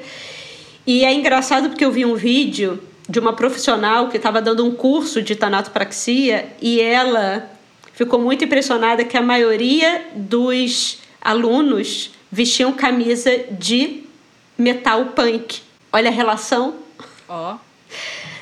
E 0.87 1.05
é 1.05 1.15
engraçado 1.15 1.71
porque 1.71 1.85
eu 1.85 1.93
vi 1.93 2.05
um 2.05 2.15
vídeo 2.15 2.83
de 3.13 3.19
uma 3.19 3.35
profissional 3.35 4.09
que 4.09 4.17
estava 4.17 4.41
dando 4.41 4.65
um 4.65 4.75
curso 4.75 5.21
de 5.21 5.37
tanatopraxia 5.37 6.49
e 6.63 6.81
ela 6.81 7.47
ficou 7.93 8.19
muito 8.19 8.43
impressionada 8.43 9.05
que 9.05 9.19
a 9.19 9.21
maioria 9.21 10.07
dos 10.15 10.99
alunos 11.21 12.11
vestiam 12.31 12.73
camisa 12.73 13.31
de 13.51 14.05
metal 14.57 15.05
punk. 15.15 15.61
Olha 15.93 16.09
a 16.09 16.13
relação. 16.13 16.77
Ó. 17.29 17.53
Oh. 17.53 17.59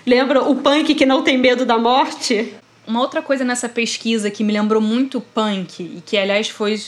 Lembra 0.06 0.44
o 0.44 0.54
punk 0.54 0.94
que 0.94 1.04
não 1.04 1.24
tem 1.24 1.36
medo 1.36 1.66
da 1.66 1.76
morte? 1.76 2.54
Uma 2.86 3.00
outra 3.00 3.20
coisa 3.20 3.44
nessa 3.44 3.68
pesquisa 3.68 4.30
que 4.30 4.44
me 4.44 4.52
lembrou 4.52 4.80
muito 4.80 5.20
punk 5.20 5.82
e 5.82 6.00
que 6.00 6.16
aliás 6.16 6.48
foi 6.48 6.80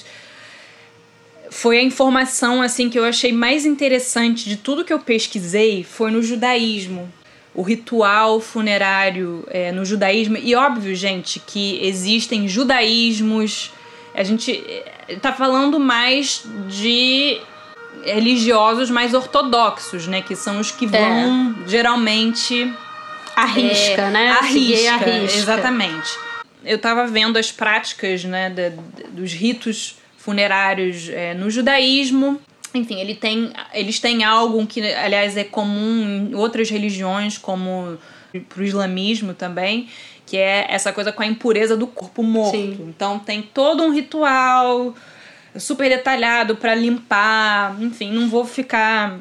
foi 1.51 1.79
a 1.79 1.83
informação 1.83 2.63
assim 2.63 2.89
que 2.89 2.99
eu 2.99 3.05
achei 3.05 3.33
mais 3.33 3.67
interessante 3.67 4.49
de 4.49 4.57
tudo 4.57 4.85
que 4.85 4.93
eu 4.93 5.01
pesquisei 5.01 5.83
foi 5.83 6.13
no 6.13 6.23
judaísmo 6.23 7.13
o 7.55 7.63
ritual 7.63 8.41
funerário 8.41 9.45
é, 9.49 9.73
no 9.73 9.85
judaísmo 9.85 10.37
e 10.37 10.55
óbvio 10.55 10.95
gente 10.95 11.41
que 11.41 11.79
existem 11.85 12.49
judaísmos 12.49 13.73
a 14.15 14.23
gente 14.23 14.63
está 15.09 15.33
falando 15.33 15.79
mais 15.79 16.45
de 16.69 17.39
religiosos 18.05 18.91
mais 18.91 19.13
ortodoxos 19.15 20.07
né 20.07 20.23
que 20.23 20.35
são 20.35 20.61
os 20.61 20.71
que 20.71 20.87
vão 20.87 21.55
é. 21.65 21.69
geralmente 21.69 22.73
Arrisca, 23.35 24.03
é, 24.03 24.11
né? 24.11 24.31
Arrisca, 24.31 24.95
arrisca, 24.95 25.39
exatamente. 25.39 26.19
Eu 26.65 26.77
estava 26.77 27.07
vendo 27.07 27.39
as 27.39 27.51
práticas 27.51 28.25
né, 28.25 28.51
de, 28.51 28.71
dos 29.11 29.33
ritos 29.33 29.97
funerários 30.17 31.09
é, 31.09 31.35
no 31.35 31.51
judaísmo. 31.51 32.41
Enfim, 32.75 33.01
ele 33.01 33.15
tem, 33.15 33.53
eles 33.73 34.01
têm 34.01 34.25
algo 34.25 34.67
que, 34.67 34.81
aliás, 34.81 35.37
é 35.37 35.45
comum 35.45 36.31
em 36.31 36.35
outras 36.35 36.71
religiões, 36.71 37.37
como 37.37 37.99
para 38.49 38.61
o 38.61 38.65
islamismo 38.65 39.35
também, 39.35 39.89
que 40.27 40.37
é 40.37 40.67
essa 40.69 40.93
coisa 40.93 41.13
com 41.13 41.23
a 41.23 41.27
impureza 41.27 41.77
do 41.77 41.87
corpo 41.87 42.23
morto. 42.23 42.57
Sim. 42.57 42.87
Então 42.89 43.19
tem 43.19 43.43
todo 43.43 43.83
um 43.83 43.93
ritual 43.93 44.95
super 45.57 45.89
detalhado 45.89 46.57
para 46.57 46.75
limpar. 46.75 47.77
Enfim, 47.83 48.11
não 48.11 48.29
vou 48.29 48.45
ficar 48.45 49.21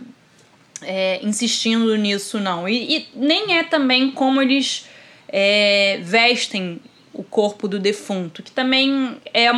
é, 0.82 1.20
insistindo 1.24 1.96
nisso, 1.96 2.40
não. 2.40 2.68
E, 2.68 2.98
e, 2.98 3.08
nem 3.16 3.58
é 3.58 3.64
também 3.64 4.12
como 4.12 4.42
eles 4.42 4.88
é, 5.28 6.00
vestem 6.02 6.80
o 7.14 7.24
corpo 7.24 7.68
do 7.68 7.78
defunto, 7.78 8.42
que 8.42 8.52
também 8.52 9.18
é 9.34 9.52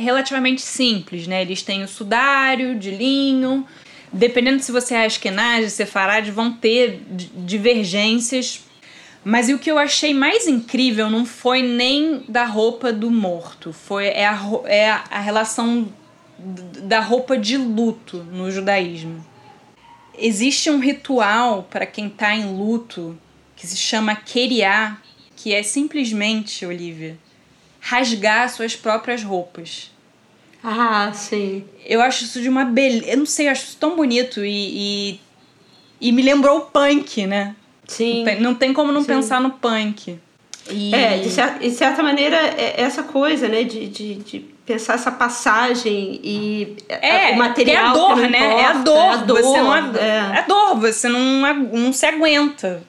relativamente 0.00 0.62
simples, 0.62 1.26
né? 1.26 1.42
Eles 1.42 1.62
têm 1.62 1.82
o 1.82 1.88
sudário 1.88 2.78
de 2.78 2.90
linho. 2.90 3.66
Dependendo 4.12 4.62
se 4.62 4.72
você 4.72 4.94
é 4.94 5.04
Ashkenaz, 5.04 5.72
Sefarad, 5.72 6.28
vão 6.30 6.52
ter 6.52 7.02
divergências. 7.36 8.62
Mas 9.24 9.48
o 9.48 9.58
que 9.58 9.70
eu 9.70 9.78
achei 9.78 10.14
mais 10.14 10.46
incrível 10.46 11.10
não 11.10 11.26
foi 11.26 11.62
nem 11.62 12.24
da 12.26 12.44
roupa 12.44 12.92
do 12.92 13.10
morto, 13.10 13.72
foi 13.72 14.06
é 14.06 14.26
a, 14.26 14.40
é 14.64 14.90
a 14.90 15.20
relação 15.20 15.92
da 16.38 17.00
roupa 17.00 17.36
de 17.36 17.58
luto 17.58 18.24
no 18.24 18.50
judaísmo. 18.50 19.24
Existe 20.18 20.70
um 20.70 20.80
ritual 20.80 21.64
para 21.70 21.84
quem 21.84 22.06
está 22.06 22.34
em 22.34 22.56
luto 22.56 23.18
que 23.54 23.66
se 23.66 23.76
chama 23.76 24.16
Keriá, 24.16 24.96
que 25.36 25.52
é 25.52 25.62
simplesmente, 25.62 26.64
Olivia, 26.64 27.18
rasgar 27.80 28.48
suas 28.50 28.76
próprias 28.76 29.22
roupas. 29.22 29.90
Ah, 30.62 31.10
sim. 31.14 31.64
Eu 31.86 32.02
acho 32.02 32.24
isso 32.24 32.40
de 32.40 32.48
uma 32.48 32.64
beleza. 32.64 33.06
Eu 33.06 33.18
não 33.18 33.26
sei, 33.26 33.48
eu 33.48 33.52
acho 33.52 33.64
isso 33.64 33.76
tão 33.78 33.96
bonito 33.96 34.44
e, 34.44 35.12
e, 35.12 35.20
e 36.00 36.12
me 36.12 36.22
lembrou 36.22 36.58
o 36.58 36.60
punk, 36.62 37.26
né? 37.26 37.56
Sim. 37.86 38.24
Não 38.40 38.54
tem 38.54 38.72
como 38.72 38.92
não 38.92 39.00
sim. 39.00 39.06
pensar 39.06 39.40
no 39.40 39.50
punk. 39.50 40.18
E... 40.70 40.94
É, 40.94 41.18
de, 41.18 41.30
cer 41.30 41.58
de 41.58 41.70
certa 41.70 42.02
maneira, 42.02 42.36
é 42.36 42.80
essa 42.82 43.02
coisa, 43.02 43.48
né, 43.48 43.64
de, 43.64 43.88
de, 43.88 44.14
de 44.16 44.40
pensar 44.64 44.94
essa 44.94 45.10
passagem 45.10 46.20
e 46.22 46.76
é, 46.88 47.32
o 47.32 47.38
material. 47.38 47.86
É 47.86 47.88
a 47.88 47.92
dor, 47.92 48.16
né? 48.16 48.28
Importa, 48.28 48.60
é 48.60 48.64
a 48.64 48.72
dor. 48.74 48.96
É 48.96 49.08
a 49.08 49.16
dor. 49.16 49.42
Você 49.42 49.60
não, 49.60 49.74
é. 49.74 50.38
é 50.38 50.44
dor, 50.46 50.76
você 50.78 51.08
não, 51.08 51.54
não 51.54 51.92
se 51.92 52.06
aguenta. 52.06 52.82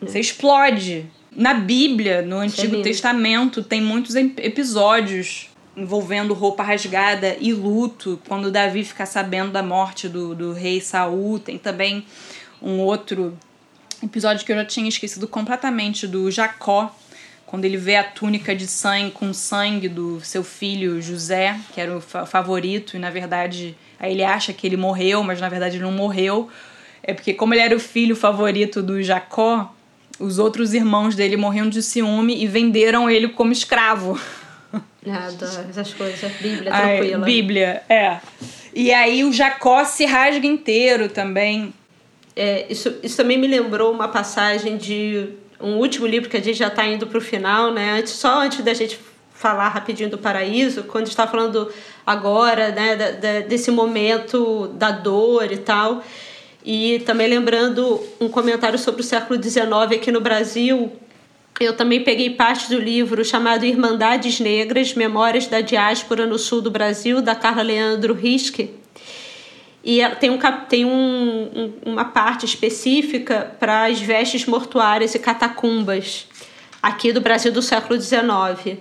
Você 0.00 0.20
explode. 0.20 1.06
Na 1.38 1.54
Bíblia, 1.54 2.20
no 2.20 2.38
Antigo 2.38 2.82
Testamento, 2.82 3.62
tem 3.62 3.80
muitos 3.80 4.16
episódios 4.16 5.48
envolvendo 5.76 6.34
roupa 6.34 6.64
rasgada 6.64 7.36
e 7.38 7.52
luto, 7.52 8.20
quando 8.26 8.50
Davi 8.50 8.82
fica 8.82 9.06
sabendo 9.06 9.52
da 9.52 9.62
morte 9.62 10.08
do, 10.08 10.34
do 10.34 10.52
rei 10.52 10.80
Saul. 10.80 11.38
Tem 11.38 11.56
também 11.56 12.04
um 12.60 12.80
outro 12.80 13.38
episódio 14.02 14.44
que 14.44 14.50
eu 14.50 14.56
já 14.56 14.64
tinha 14.64 14.88
esquecido 14.88 15.28
completamente 15.28 16.08
do 16.08 16.28
Jacó, 16.28 16.92
quando 17.46 17.64
ele 17.64 17.76
vê 17.76 17.94
a 17.94 18.02
túnica 18.02 18.52
de 18.52 18.66
sangue 18.66 19.12
com 19.12 19.32
sangue 19.32 19.88
do 19.88 20.20
seu 20.20 20.42
filho 20.42 21.00
José, 21.00 21.56
que 21.72 21.80
era 21.80 21.96
o 21.96 22.00
favorito, 22.00 22.96
e 22.96 22.98
na 22.98 23.10
verdade 23.10 23.76
aí 24.00 24.10
ele 24.10 24.24
acha 24.24 24.52
que 24.52 24.66
ele 24.66 24.76
morreu, 24.76 25.22
mas 25.22 25.40
na 25.40 25.48
verdade 25.48 25.76
ele 25.76 25.84
não 25.84 25.92
morreu. 25.92 26.48
É 27.00 27.14
porque 27.14 27.32
como 27.32 27.54
ele 27.54 27.62
era 27.62 27.76
o 27.76 27.80
filho 27.80 28.16
favorito 28.16 28.82
do 28.82 29.00
Jacó, 29.00 29.72
os 30.18 30.38
outros 30.38 30.74
irmãos 30.74 31.14
dele 31.14 31.36
morriam 31.36 31.68
de 31.68 31.82
ciúme 31.82 32.42
e 32.42 32.46
venderam 32.46 33.08
ele 33.08 33.28
como 33.28 33.52
escravo. 33.52 34.18
Nada, 35.04 35.66
essas 35.70 35.94
coisas. 35.94 36.32
Bíblia, 36.40 36.70
tranquila. 36.70 37.24
Bíblia, 37.24 37.82
é. 37.88 38.18
E 38.74 38.92
aí 38.92 39.24
o 39.24 39.32
Jacó 39.32 39.84
se 39.84 40.04
rasga 40.04 40.46
inteiro 40.46 41.08
também. 41.08 41.72
É, 42.36 42.66
isso, 42.70 42.94
isso 43.02 43.16
também 43.16 43.38
me 43.38 43.46
lembrou 43.46 43.92
uma 43.92 44.08
passagem 44.08 44.76
de 44.76 45.30
um 45.60 45.76
último 45.76 46.06
livro 46.06 46.28
que 46.28 46.36
a 46.36 46.42
gente 46.42 46.58
já 46.58 46.68
está 46.68 46.86
indo 46.86 47.06
para 47.06 47.18
o 47.18 47.20
final, 47.20 47.72
né? 47.72 47.98
Antes, 47.98 48.12
só 48.12 48.42
antes 48.42 48.62
da 48.62 48.74
gente 48.74 48.98
falar 49.32 49.68
rapidinho 49.68 50.10
do 50.10 50.18
paraíso, 50.18 50.84
quando 50.84 51.06
está 51.06 51.26
falando 51.26 51.72
agora, 52.04 52.70
né, 52.70 52.96
da, 52.96 53.10
da, 53.12 53.40
desse 53.40 53.70
momento 53.70 54.68
da 54.74 54.90
dor 54.90 55.50
e 55.52 55.58
tal. 55.58 56.02
E 56.64 57.00
também 57.00 57.28
lembrando 57.28 58.00
um 58.20 58.28
comentário 58.28 58.78
sobre 58.78 59.00
o 59.00 59.04
século 59.04 59.42
XIX 59.42 59.70
aqui 59.94 60.12
no 60.12 60.20
Brasil. 60.20 60.92
Eu 61.60 61.76
também 61.76 62.04
peguei 62.04 62.30
parte 62.30 62.68
do 62.68 62.78
livro 62.78 63.24
chamado 63.24 63.64
Irmandades 63.64 64.38
Negras, 64.38 64.94
Memórias 64.94 65.46
da 65.46 65.60
Diáspora 65.60 66.26
no 66.26 66.38
Sul 66.38 66.60
do 66.60 66.70
Brasil, 66.70 67.20
da 67.20 67.34
Carla 67.34 67.62
Leandro 67.62 68.14
Riske. 68.14 68.70
E 69.82 70.06
tem, 70.20 70.30
um, 70.30 70.38
tem 70.68 70.84
um, 70.84 70.90
um, 70.92 71.92
uma 71.92 72.04
parte 72.04 72.44
específica 72.44 73.56
para 73.58 73.86
as 73.86 74.00
vestes 74.00 74.44
mortuárias 74.46 75.14
e 75.14 75.18
catacumbas 75.18 76.26
aqui 76.82 77.12
do 77.12 77.20
Brasil 77.20 77.50
do 77.52 77.62
século 77.62 78.00
XIX. 78.00 78.78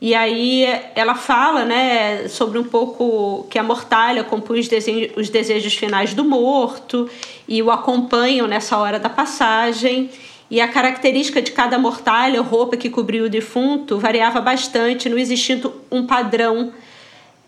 E 0.00 0.14
aí 0.14 0.64
ela 0.94 1.16
fala 1.16 1.64
né, 1.64 2.28
sobre 2.28 2.58
um 2.58 2.64
pouco 2.64 3.46
que 3.50 3.58
a 3.58 3.62
mortalha 3.64 4.22
compõe 4.22 4.60
os, 4.60 4.68
desejos, 4.68 5.16
os 5.16 5.28
desejos 5.28 5.74
finais 5.74 6.14
do 6.14 6.24
morto 6.24 7.10
e 7.48 7.60
o 7.62 7.70
acompanham 7.70 8.46
nessa 8.46 8.78
hora 8.78 8.98
da 8.98 9.08
passagem. 9.08 10.08
E 10.50 10.60
a 10.60 10.68
característica 10.68 11.42
de 11.42 11.50
cada 11.50 11.78
mortalha, 11.78 12.40
roupa 12.40 12.76
que 12.76 12.88
cobriu 12.88 13.24
o 13.24 13.28
defunto, 13.28 13.98
variava 13.98 14.40
bastante, 14.40 15.08
não 15.08 15.18
existindo 15.18 15.74
um 15.90 16.06
padrão, 16.06 16.72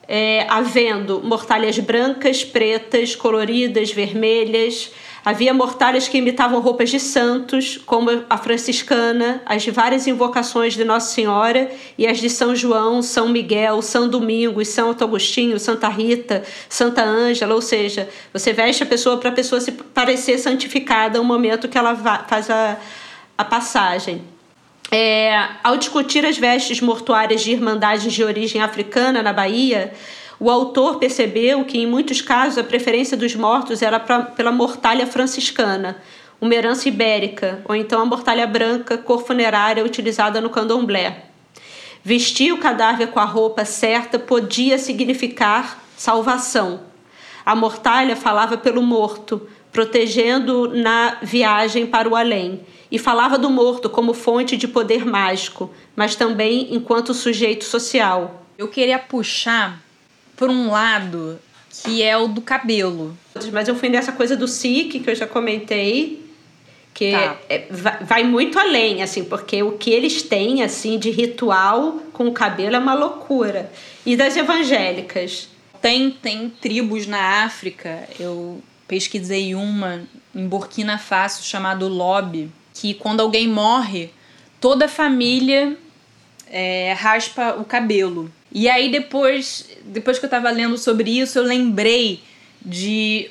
é, 0.08 0.44
havendo 0.50 1.22
mortalhas 1.22 1.78
brancas, 1.78 2.42
pretas, 2.42 3.14
coloridas, 3.14 3.92
vermelhas, 3.92 4.90
Havia 5.22 5.52
mortalhas 5.52 6.08
que 6.08 6.16
imitavam 6.16 6.60
roupas 6.60 6.88
de 6.88 6.98
santos, 6.98 7.78
como 7.84 8.10
a 8.28 8.38
franciscana, 8.38 9.42
as 9.44 9.62
de 9.62 9.70
várias 9.70 10.06
invocações 10.06 10.72
de 10.72 10.82
Nossa 10.82 11.12
Senhora 11.12 11.70
e 11.98 12.06
as 12.06 12.18
de 12.18 12.30
São 12.30 12.56
João, 12.56 13.02
São 13.02 13.28
Miguel, 13.28 13.82
São 13.82 14.08
Domingos, 14.08 14.68
São 14.68 14.90
Agostinho, 14.90 15.60
Santa 15.60 15.88
Rita, 15.88 16.42
Santa 16.68 17.04
Ângela, 17.04 17.54
ou 17.54 17.60
seja, 17.60 18.08
você 18.32 18.52
veste 18.52 18.82
a 18.82 18.86
pessoa 18.86 19.18
para 19.18 19.28
a 19.28 19.32
pessoa 19.32 19.60
se 19.60 19.72
parecer 19.72 20.38
santificada 20.38 21.18
no 21.18 21.24
momento 21.24 21.68
que 21.68 21.76
ela 21.76 21.94
faz 22.26 22.48
a, 22.48 22.78
a 23.36 23.44
passagem. 23.44 24.22
É, 24.90 25.48
ao 25.62 25.76
discutir 25.76 26.24
as 26.26 26.36
vestes 26.36 26.80
mortuárias 26.80 27.42
de 27.42 27.52
irmandades 27.52 28.12
de 28.12 28.24
origem 28.24 28.60
africana 28.60 29.22
na 29.22 29.32
Bahia, 29.32 29.92
o 30.40 30.50
autor 30.50 30.98
percebeu 30.98 31.66
que, 31.66 31.78
em 31.78 31.86
muitos 31.86 32.22
casos, 32.22 32.56
a 32.56 32.64
preferência 32.64 33.14
dos 33.14 33.34
mortos 33.36 33.82
era 33.82 34.00
pra, 34.00 34.22
pela 34.22 34.50
mortalha 34.50 35.06
franciscana, 35.06 36.02
uma 36.40 36.54
herança 36.54 36.88
ibérica, 36.88 37.60
ou 37.68 37.76
então 37.76 38.00
a 38.00 38.06
mortalha 38.06 38.46
branca, 38.46 38.96
cor 38.96 39.22
funerária 39.26 39.84
utilizada 39.84 40.40
no 40.40 40.48
candomblé. 40.48 41.26
Vestir 42.02 42.54
o 42.54 42.56
cadáver 42.56 43.08
com 43.08 43.20
a 43.20 43.24
roupa 43.26 43.66
certa 43.66 44.18
podia 44.18 44.78
significar 44.78 45.84
salvação. 45.94 46.80
A 47.44 47.54
mortalha 47.54 48.16
falava 48.16 48.56
pelo 48.56 48.80
morto, 48.80 49.46
protegendo 49.70 50.74
na 50.74 51.18
viagem 51.20 51.86
para 51.86 52.08
o 52.08 52.16
além, 52.16 52.62
e 52.90 52.98
falava 52.98 53.36
do 53.36 53.50
morto 53.50 53.90
como 53.90 54.14
fonte 54.14 54.56
de 54.56 54.66
poder 54.66 55.04
mágico, 55.04 55.70
mas 55.94 56.16
também 56.16 56.74
enquanto 56.74 57.12
sujeito 57.12 57.66
social. 57.66 58.46
Eu 58.56 58.68
queria 58.68 58.98
puxar 58.98 59.89
por 60.40 60.48
um 60.48 60.70
lado 60.70 61.38
que 61.68 62.02
é 62.02 62.16
o 62.16 62.26
do 62.26 62.40
cabelo. 62.40 63.14
Mas 63.52 63.68
eu 63.68 63.76
fui 63.76 63.90
nessa 63.90 64.10
coisa 64.10 64.34
do 64.34 64.48
SIC 64.48 64.98
que 64.98 65.10
eu 65.10 65.14
já 65.14 65.26
comentei, 65.26 66.24
que 66.94 67.12
tá. 67.12 67.36
é, 67.46 67.66
vai 68.00 68.24
muito 68.24 68.58
além, 68.58 69.02
assim, 69.02 69.22
porque 69.22 69.62
o 69.62 69.72
que 69.72 69.90
eles 69.90 70.22
têm, 70.22 70.62
assim, 70.62 70.98
de 70.98 71.10
ritual 71.10 72.00
com 72.14 72.26
o 72.26 72.32
cabelo 72.32 72.74
é 72.74 72.78
uma 72.78 72.94
loucura. 72.94 73.70
E 74.04 74.16
das 74.16 74.34
evangélicas? 74.34 75.50
Tem, 75.82 76.10
tem 76.10 76.48
tribos 76.48 77.06
na 77.06 77.44
África, 77.44 78.08
eu 78.18 78.62
pesquisei 78.88 79.54
uma 79.54 80.02
em 80.34 80.48
Burkina 80.48 80.96
Faso 80.96 81.42
chamado 81.44 81.86
Lobby, 81.86 82.50
que 82.72 82.94
quando 82.94 83.20
alguém 83.20 83.46
morre, 83.46 84.10
toda 84.58 84.86
a 84.86 84.88
família 84.88 85.76
é, 86.50 86.94
raspa 86.94 87.56
o 87.58 87.64
cabelo. 87.64 88.32
E 88.52 88.68
aí 88.68 88.90
depois, 88.90 89.68
depois 89.84 90.18
que 90.18 90.24
eu 90.24 90.28
estava 90.28 90.50
lendo 90.50 90.76
sobre 90.76 91.18
isso, 91.18 91.38
eu 91.38 91.44
lembrei 91.44 92.22
de 92.60 93.30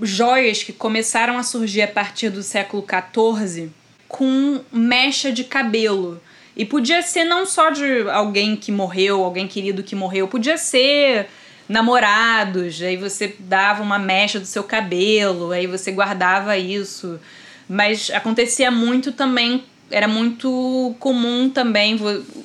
joias 0.00 0.62
que 0.62 0.72
começaram 0.72 1.38
a 1.38 1.42
surgir 1.42 1.82
a 1.82 1.88
partir 1.88 2.30
do 2.30 2.42
século 2.42 2.84
XIV 2.84 3.70
com 4.08 4.60
mecha 4.72 5.30
de 5.30 5.44
cabelo. 5.44 6.20
E 6.56 6.64
podia 6.64 7.02
ser 7.02 7.24
não 7.24 7.44
só 7.44 7.70
de 7.70 8.08
alguém 8.08 8.56
que 8.56 8.72
morreu, 8.72 9.22
alguém 9.22 9.46
querido 9.46 9.82
que 9.82 9.94
morreu, 9.94 10.26
podia 10.26 10.56
ser 10.56 11.28
namorados, 11.68 12.80
aí 12.80 12.96
você 12.96 13.34
dava 13.38 13.82
uma 13.82 13.98
mecha 13.98 14.38
do 14.40 14.46
seu 14.46 14.64
cabelo, 14.64 15.50
aí 15.50 15.66
você 15.66 15.90
guardava 15.90 16.56
isso. 16.56 17.20
Mas 17.68 18.10
acontecia 18.10 18.70
muito 18.70 19.12
também 19.12 19.64
era 19.90 20.08
muito 20.08 20.94
comum 20.98 21.48
também 21.48 21.98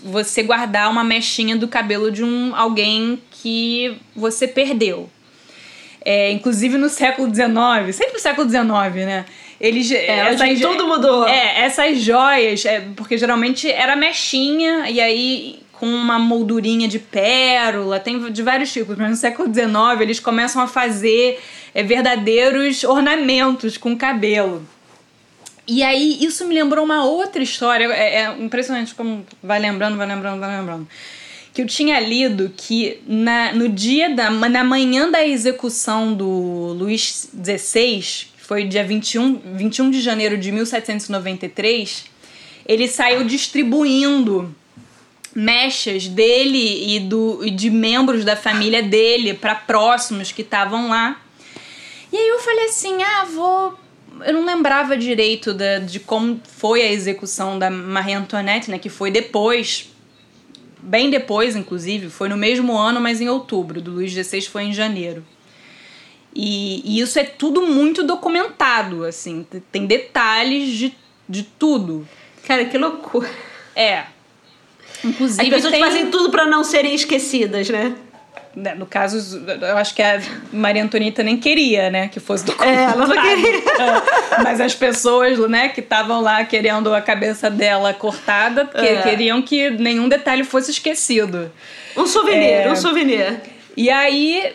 você 0.04 0.44
guardar 0.44 0.90
uma 0.90 1.04
mechinha 1.04 1.56
do 1.56 1.68
cabelo 1.68 2.12
de 2.12 2.24
um 2.24 2.56
alguém 2.56 3.22
que 3.32 3.98
você 4.16 4.48
perdeu. 4.48 5.10
É, 6.04 6.32
inclusive 6.32 6.78
no 6.78 6.90
século 6.90 7.28
XIX, 7.34 7.96
sempre 7.96 8.14
no 8.14 8.20
século 8.20 8.50
XIX, 8.50 9.06
né? 9.06 9.26
Eles, 9.60 9.92
é, 9.92 10.08
essas, 10.08 10.60
tudo 10.60 10.88
mudou. 10.88 11.28
É, 11.28 11.62
essas 11.62 12.00
joias, 12.02 12.66
é, 12.66 12.82
porque 12.96 13.18
geralmente 13.18 13.70
era 13.70 13.96
mechinha 13.96 14.90
e 14.90 15.00
aí 15.00 15.60
com 15.74 15.88
uma 15.88 16.20
moldurinha 16.20 16.88
de 16.88 17.00
pérola, 17.00 18.00
tem 18.00 18.32
de 18.32 18.44
vários 18.44 18.72
tipos, 18.72 18.96
mas 18.98 19.10
no 19.10 19.16
século 19.16 19.52
XIX 19.52 20.02
eles 20.02 20.20
começam 20.20 20.62
a 20.62 20.68
fazer 20.68 21.40
é, 21.74 21.82
verdadeiros 21.84 22.84
ornamentos 22.84 23.78
com 23.78 23.96
cabelo. 23.98 24.64
E 25.74 25.84
aí, 25.84 26.18
isso 26.20 26.46
me 26.46 26.54
lembrou 26.54 26.84
uma 26.84 27.06
outra 27.06 27.42
história. 27.42 27.86
É, 27.94 28.24
é, 28.24 28.36
impressionante 28.38 28.94
como 28.94 29.26
vai 29.42 29.58
lembrando, 29.58 29.96
vai 29.96 30.06
lembrando, 30.06 30.42
vai 30.42 30.60
lembrando. 30.60 30.86
Que 31.54 31.62
eu 31.62 31.66
tinha 31.66 31.98
lido 31.98 32.52
que 32.58 33.00
na, 33.08 33.54
no 33.54 33.70
dia 33.70 34.14
da. 34.14 34.30
Na 34.30 34.66
manhã 34.66 35.10
da 35.10 35.26
execução 35.26 36.14
do 36.14 36.28
Luís 36.78 37.30
XVI, 37.34 38.02
que 38.36 38.44
foi 38.44 38.66
dia 38.66 38.84
21, 38.84 39.40
21 39.56 39.92
de 39.92 40.02
janeiro 40.02 40.38
de 40.38 40.52
1793, 40.52 42.04
ele 42.66 42.90
saiu 42.90 43.24
distribuindo 43.24 44.54
mechas 45.34 46.06
dele 46.06 46.96
e 46.96 47.00
do, 47.00 47.50
de 47.50 47.70
membros 47.70 48.26
da 48.26 48.36
família 48.36 48.84
dele 48.84 49.34
para 49.34 49.56
próximos 49.56 50.34
que 50.34 50.42
estavam 50.42 50.90
lá. 50.90 51.22
E 52.12 52.18
aí 52.18 52.28
eu 52.28 52.40
falei 52.40 52.66
assim: 52.66 53.02
ah, 53.02 53.26
vou. 53.34 53.81
Eu 54.26 54.34
não 54.34 54.46
lembrava 54.46 54.98
direito 54.98 55.54
da, 55.54 55.80
de 55.80 56.00
como 56.00 56.40
foi 56.44 56.82
a 56.82 56.92
execução 56.92 57.58
da 57.58 57.70
Marie 57.70 58.14
Antoinette, 58.14 58.70
né? 58.70 58.78
Que 58.80 58.90
foi 58.90 59.12
depois, 59.12 59.92
bem 60.82 61.10
depois, 61.10 61.56
inclusive, 61.56 62.10
foi 62.10 62.30
no 62.30 62.38
mesmo 62.38 62.78
ano, 62.78 63.00
mas 63.00 63.22
em 63.22 63.30
outubro. 63.30 63.82
Do 63.82 63.92
Luiz 63.92 64.12
XVI 64.12 64.42
foi 64.42 64.64
em 64.64 64.74
janeiro. 64.74 65.26
E, 66.34 66.82
e 66.86 67.02
isso 67.02 67.20
é 67.20 67.24
tudo 67.24 67.62
muito 67.62 68.04
documentado, 68.04 69.04
assim, 69.04 69.46
tem 69.72 69.86
detalhes 69.86 70.70
de, 70.70 70.96
de 71.28 71.44
tudo. 71.44 72.08
Cara, 72.46 72.66
que 72.66 72.78
loucura. 72.78 73.30
É. 73.76 74.06
Inclusive. 75.04 75.42
As 75.42 75.50
pessoas 75.50 75.72
tem... 75.72 75.82
fazem 75.82 76.10
tudo 76.10 76.30
para 76.30 76.46
não 76.46 76.64
serem 76.64 76.94
esquecidas, 76.94 77.70
né? 77.70 77.96
Né? 78.56 78.76
No 78.76 78.86
caso, 78.86 79.42
eu 79.48 79.78
acho 79.78 79.96
que 79.96 80.02
a 80.02 80.22
Maria 80.52 80.84
Antonieta 80.84 81.24
nem 81.24 81.38
queria, 81.38 81.90
né, 81.90 82.08
que 82.08 82.20
fosse 82.20 82.46
documentado. 82.46 82.80
É, 82.80 82.94
ela 82.94 83.08
não 83.08 83.22
queria. 83.22 83.58
É. 83.58 84.44
Mas 84.44 84.60
as 84.60 84.76
pessoas, 84.76 85.38
né, 85.50 85.70
que 85.70 85.80
estavam 85.80 86.22
lá 86.22 86.44
querendo 86.44 86.94
a 86.94 87.02
cabeça 87.02 87.50
dela 87.50 87.94
cortada, 87.94 88.66
que 88.66 88.78
é. 88.78 89.02
queriam 89.02 89.42
que 89.42 89.70
nenhum 89.72 90.10
detalhe 90.10 90.44
fosse 90.44 90.72
esquecido. 90.72 91.52
Um 91.96 92.06
souvenir, 92.06 92.50
é... 92.50 92.72
um 92.72 92.76
souvenir. 92.76 93.42
E 93.76 93.90
aí, 93.90 94.54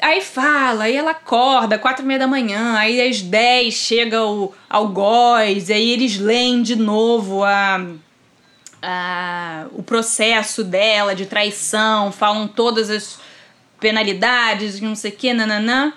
aí 0.00 0.20
fala, 0.20 0.84
aí 0.84 0.96
ela 0.96 1.12
acorda, 1.12 1.78
quatro 1.78 2.04
e 2.04 2.06
meia 2.06 2.20
da 2.20 2.26
manhã, 2.26 2.76
aí 2.76 3.00
às 3.00 3.22
dez 3.22 3.74
chega 3.74 4.22
o 4.24 4.52
algoz, 4.68 5.70
aí 5.70 5.90
eles 5.90 6.18
leem 6.18 6.62
de 6.62 6.76
novo 6.76 7.44
a 7.44 7.80
a, 8.82 9.66
o 9.72 9.82
processo 9.82 10.64
dela 10.64 11.14
de 11.14 11.26
traição, 11.26 12.10
falam 12.10 12.48
todas 12.48 12.90
as 12.90 13.18
penalidades, 13.78 14.80
não 14.80 14.94
sei 14.94 15.12
o 15.12 15.16
que, 15.16 15.32
nananã. 15.32 15.92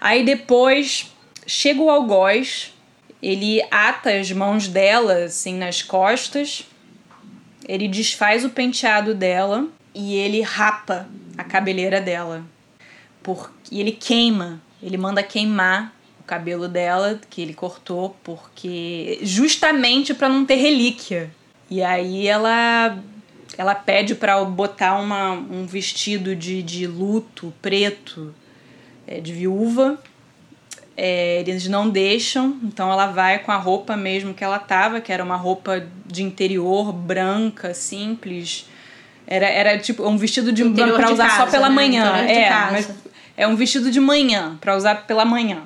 Aí 0.00 0.24
depois 0.24 1.12
chega 1.46 1.80
o 1.80 1.88
algoz, 1.88 2.74
ele 3.22 3.62
ata 3.70 4.10
as 4.10 4.30
mãos 4.32 4.68
dela 4.68 5.24
assim 5.24 5.56
nas 5.56 5.82
costas, 5.82 6.66
ele 7.66 7.88
desfaz 7.88 8.44
o 8.44 8.50
penteado 8.50 9.14
dela 9.14 9.66
e 9.94 10.14
ele 10.14 10.40
rapa 10.42 11.08
a 11.38 11.44
cabeleira 11.44 12.00
dela. 12.00 12.44
Por, 13.22 13.50
e 13.70 13.80
ele 13.80 13.92
queima, 13.92 14.60
ele 14.82 14.96
manda 14.96 15.22
queimar 15.22 15.92
o 16.20 16.22
cabelo 16.22 16.68
dela 16.68 17.20
que 17.28 17.40
ele 17.40 17.54
cortou 17.54 18.16
porque 18.22 19.18
justamente 19.22 20.14
para 20.14 20.28
não 20.28 20.44
ter 20.44 20.56
relíquia. 20.56 21.30
E 21.70 21.82
aí 21.82 22.26
ela 22.26 22.98
ela 23.58 23.74
pede 23.74 24.14
para 24.14 24.44
botar 24.44 24.98
uma, 24.98 25.32
um 25.32 25.66
vestido 25.66 26.36
de, 26.36 26.62
de 26.62 26.86
luto 26.86 27.52
preto 27.62 28.34
é, 29.06 29.20
de 29.20 29.32
viúva. 29.32 29.98
É, 30.96 31.40
eles 31.40 31.68
não 31.68 31.88
deixam, 31.90 32.58
então 32.62 32.90
ela 32.90 33.06
vai 33.08 33.38
com 33.38 33.52
a 33.52 33.56
roupa 33.56 33.96
mesmo 33.96 34.32
que 34.32 34.42
ela 34.42 34.58
tava, 34.58 35.00
que 35.00 35.12
era 35.12 35.22
uma 35.22 35.36
roupa 35.36 35.86
de 36.06 36.22
interior 36.22 36.92
branca, 36.92 37.74
simples. 37.74 38.66
Era, 39.26 39.46
era 39.46 39.78
tipo 39.78 40.06
um 40.08 40.16
vestido 40.16 40.52
de 40.52 40.64
para 40.64 41.12
usar 41.12 41.28
casa, 41.28 41.44
só 41.44 41.50
pela 41.50 41.68
né? 41.68 41.74
manhã. 41.74 42.16
é, 42.16 42.50
mas 42.70 42.90
é 43.36 43.46
um 43.46 43.56
vestido 43.56 43.90
de 43.90 44.00
manhã, 44.00 44.56
para 44.60 44.74
usar 44.74 45.06
pela 45.06 45.24
manhã 45.24 45.62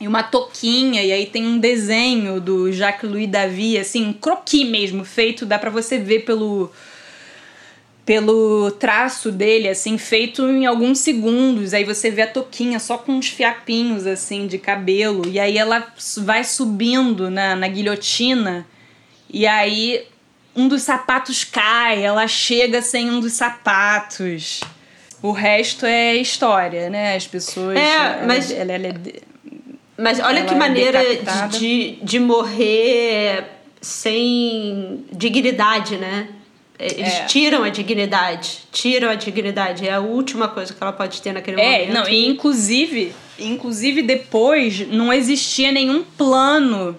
e 0.00 0.06
uma 0.06 0.22
toquinha, 0.22 1.02
e 1.02 1.12
aí 1.12 1.26
tem 1.26 1.44
um 1.44 1.58
desenho 1.58 2.40
do 2.40 2.72
Jacques-Louis 2.72 3.28
David, 3.28 3.78
assim, 3.78 4.06
um 4.06 4.12
croquis 4.12 4.68
mesmo, 4.68 5.04
feito, 5.04 5.44
dá 5.44 5.58
para 5.58 5.70
você 5.70 5.98
ver 5.98 6.20
pelo 6.20 6.70
pelo 8.04 8.70
traço 8.70 9.30
dele, 9.30 9.68
assim, 9.68 9.98
feito 9.98 10.48
em 10.48 10.64
alguns 10.64 10.98
segundos. 11.00 11.74
Aí 11.74 11.84
você 11.84 12.10
vê 12.10 12.22
a 12.22 12.26
toquinha 12.26 12.78
só 12.78 12.96
com 12.96 13.12
uns 13.12 13.28
fiapinhos, 13.28 14.06
assim, 14.06 14.46
de 14.46 14.56
cabelo. 14.56 15.28
E 15.28 15.38
aí 15.38 15.58
ela 15.58 15.86
vai 16.16 16.42
subindo 16.42 17.30
na, 17.30 17.54
na 17.54 17.68
guilhotina. 17.68 18.66
E 19.28 19.46
aí 19.46 20.06
um 20.56 20.68
dos 20.68 20.84
sapatos 20.84 21.44
cai, 21.44 22.02
ela 22.02 22.26
chega 22.26 22.80
sem 22.80 23.10
um 23.10 23.20
dos 23.20 23.34
sapatos. 23.34 24.60
O 25.20 25.30
resto 25.30 25.84
é 25.84 26.16
história, 26.16 26.88
né? 26.88 27.14
As 27.14 27.26
pessoas. 27.26 27.78
É, 27.78 28.24
mas. 28.24 28.50
Ela, 28.50 28.72
ela, 28.72 28.86
ela 28.86 28.98
é 29.06 29.27
mas 29.98 30.20
olha 30.20 30.44
que 30.44 30.54
é 30.54 30.56
maneira 30.56 31.00
de, 31.50 31.98
de 32.02 32.20
morrer 32.20 33.44
sem 33.80 35.04
dignidade, 35.12 35.96
né? 35.96 36.28
Eles 36.78 37.12
é. 37.12 37.24
tiram 37.24 37.64
a 37.64 37.68
dignidade, 37.68 38.60
tiram 38.70 39.10
a 39.10 39.16
dignidade. 39.16 39.88
É 39.88 39.92
a 39.92 39.98
última 39.98 40.46
coisa 40.46 40.72
que 40.72 40.80
ela 40.80 40.92
pode 40.92 41.20
ter 41.20 41.32
naquele 41.32 41.60
é, 41.60 41.80
momento. 41.80 41.90
É, 41.90 41.92
não, 41.92 42.08
e 42.08 42.28
inclusive, 42.28 43.12
inclusive 43.36 44.02
depois 44.02 44.86
não 44.86 45.12
existia 45.12 45.72
nenhum 45.72 46.04
plano. 46.04 46.96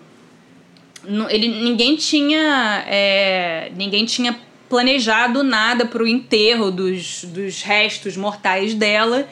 Ele, 1.30 1.48
ninguém 1.48 1.96
tinha. 1.96 2.84
É, 2.88 3.72
ninguém 3.78 4.04
tinha 4.04 4.38
planejado 4.68 5.42
nada 5.44 5.86
para 5.86 6.04
o 6.04 6.08
enterro 6.08 6.70
dos, 6.70 7.24
dos 7.24 7.62
restos 7.62 8.18
mortais 8.18 8.74
dela. 8.74 9.26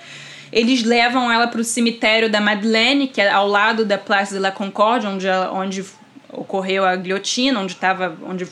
Eles 0.51 0.83
levam 0.83 1.31
ela 1.31 1.47
para 1.47 1.61
o 1.61 1.63
cemitério 1.63 2.29
da 2.29 2.39
Madeleine, 2.39 3.07
que 3.07 3.21
é 3.21 3.29
ao 3.29 3.47
lado 3.47 3.85
da 3.85 3.97
Place 3.97 4.33
de 4.33 4.39
la 4.39 4.51
Concorde, 4.51 5.07
onde, 5.07 5.27
ela, 5.27 5.51
onde 5.51 5.83
ocorreu 6.31 6.85
a 6.85 6.95
guilhotina, 6.95 7.59
onde 7.59 7.73
estava, 7.73 8.17
onde, 8.23 8.47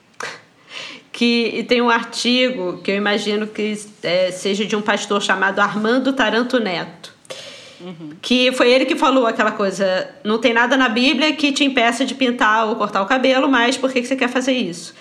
que 1.12 1.66
tem 1.68 1.82
um 1.82 1.90
artigo 1.90 2.80
que 2.82 2.90
eu 2.90 2.96
imagino 2.96 3.46
que 3.46 3.78
é, 4.02 4.32
seja 4.32 4.66
de 4.66 4.76
um 4.76 4.82
pastor 4.82 5.22
chamado 5.22 5.60
Armando 5.60 6.14
Taranto 6.14 6.60
Neto. 6.60 7.14
Uhum. 7.82 8.12
Que 8.22 8.52
foi 8.54 8.72
ele 8.72 8.86
que 8.86 8.96
falou 8.96 9.28
aquela 9.28 9.52
coisa: 9.52 10.10
não 10.24 10.38
tem 10.38 10.54
nada 10.54 10.78
na 10.78 10.88
Bíblia 10.88 11.34
que 11.34 11.52
te 11.52 11.64
impeça 11.64 12.06
de 12.06 12.16
pintar 12.16 12.68
ou 12.68 12.76
cortar 12.76 13.02
o 13.02 13.06
cabelo, 13.06 13.50
mas 13.50 13.78
por 13.78 13.92
que, 13.92 14.02
que 14.02 14.08
você 14.08 14.16
quer 14.16 14.30
fazer 14.30 14.54
isso? 14.54 14.94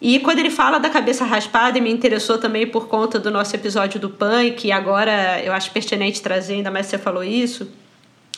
E 0.00 0.18
quando 0.20 0.38
ele 0.38 0.50
fala 0.50 0.78
da 0.78 0.88
cabeça 0.88 1.24
raspada, 1.24 1.76
e 1.76 1.80
me 1.80 1.90
interessou 1.90 2.38
também 2.38 2.66
por 2.66 2.88
conta 2.88 3.18
do 3.18 3.30
nosso 3.30 3.54
episódio 3.54 4.00
do 4.00 4.08
punk, 4.08 4.66
e 4.66 4.72
agora 4.72 5.42
eu 5.44 5.52
acho 5.52 5.70
pertinente 5.70 6.22
trazer, 6.22 6.54
ainda 6.54 6.70
mais 6.70 6.86
você 6.86 6.96
falou 6.96 7.22
isso, 7.22 7.70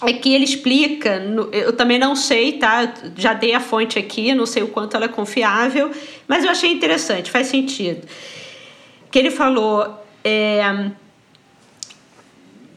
é 0.05 0.13
que 0.13 0.35
ele 0.35 0.43
explica, 0.43 1.23
eu 1.53 1.73
também 1.73 1.99
não 1.99 2.17
sei, 2.17 2.55
tá? 2.55 2.93
Já 3.17 3.35
dei 3.35 3.55
a 3.55 3.61
fonte 3.61 3.97
aqui, 3.97 4.35
não 4.35 4.47
sei 4.47 4.65
o 4.65 4.69
quanto 4.69 4.97
ela 4.97 5.05
é 5.05 5.09
confiável, 5.09 5.93
mas 6.27 6.45
eu 6.45 6.51
achei 6.51 6.73
interessante, 6.73 7.31
faz 7.31 7.47
sentido. 7.47 8.09
Que 9.09 9.19
ele 9.21 9.31
falou 9.31 10.05
é, 10.25 10.91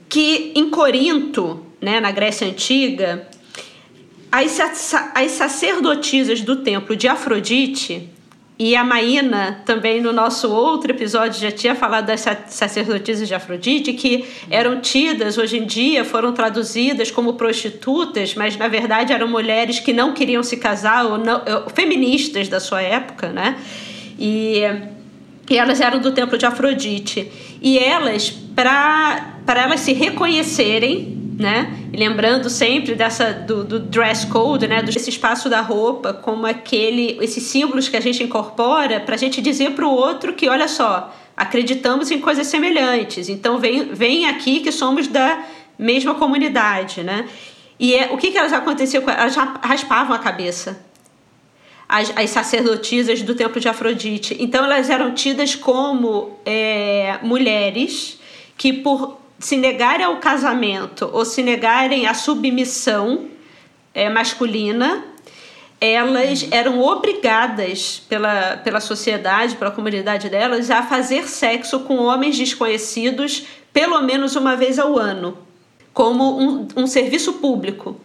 que 0.08 0.52
em 0.56 0.70
Corinto, 0.70 1.66
né, 1.82 2.00
na 2.00 2.12
Grécia 2.12 2.46
Antiga, 2.46 3.28
as, 4.32 4.94
as 5.16 5.32
sacerdotisas 5.32 6.42
do 6.42 6.58
templo 6.58 6.96
de 6.96 7.08
Afrodite 7.08 8.14
e 8.58 8.74
a 8.74 8.86
Maína, 8.86 9.62
também 9.66 10.02
no 10.02 10.14
nosso 10.14 10.50
outro 10.50 10.92
episódio, 10.92 11.42
já 11.42 11.52
tinha 11.52 11.76
falado 11.76 12.06
das 12.06 12.24
sacerdotisas 12.48 13.28
de 13.28 13.36
Afrodite, 13.36 13.92
que 13.92 14.26
eram 14.50 14.80
tidas, 14.80 15.38
hoje 15.38 15.58
em 15.58 15.66
dia, 15.66 16.06
foram 16.06 16.32
traduzidas 16.32 17.12
como 17.12 17.34
prostitutas, 17.34 18.34
mas 18.34 18.56
na 18.56 18.70
verdade 18.70 19.12
eram 19.12 19.28
mulheres 19.28 19.82
que 19.82 19.92
não 19.92 20.14
queriam 20.14 20.42
se 20.42 20.56
casar, 20.56 21.06
ou 21.06 21.18
não, 21.18 21.42
feministas 21.74 22.48
da 22.48 22.62
sua 22.62 22.82
época, 22.82 23.28
né? 23.28 23.58
E, 24.18 24.62
e 25.50 25.58
elas 25.58 25.82
eram 25.82 26.00
do 26.00 26.14
templo 26.14 26.38
de 26.38 26.46
Afrodite. 26.46 27.30
E 27.62 27.78
elas, 27.78 28.30
para 28.30 29.36
elas 29.48 29.82
se 29.82 29.92
reconhecerem 29.92 31.25
né? 31.38 31.88
E 31.92 31.98
lembrando 31.98 32.50
sempre 32.50 32.96
dessa 32.96 33.32
do, 33.32 33.64
do 33.64 33.80
dress 33.80 34.26
code, 34.28 34.68
né? 34.68 34.82
Desse 34.82 35.10
espaço 35.10 35.50
da 35.50 35.62
roupa 35.62 36.14
como 36.14 36.46
aquele, 36.46 37.18
esses 37.22 37.44
símbolos 37.44 37.90
que 37.90 37.98
a 37.98 38.00
gente 38.00 38.24
incorpora 38.24 39.00
para 39.00 39.16
a 39.16 39.18
gente 39.18 39.42
dizer 39.42 39.72
para 39.72 39.86
o 39.86 39.92
outro 39.92 40.34
que, 40.34 40.48
olha 40.48 40.68
só, 40.68 41.14
acreditamos 41.36 42.10
em 42.10 42.20
coisas 42.20 42.48
semelhantes. 42.48 43.28
Então 43.28 43.60
vem, 43.60 43.94
vem 43.94 44.28
aqui 44.28 44.62
que 44.62 44.72
somos 44.72 45.08
da 45.08 45.44
mesma 45.78 46.16
comunidade, 46.16 47.04
né? 47.04 47.28
E 47.78 47.94
é, 47.94 48.14
o 48.14 48.18
que, 48.18 48.32
que 48.32 48.38
elas 48.38 48.54
aconteciam? 48.54 49.04
Elas 49.10 49.36
raspavam 49.36 50.16
a 50.16 50.20
cabeça. 50.20 50.86
As, 51.88 52.12
as, 52.18 52.30
sacerdotisas 52.30 53.22
do 53.22 53.36
templo 53.36 53.60
de 53.60 53.68
Afrodite. 53.68 54.36
Então 54.40 54.64
elas 54.64 54.90
eram 54.90 55.14
tidas 55.14 55.54
como 55.54 56.40
é, 56.46 57.20
mulheres 57.22 58.20
que, 58.58 58.74
por 58.74 59.20
se 59.40 59.58
negarem 59.58 60.06
ao 60.06 60.18
casamento 60.18 61.10
ou 61.12 61.26
se 61.26 61.44
negarem 61.44 62.08
à 62.08 62.14
submissão 62.14 63.28
é, 63.94 64.10
masculina, 64.10 65.04
elas 65.80 66.48
eram 66.52 66.82
obrigadas 66.82 68.02
pela, 68.08 68.58
pela 68.58 68.80
sociedade, 68.80 69.56
pela 69.56 69.72
comunidade 69.72 70.30
delas, 70.30 70.72
a 70.72 70.84
fazer 70.84 71.28
sexo 71.28 71.82
com 71.82 71.98
homens 71.98 72.38
desconhecidos 72.38 73.46
pelo 73.74 74.02
menos 74.02 74.36
uma 74.38 74.56
vez 74.56 74.80
ao 74.80 74.98
ano, 74.98 75.38
como 75.94 76.40
um, 76.40 76.68
um 76.78 76.88
serviço 76.88 77.34
público. 77.34 78.00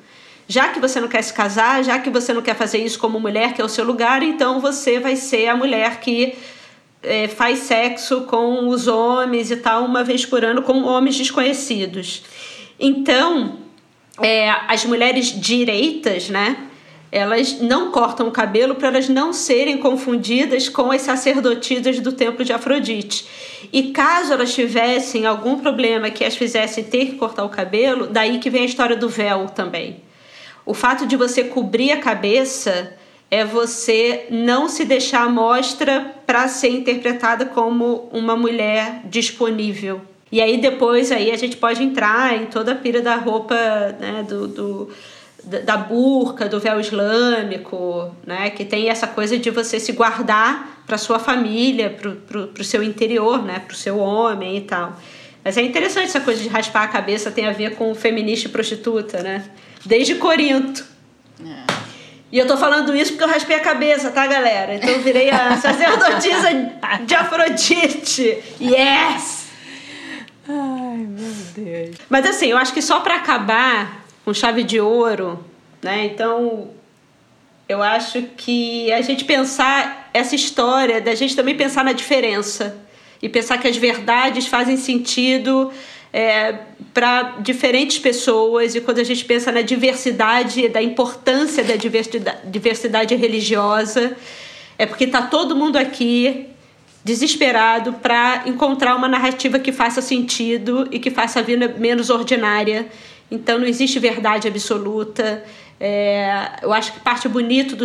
Já 0.48 0.68
que 0.68 0.80
você 0.80 1.00
não 1.00 1.06
quer 1.06 1.22
se 1.22 1.32
casar, 1.32 1.84
já 1.84 2.00
que 2.00 2.10
você 2.10 2.32
não 2.32 2.42
quer 2.42 2.56
fazer 2.56 2.78
isso 2.78 2.98
como 2.98 3.20
mulher, 3.20 3.54
que 3.54 3.62
é 3.62 3.64
o 3.64 3.68
seu 3.68 3.84
lugar, 3.84 4.20
então 4.20 4.58
você 4.58 4.98
vai 4.98 5.14
ser 5.14 5.46
a 5.46 5.54
mulher 5.54 6.00
que 6.00 6.36
é, 7.03 7.28
faz 7.28 7.61
sexo 7.61 8.22
com 8.22 8.68
os 8.68 8.86
homens 8.86 9.51
e 9.51 9.57
tal, 9.57 9.84
uma 9.84 10.05
vez 10.05 10.26
por 10.26 10.44
ano, 10.44 10.62
com 10.62 10.82
homens 10.84 11.16
desconhecidos. 11.16 12.22
Então, 12.78 13.59
é, 14.22 14.51
as 14.68 14.84
mulheres 14.84 15.26
direitas, 15.26 16.28
né? 16.28 16.66
Elas 17.12 17.61
não 17.61 17.90
cortam 17.90 18.28
o 18.28 18.30
cabelo 18.30 18.76
para 18.76 18.86
elas 18.86 19.09
não 19.09 19.32
serem 19.32 19.78
confundidas 19.78 20.68
com 20.68 20.92
as 20.92 21.03
sacerdotisas 21.03 21.98
do 21.98 22.12
templo 22.12 22.44
de 22.44 22.53
Afrodite. 22.53 23.26
E 23.72 23.90
caso 23.90 24.32
elas 24.32 24.55
tivessem 24.55 25.26
algum 25.26 25.59
problema 25.59 26.11
que 26.11 26.24
as 26.24 26.36
fizesse 26.36 26.84
ter 26.84 27.07
que 27.07 27.16
cortar 27.16 27.44
o 27.44 27.48
cabelo, 27.48 28.07
daí 28.07 28.38
que 28.38 28.48
vem 28.48 28.62
a 28.62 28.66
história 28.66 28.96
do 28.96 29.09
véu 29.09 29.46
também. 29.46 30.03
O 30.64 30.72
fato 30.72 31.05
de 31.05 31.16
você 31.16 31.42
cobrir 31.42 31.90
a 31.90 31.96
cabeça 31.96 32.96
é 33.30 33.44
você 33.44 34.26
não 34.30 34.68
se 34.68 34.84
deixar 34.84 35.22
à 35.22 35.28
mostra 35.28 36.14
para 36.26 36.48
ser 36.48 36.70
interpretada 36.70 37.46
como 37.46 38.08
uma 38.12 38.34
mulher 38.34 39.02
disponível. 39.04 40.00
E 40.32 40.40
aí 40.40 40.58
depois 40.58 41.12
aí 41.12 41.30
a 41.30 41.36
gente 41.36 41.56
pode 41.56 41.82
entrar 41.82 42.36
em 42.40 42.46
toda 42.46 42.72
a 42.72 42.74
pira 42.74 43.00
da 43.00 43.16
roupa, 43.16 43.54
né, 44.00 44.24
do, 44.28 44.48
do 44.48 44.90
da 45.42 45.76
burca, 45.76 46.46
do 46.48 46.60
véu 46.60 46.78
islâmico, 46.78 48.14
né, 48.26 48.50
que 48.50 48.62
tem 48.62 48.90
essa 48.90 49.06
coisa 49.06 49.38
de 49.38 49.48
você 49.48 49.80
se 49.80 49.92
guardar 49.92 50.84
para 50.86 50.98
sua 50.98 51.18
família, 51.18 51.88
para 51.88 52.60
o 52.60 52.64
seu 52.64 52.82
interior, 52.82 53.42
né, 53.42 53.60
para 53.60 53.72
o 53.72 53.76
seu 53.76 53.98
homem 53.98 54.58
e 54.58 54.60
tal. 54.60 55.00
Mas 55.42 55.56
é 55.56 55.62
interessante 55.62 56.08
essa 56.08 56.20
coisa 56.20 56.42
de 56.42 56.48
raspar 56.48 56.82
a 56.82 56.88
cabeça 56.88 57.30
tem 57.30 57.46
a 57.46 57.52
ver 57.52 57.74
com 57.74 57.94
feminista 57.94 58.48
e 58.48 58.50
prostituta, 58.50 59.22
né? 59.22 59.46
Desde 59.86 60.16
Corinto. 60.16 60.84
É. 61.42 61.79
E 62.32 62.38
eu 62.38 62.46
tô 62.46 62.56
falando 62.56 62.94
isso 62.94 63.12
porque 63.12 63.24
eu 63.24 63.28
raspei 63.28 63.56
a 63.56 63.60
cabeça, 63.60 64.10
tá, 64.10 64.26
galera? 64.26 64.74
Então 64.76 64.88
eu 64.90 65.00
virei 65.00 65.30
a 65.30 65.56
sacerdotisa 65.58 66.48
de 67.04 67.14
Afrodite. 67.14 68.38
Yes! 68.60 69.48
Ai, 70.48 70.98
meu 70.98 71.32
Deus. 71.54 71.96
Mas 72.08 72.26
assim, 72.26 72.46
eu 72.46 72.56
acho 72.56 72.72
que 72.72 72.80
só 72.82 73.00
para 73.00 73.16
acabar 73.16 74.04
com 74.24 74.32
chave 74.32 74.62
de 74.62 74.80
ouro, 74.80 75.44
né? 75.82 76.06
Então, 76.06 76.70
eu 77.68 77.82
acho 77.82 78.22
que 78.36 78.92
a 78.92 79.00
gente 79.00 79.24
pensar 79.24 80.10
essa 80.12 80.34
história, 80.34 81.00
da 81.00 81.14
gente 81.14 81.34
também 81.34 81.56
pensar 81.56 81.84
na 81.84 81.92
diferença 81.92 82.76
e 83.22 83.28
pensar 83.28 83.58
que 83.58 83.68
as 83.68 83.76
verdades 83.76 84.46
fazem 84.46 84.76
sentido 84.76 85.72
é, 86.12 86.58
para 86.92 87.36
diferentes 87.40 87.98
pessoas 87.98 88.74
e 88.74 88.80
quando 88.80 88.98
a 88.98 89.04
gente 89.04 89.24
pensa 89.24 89.52
na 89.52 89.62
diversidade, 89.62 90.68
da 90.68 90.82
importância 90.82 91.62
da 91.62 91.76
diversidade, 91.76 93.14
religiosa, 93.14 94.16
é 94.76 94.86
porque 94.86 95.04
está 95.04 95.22
todo 95.22 95.54
mundo 95.54 95.76
aqui 95.76 96.46
desesperado 97.04 97.94
para 97.94 98.42
encontrar 98.46 98.94
uma 98.96 99.08
narrativa 99.08 99.58
que 99.58 99.72
faça 99.72 100.02
sentido 100.02 100.88
e 100.90 100.98
que 100.98 101.11
faça 101.11 101.40
a 101.40 101.42
vida 101.42 101.68
menos 101.78 102.11
ordinária. 102.11 102.86
Então 103.30 103.58
não 103.58 103.66
existe 103.66 103.98
verdade 103.98 104.48
absoluta. 104.48 105.44
É, 105.78 106.50
eu 106.61 106.72
acho 106.72 106.92
que 106.92 107.00
parte 107.00 107.26
bonito 107.26 107.74
do, 107.74 107.84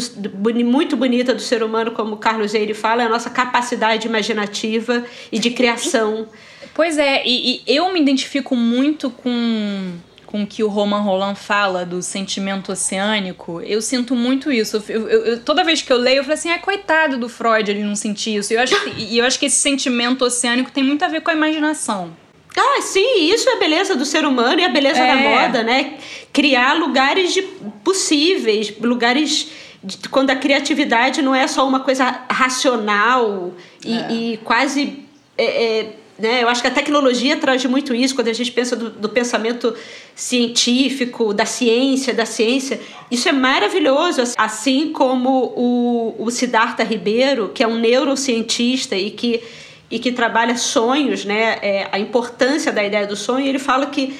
muito 0.65 0.97
bonita 0.97 1.33
do 1.33 1.41
ser 1.41 1.63
humano, 1.63 1.91
como 1.91 2.17
Carlos 2.17 2.53
Eire 2.53 2.73
fala, 2.73 3.03
é 3.03 3.05
a 3.05 3.09
nossa 3.09 3.29
capacidade 3.29 4.07
imaginativa 4.07 5.05
e 5.31 5.39
de 5.39 5.51
criação. 5.51 6.27
Pois 6.75 6.97
é, 6.97 7.23
e, 7.25 7.63
e 7.65 7.75
eu 7.75 7.91
me 7.91 7.99
identifico 8.01 8.55
muito 8.55 9.09
com 9.09 9.93
com 10.35 10.43
o 10.43 10.47
que 10.47 10.61
o 10.61 10.67
Roman 10.67 10.99
Roland 10.99 11.35
fala 11.35 11.85
do 11.85 12.01
sentimento 12.01 12.69
oceânico, 12.69 13.61
eu 13.61 13.81
sinto 13.81 14.13
muito 14.13 14.51
isso. 14.51 14.83
Eu, 14.89 15.07
eu, 15.07 15.25
eu, 15.25 15.39
toda 15.39 15.63
vez 15.63 15.81
que 15.81 15.93
eu 15.93 15.97
leio, 15.97 16.17
eu 16.17 16.23
falo 16.23 16.33
assim, 16.33 16.49
é 16.49 16.57
coitado 16.57 17.17
do 17.17 17.29
Freud 17.29 17.71
ele 17.71 17.83
não 17.83 17.95
sentir 17.95 18.35
isso. 18.35 18.51
E 18.51 18.57
eu 18.57 18.61
acho 18.61 18.75
que, 18.83 19.17
eu 19.17 19.23
acho 19.23 19.39
que 19.39 19.45
esse 19.45 19.55
sentimento 19.55 20.25
oceânico 20.25 20.71
tem 20.71 20.83
muito 20.83 21.05
a 21.05 21.07
ver 21.07 21.21
com 21.21 21.31
a 21.31 21.33
imaginação. 21.33 22.11
Ah, 22.57 22.81
sim, 22.81 23.29
isso 23.33 23.47
é 23.47 23.53
a 23.53 23.59
beleza 23.59 23.95
do 23.95 24.03
ser 24.03 24.25
humano 24.25 24.59
e 24.59 24.65
a 24.65 24.69
beleza 24.69 24.99
é. 24.99 25.07
da 25.07 25.15
moda, 25.15 25.63
né? 25.63 25.93
Criar 26.33 26.73
lugares 26.73 27.33
de 27.33 27.41
possíveis, 27.83 28.73
lugares 28.81 29.47
de, 29.81 30.09
quando 30.09 30.31
a 30.31 30.35
criatividade 30.35 31.21
não 31.21 31.33
é 31.33 31.47
só 31.47 31.65
uma 31.65 31.79
coisa 31.79 32.23
racional 32.29 33.53
e, 33.85 33.93
é. 33.93 34.11
e 34.11 34.37
quase 34.43 35.05
é, 35.37 35.45
é 35.45 35.93
né? 36.17 36.43
Eu 36.43 36.49
acho 36.49 36.61
que 36.61 36.67
a 36.67 36.71
tecnologia 36.71 37.35
traz 37.37 37.65
muito 37.65 37.93
isso, 37.93 38.15
quando 38.15 38.29
a 38.29 38.33
gente 38.33 38.51
pensa 38.51 38.75
do, 38.75 38.89
do, 38.89 39.09
pensamento 39.09 39.75
científico, 40.15 41.33
da 41.33 41.45
ciência, 41.45 42.13
da 42.13 42.25
ciência. 42.25 42.79
Isso 43.11 43.27
é 43.27 43.33
maravilhoso, 43.33 44.21
assim 44.37 44.93
como 44.93 45.53
o, 45.55 46.15
o 46.17 46.31
Siddhartha 46.31 46.83
Ribeiro, 46.83 47.51
que 47.53 47.61
é 47.61 47.67
um 47.67 47.77
neurocientista 47.77 48.95
e 48.95 49.11
que, 49.11 49.43
e 49.91 49.99
que 49.99 50.11
trabalha 50.11 50.57
sonhos, 50.57 51.25
né? 51.25 51.57
É, 51.61 51.89
a 51.91 51.99
importância 51.99 52.71
da 52.71 52.83
ideia 52.83 53.05
do 53.05 53.15
sonho, 53.15 53.45
ele 53.45 53.59
fala 53.59 53.87
que 53.87 54.17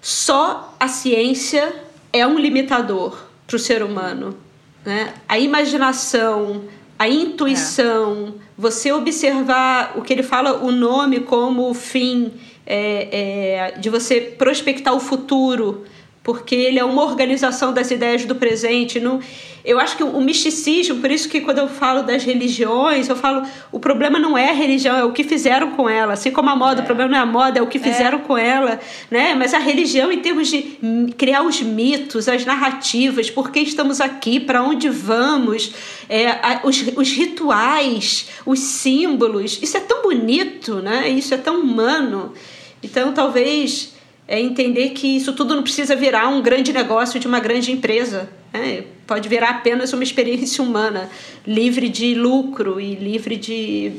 só 0.00 0.74
a 0.78 0.86
ciência 0.86 1.74
é 2.12 2.24
um 2.26 2.38
limitador 2.38 3.18
para 3.46 3.56
o 3.56 3.58
ser 3.58 3.82
humano. 3.82 4.36
Né? 4.84 5.12
A 5.28 5.38
imaginação, 5.38 6.64
a 6.98 7.08
intuição, 7.08 8.34
é. 8.44 8.47
Você 8.58 8.90
observar 8.90 9.92
o 9.96 10.02
que 10.02 10.12
ele 10.12 10.24
fala, 10.24 10.64
o 10.64 10.72
nome 10.72 11.20
como 11.20 11.72
fim 11.72 12.32
é, 12.66 13.70
é, 13.76 13.78
de 13.78 13.88
você 13.88 14.20
prospectar 14.20 14.92
o 14.92 14.98
futuro 14.98 15.84
porque 16.28 16.54
ele 16.54 16.78
é 16.78 16.84
uma 16.84 17.04
organização 17.04 17.72
das 17.72 17.90
ideias 17.90 18.26
do 18.26 18.34
presente. 18.34 19.00
Não, 19.00 19.18
eu 19.64 19.80
acho 19.80 19.96
que 19.96 20.04
o 20.04 20.20
misticismo, 20.20 21.00
por 21.00 21.10
isso 21.10 21.26
que 21.26 21.40
quando 21.40 21.56
eu 21.56 21.68
falo 21.68 22.02
das 22.02 22.22
religiões, 22.22 23.08
eu 23.08 23.16
falo 23.16 23.48
o 23.72 23.80
problema 23.80 24.18
não 24.18 24.36
é 24.36 24.50
a 24.50 24.52
religião, 24.52 24.94
é 24.94 25.02
o 25.02 25.10
que 25.10 25.24
fizeram 25.24 25.70
com 25.70 25.88
ela. 25.88 26.12
Assim 26.12 26.30
como 26.30 26.50
a 26.50 26.54
moda, 26.54 26.80
é. 26.80 26.82
o 26.82 26.84
problema 26.84 27.12
não 27.12 27.18
é 27.18 27.22
a 27.22 27.24
moda, 27.24 27.60
é 27.60 27.62
o 27.62 27.66
que 27.66 27.78
é. 27.78 27.80
fizeram 27.80 28.18
é. 28.18 28.20
com 28.20 28.36
ela, 28.36 28.78
né? 29.10 29.34
Mas 29.34 29.54
a 29.54 29.58
religião 29.58 30.12
em 30.12 30.18
termos 30.18 30.48
de 30.48 30.78
criar 31.16 31.44
os 31.44 31.62
mitos, 31.62 32.28
as 32.28 32.44
narrativas, 32.44 33.30
por 33.30 33.50
que 33.50 33.60
estamos 33.60 33.98
aqui, 33.98 34.38
para 34.38 34.62
onde 34.62 34.90
vamos, 34.90 35.72
é, 36.10 36.28
a, 36.28 36.60
os, 36.62 36.84
os 36.94 37.10
rituais, 37.10 38.28
os 38.44 38.58
símbolos, 38.58 39.58
isso 39.62 39.78
é 39.78 39.80
tão 39.80 40.02
bonito, 40.02 40.74
né? 40.82 41.08
Isso 41.08 41.32
é 41.32 41.38
tão 41.38 41.58
humano. 41.58 42.34
Então, 42.82 43.14
talvez 43.14 43.96
é 44.28 44.38
entender 44.38 44.90
que 44.90 45.16
isso 45.16 45.32
tudo 45.32 45.56
não 45.56 45.62
precisa 45.62 45.96
virar 45.96 46.28
um 46.28 46.42
grande 46.42 46.70
negócio 46.70 47.18
de 47.18 47.26
uma 47.26 47.40
grande 47.40 47.72
empresa. 47.72 48.28
Né? 48.52 48.84
Pode 49.06 49.26
virar 49.26 49.48
apenas 49.48 49.94
uma 49.94 50.02
experiência 50.02 50.62
humana, 50.62 51.08
livre 51.46 51.88
de 51.88 52.14
lucro 52.14 52.78
e 52.78 52.94
livre 52.94 53.36
de, 53.36 53.92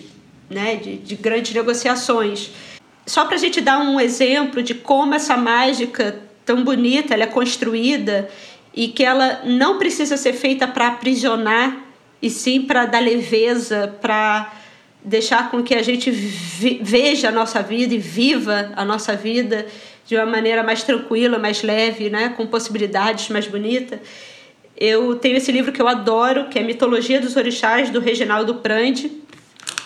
né, 0.47 0.75
de, 0.75 0.97
de 0.97 1.15
grandes 1.15 1.51
negociações. 1.51 2.51
Só 3.07 3.25
para 3.25 3.35
a 3.35 3.39
gente 3.39 3.59
dar 3.59 3.79
um 3.79 3.99
exemplo 3.99 4.61
de 4.61 4.75
como 4.75 5.15
essa 5.15 5.35
mágica 5.35 6.21
tão 6.45 6.63
bonita 6.63 7.15
ela 7.15 7.23
é 7.23 7.27
construída 7.27 8.29
e 8.71 8.87
que 8.87 9.03
ela 9.03 9.41
não 9.45 9.79
precisa 9.79 10.15
ser 10.15 10.33
feita 10.33 10.67
para 10.67 10.89
aprisionar, 10.89 11.75
e 12.21 12.29
sim 12.29 12.61
para 12.61 12.85
dar 12.85 12.99
leveza, 12.99 13.95
para 13.99 14.53
deixar 15.03 15.49
com 15.49 15.63
que 15.63 15.73
a 15.73 15.81
gente 15.81 16.11
veja 16.11 17.29
a 17.29 17.31
nossa 17.31 17.63
vida 17.63 17.95
e 17.95 17.97
viva 17.97 18.71
a 18.75 18.83
nossa 18.83 19.15
vida 19.15 19.65
de 20.09 20.15
uma 20.15 20.25
maneira 20.25 20.63
mais 20.63 20.81
tranquila, 20.81 21.37
mais 21.37 21.61
leve, 21.61 22.09
né, 22.09 22.29
com 22.35 22.47
possibilidades 22.47 23.29
mais 23.29 23.45
bonita. 23.45 24.01
Eu 24.75 25.15
tenho 25.17 25.37
esse 25.37 25.51
livro 25.51 25.71
que 25.71 25.79
eu 25.79 25.87
adoro, 25.87 26.45
que 26.49 26.57
é 26.57 26.63
Mitologia 26.63 27.21
dos 27.21 27.35
Orixás, 27.35 27.91
do 27.91 27.99
Reginaldo 27.99 28.55
Prandi, 28.55 29.11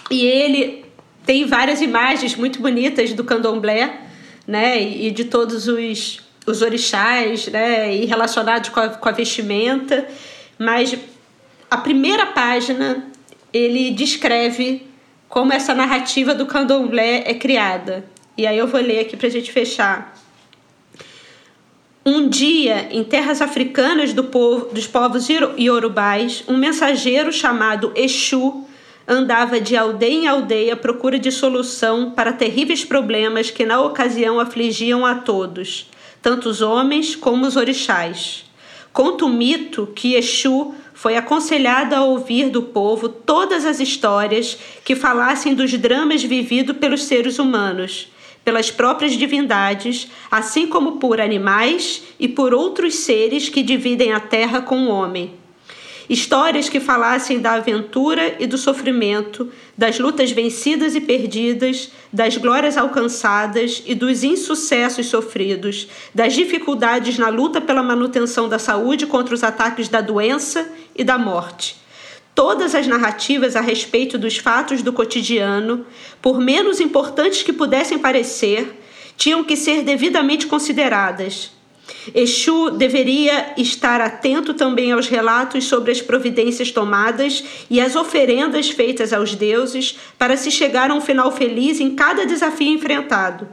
e 0.10 0.26
ele 0.26 0.86
tem 1.26 1.46
várias 1.46 1.82
imagens 1.82 2.38
muito 2.38 2.62
bonitas 2.62 3.12
do 3.12 3.26
candomblé, 3.26 4.00
né, 4.48 4.82
e 4.82 5.12
de 5.12 5.26
todos 5.26 5.68
os, 5.68 6.22
os 6.46 6.62
orixás, 6.62 7.48
né, 7.48 7.94
e 7.94 8.06
relacionados 8.06 8.70
com 8.70 8.80
a, 8.80 8.88
com 8.88 9.10
a 9.10 9.12
vestimenta, 9.12 10.08
mas 10.58 10.98
a 11.70 11.76
primeira 11.76 12.28
página 12.28 13.10
ele 13.52 13.92
descreve 13.92 14.88
como 15.28 15.52
essa 15.52 15.76
narrativa 15.76 16.34
do 16.34 16.46
candomblé 16.46 17.24
é 17.26 17.34
criada. 17.34 18.13
E 18.36 18.48
aí 18.48 18.58
eu 18.58 18.68
vou 18.68 18.82
ler 18.82 19.00
aqui 19.00 19.16
para 19.16 19.28
a 19.28 19.32
gente 19.32 19.52
fechar. 19.52 20.16
Um 22.06 22.28
dia, 22.28 22.90
em 22.92 23.04
terras 23.04 23.42
africanas 23.42 24.12
do 24.12 24.26
povo, 24.26 24.74
dos 24.74 24.88
povos 24.88 25.28
iorubais, 25.30 26.44
um 26.48 26.58
mensageiro 26.58 27.32
chamado 27.32 27.94
Exu 27.96 28.66
andava 29.08 29.60
de 29.60 29.78
aldeia 29.78 30.14
em 30.14 30.28
aldeia 30.28 30.74
à 30.74 30.78
procura 30.78 31.20
de 31.20 31.32
solução 31.32 32.12
para 32.12 32.34
terríveis 32.34 32.84
problemas 32.84 33.52
que 33.52 33.66
na 33.66 33.80
ocasião 33.82 34.40
afligiam 34.40 35.06
a 35.06 35.16
todos, 35.16 35.90
tanto 36.22 36.50
os 36.50 36.62
homens 36.62 37.16
como 37.16 37.46
os 37.46 37.56
orixás. 37.56 38.46
Conta 38.92 39.26
o 39.26 39.30
mito 39.30 39.88
que 39.96 40.16
Exu 40.16 40.74
foi 40.94 41.16
aconselhado 41.16 41.96
a 41.96 42.04
ouvir 42.04 42.50
do 42.50 42.64
povo 42.64 43.08
todas 43.10 43.64
as 43.64 43.80
histórias 43.80 44.58
que 44.84 44.96
falassem 44.96 45.54
dos 45.54 45.72
dramas 45.78 46.24
vividos 46.24 46.76
pelos 46.78 47.04
seres 47.04 47.38
humanos 47.40 48.12
pelas 48.44 48.70
próprias 48.70 49.14
divindades, 49.14 50.10
assim 50.30 50.68
como 50.68 50.94
por 50.94 51.22
animais 51.22 52.04
e 52.20 52.28
por 52.28 52.54
outros 52.54 52.96
seres 52.96 53.50
que 53.50 53.64
dividem 53.64 54.14
a 54.14 54.20
terra 54.20 54.62
com 54.62 54.86
o 54.86 54.90
homem. 54.90 55.32
Histórias 56.10 56.68
que 56.68 56.82
falassem 56.82 57.40
da 57.40 57.54
aventura 57.54 58.36
e 58.38 58.46
do 58.46 58.58
sofrimento, 58.58 59.50
das 59.78 59.98
lutas 60.00 60.32
vencidas 60.32 60.96
e 60.96 61.02
perdidas, 61.02 61.92
das 62.12 62.36
glórias 62.36 62.78
alcançadas 62.78 63.82
e 63.86 63.96
dos 63.96 64.22
insucessos 64.22 65.06
sofridos, 65.06 65.88
das 66.14 66.34
dificuldades 66.34 67.18
na 67.18 67.30
luta 67.30 67.62
pela 67.62 67.82
manutenção 67.82 68.50
da 68.50 68.60
saúde 68.60 69.08
contra 69.08 69.34
os 69.34 69.44
ataques 69.44 69.88
da 69.88 70.02
doença 70.02 70.70
e 70.94 71.06
da 71.06 71.18
morte 71.18 71.83
Todas 72.36 72.74
as 72.74 72.88
narrativas 72.88 73.56
a 73.56 73.62
respeito 73.62 74.18
dos 74.18 74.38
fatos 74.38 74.82
do 74.82 74.92
cotidiano, 74.92 75.86
por 76.22 76.40
menos 76.40 76.80
importantes 76.80 77.44
que 77.44 77.54
pudessem 77.54 78.00
parecer, 78.00 78.82
tinham 79.16 79.44
que 79.44 79.56
ser 79.56 79.84
devidamente 79.84 80.48
consideradas. 80.48 81.52
Exu 82.16 82.72
deveria 82.72 83.54
estar 83.58 84.02
atento 84.02 84.54
também 84.54 84.92
aos 84.92 85.08
relatos 85.08 85.66
sobre 85.66 85.92
as 85.92 86.02
providências 86.02 86.72
tomadas 86.72 87.44
e 87.70 87.80
as 87.80 87.96
oferendas 87.96 88.70
feitas 88.70 89.14
aos 89.14 89.36
deuses 89.36 89.98
para 90.18 90.36
se 90.36 90.50
chegar 90.50 90.90
a 90.90 90.94
um 90.94 91.02
final 91.02 91.32
feliz 91.32 91.80
em 91.80 91.96
cada 91.96 92.26
desafio 92.26 92.74
enfrentado. 92.74 93.48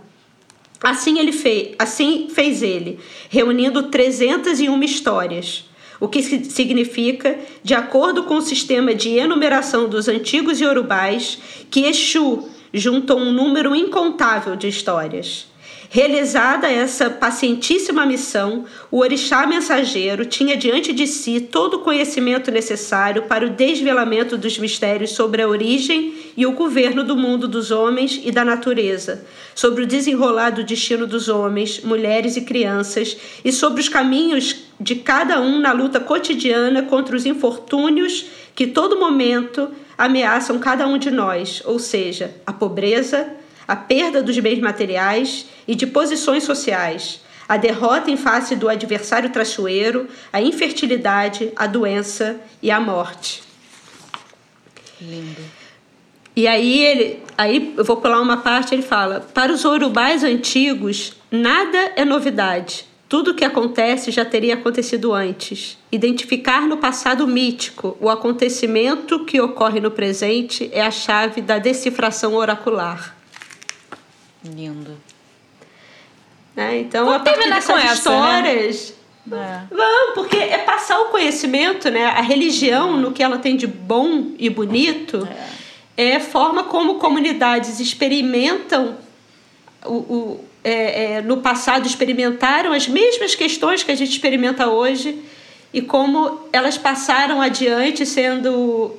Assim 0.83 1.19
ele 1.19 1.33
fez, 1.33 1.75
assim 1.79 2.29
fez 2.33 2.63
ele, 2.63 2.99
reunindo 3.29 3.85
301 3.85 4.83
histórias 4.83 5.70
o 6.01 6.09
que 6.09 6.23
significa, 6.23 7.39
de 7.63 7.75
acordo 7.75 8.25
com 8.25 8.37
o 8.37 8.43
sistema 8.43 8.95
de 8.95 9.11
enumeração 9.11 9.89
dos 9.89 10.09
antigos 10.09 10.61
iorubais, 10.61 11.39
que 11.71 11.85
Exu 11.85 12.49
juntou 12.73 13.19
um 13.19 13.33
número 13.33 13.77
incontável 13.77 14.57
de 14.57 14.67
histórias. 14.67 15.51
Realizada 15.93 16.71
essa 16.71 17.11
pacientíssima 17.11 18.07
missão, 18.07 18.65
o 18.93 18.99
orixá 18.99 19.45
mensageiro 19.45 20.25
tinha 20.25 20.57
diante 20.57 20.93
de 20.93 21.05
si 21.05 21.41
todo 21.41 21.75
o 21.75 21.79
conhecimento 21.81 22.49
necessário 22.49 23.23
para 23.23 23.45
o 23.45 23.51
desvelamento 23.51 24.39
dos 24.39 24.57
mistérios 24.57 25.11
sobre 25.11 25.43
a 25.43 25.49
origem 25.49 26.15
e 26.37 26.47
o 26.47 26.53
governo 26.53 27.03
do 27.03 27.17
mundo 27.17 27.49
dos 27.49 27.73
homens 27.73 28.21
e 28.25 28.31
da 28.31 28.45
natureza, 28.45 29.27
sobre 29.53 29.83
o 29.83 29.87
desenrolar 29.87 30.51
do 30.51 30.63
destino 30.63 31.09
dos 31.09 31.29
homens, 31.29 31.81
mulheres 31.81 32.37
e 32.37 32.43
crianças 32.43 33.17
e 33.45 33.51
sobre 33.51 33.81
os 33.81 33.89
caminhos 33.89 34.53
de 34.81 34.97
cada 34.97 35.41
um 35.41 35.61
na 35.61 35.73
luta 35.73 36.01
cotidiana 36.01 36.83
contra 36.83 37.15
os 37.15 37.27
infortúnios 37.27 38.27
que 38.55 38.67
todo 38.67 38.99
momento 38.99 39.71
ameaçam 39.97 40.59
cada 40.59 40.87
um 40.87 40.97
de 40.97 41.11
nós, 41.11 41.63
ou 41.67 41.79
seja, 41.79 42.35
a 42.47 42.53
pobreza, 42.53 43.31
a 43.69 43.77
perda 43.77 44.23
dos 44.23 44.39
bens 44.39 44.59
materiais 44.59 45.47
e 45.69 45.75
de 45.75 45.87
posições 45.87 46.45
sociais, 46.45 47.21
a 47.47 47.59
derrota 47.59 48.11
em 48.11 48.17
face 48.17 48.57
do 48.57 48.69
adversário 48.69 49.29
traiçoeiro, 49.29 50.09
a 50.33 50.41
infertilidade, 50.41 51.53
a 51.55 51.67
doença 51.67 52.41
e 52.63 52.71
a 52.71 52.81
morte. 52.81 53.43
Lindo. 55.01 55.43
E 56.35 56.47
aí 56.47 56.81
ele, 56.81 57.23
aí 57.37 57.75
eu 57.77 57.85
vou 57.85 57.99
pular 57.99 58.21
uma 58.21 58.39
parte, 58.39 58.75
ele 58.75 58.83
fala: 58.83 59.21
"Para 59.35 59.53
os 59.53 59.65
urubais 59.65 60.25
antigos, 60.25 61.13
nada 61.31 61.93
é 61.97 62.05
novidade. 62.05 62.90
Tudo 63.11 63.33
o 63.33 63.35
que 63.35 63.45
acontece 63.45 64.13
já 64.13 64.25
teria 64.25 64.55
acontecido 64.55 65.13
antes. 65.13 65.77
Identificar 65.91 66.69
no 66.69 66.77
passado 66.77 67.27
mítico 67.27 67.97
o 68.01 68.09
acontecimento 68.09 69.25
que 69.25 69.41
ocorre 69.41 69.81
no 69.81 69.91
presente 69.91 70.71
é 70.73 70.81
a 70.81 70.93
chave 70.93 71.41
da 71.41 71.59
decifração 71.59 72.35
oracular. 72.35 73.17
Lindo. 74.45 74.97
É, 76.57 76.79
então, 76.79 77.07
Vamos 77.07 77.23
a 77.23 77.25
partir 77.25 77.49
dessas 77.49 77.65
com 77.65 77.79
essa, 77.79 77.95
histórias. 77.95 78.95
Né? 79.27 79.67
É. 79.69 79.75
Vamos, 79.75 80.15
porque 80.15 80.37
é 80.37 80.59
passar 80.59 81.01
o 81.01 81.07
conhecimento, 81.07 81.91
né? 81.91 82.05
A 82.05 82.21
religião, 82.21 82.97
no 82.97 83.11
que 83.11 83.25
ela 83.25 83.39
tem 83.39 83.57
de 83.57 83.67
bom 83.67 84.35
e 84.39 84.49
bonito, 84.49 85.29
é, 85.97 86.13
é 86.13 86.17
a 86.17 86.21
forma 86.21 86.63
como 86.63 87.01
comunidades 87.01 87.81
experimentam 87.81 88.97
o, 89.85 89.95
o 89.95 90.50
é, 90.63 91.15
é, 91.15 91.23
no 91.23 91.39
passado 91.39 91.87
experimentaram 91.87 92.73
as 92.73 92.87
mesmas 92.87 93.35
questões 93.35 93.83
que 93.83 93.91
a 93.91 93.95
gente 93.95 94.11
experimenta 94.11 94.69
hoje 94.69 95.19
e 95.73 95.81
como 95.81 96.41
elas 96.53 96.77
passaram 96.77 97.41
adiante 97.41 98.05
sendo 98.05 98.97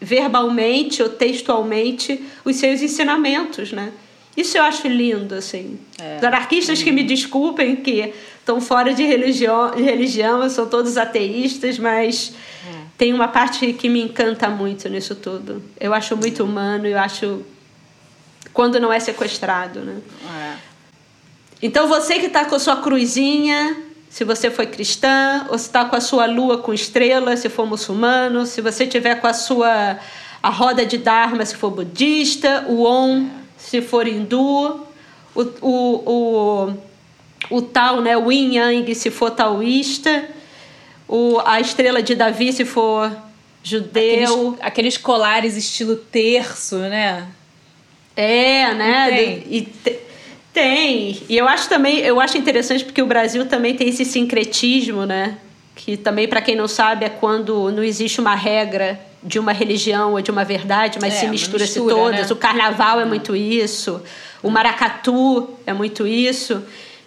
verbalmente 0.00 1.02
ou 1.02 1.08
textualmente 1.08 2.22
os 2.44 2.56
seus 2.56 2.82
ensinamentos, 2.82 3.72
né? 3.72 3.92
Isso 4.36 4.58
eu 4.58 4.64
acho 4.64 4.88
lindo, 4.88 5.34
assim. 5.34 5.78
É. 5.98 6.16
Os 6.16 6.24
anarquistas 6.24 6.82
que 6.82 6.90
me 6.90 7.04
desculpem, 7.04 7.76
que 7.76 8.12
estão 8.38 8.60
fora 8.60 8.92
de 8.92 9.04
religião, 9.04 9.70
de 9.70 9.82
religião, 9.82 10.48
são 10.50 10.66
todos 10.68 10.96
ateístas, 10.96 11.78
mas 11.78 12.34
é. 12.68 12.78
tem 12.98 13.14
uma 13.14 13.28
parte 13.28 13.72
que 13.74 13.88
me 13.88 14.02
encanta 14.02 14.48
muito 14.48 14.88
nisso 14.88 15.14
tudo. 15.14 15.62
Eu 15.78 15.94
acho 15.94 16.16
muito 16.16 16.42
humano, 16.42 16.86
eu 16.86 16.98
acho 16.98 17.42
quando 18.52 18.80
não 18.80 18.92
é 18.92 18.98
sequestrado, 18.98 19.80
né? 19.80 20.00
É. 20.24 20.73
Então 21.64 21.88
você 21.88 22.18
que 22.18 22.26
está 22.26 22.44
com 22.44 22.54
a 22.54 22.58
sua 22.58 22.76
cruzinha, 22.76 23.74
se 24.10 24.22
você 24.22 24.50
foi 24.50 24.66
cristã, 24.66 25.46
ou 25.48 25.56
se 25.56 25.64
está 25.64 25.86
com 25.86 25.96
a 25.96 26.00
sua 26.00 26.26
lua 26.26 26.58
com 26.58 26.74
estrela, 26.74 27.34
se 27.38 27.48
for 27.48 27.66
muçulmano, 27.66 28.44
se 28.44 28.60
você 28.60 28.86
tiver 28.86 29.14
com 29.14 29.26
a 29.26 29.32
sua 29.32 29.98
a 30.42 30.50
roda 30.50 30.84
de 30.84 30.98
Dharma, 30.98 31.42
se 31.46 31.56
for 31.56 31.70
budista, 31.70 32.66
o 32.68 32.84
Om 32.84 33.30
se 33.56 33.80
for 33.80 34.06
hindu, 34.06 34.86
o, 35.34 35.40
o, 35.62 36.02
o, 36.04 36.74
o 37.48 37.62
tal, 37.62 38.02
né, 38.02 38.14
o 38.14 38.30
yin 38.30 38.56
yang, 38.56 38.94
se 38.94 39.10
for 39.10 39.30
taoísta, 39.30 40.28
o, 41.08 41.40
a 41.46 41.62
estrela 41.62 42.02
de 42.02 42.14
Davi, 42.14 42.52
se 42.52 42.66
for 42.66 43.10
judeu. 43.62 44.50
Aqueles, 44.50 44.58
aqueles 44.60 44.96
colares 44.98 45.56
estilo 45.56 45.96
terço, 45.96 46.76
né? 46.76 47.26
É, 48.14 48.74
né? 48.74 49.42
E 49.48 49.62
te, 49.62 50.04
tem. 50.54 51.20
E 51.28 51.36
eu 51.36 51.46
acho 51.46 51.68
também, 51.68 51.98
eu 51.98 52.20
acho 52.20 52.38
interessante 52.38 52.84
porque 52.84 53.02
o 53.02 53.06
Brasil 53.06 53.44
também 53.46 53.74
tem 53.74 53.88
esse 53.88 54.04
sincretismo, 54.04 55.04
né? 55.04 55.36
Que 55.74 55.96
também, 55.96 56.28
para 56.28 56.40
quem 56.40 56.54
não 56.54 56.68
sabe, 56.68 57.04
é 57.04 57.08
quando 57.08 57.70
não 57.72 57.82
existe 57.82 58.20
uma 58.20 58.36
regra 58.36 58.98
de 59.20 59.38
uma 59.38 59.52
religião 59.52 60.12
ou 60.12 60.20
de 60.20 60.30
uma 60.30 60.44
verdade, 60.44 60.98
mas 61.00 61.14
é, 61.14 61.18
se 61.18 61.26
mistura-se 61.26 61.80
mistura, 61.80 61.94
todas. 61.94 62.28
Né? 62.28 62.32
O 62.32 62.36
carnaval 62.36 63.00
é, 63.00 63.02
é 63.02 63.04
muito 63.06 63.34
isso, 63.34 64.00
o 64.42 64.50
maracatu 64.50 65.50
é 65.66 65.72
muito 65.72 66.06
isso. 66.06 66.62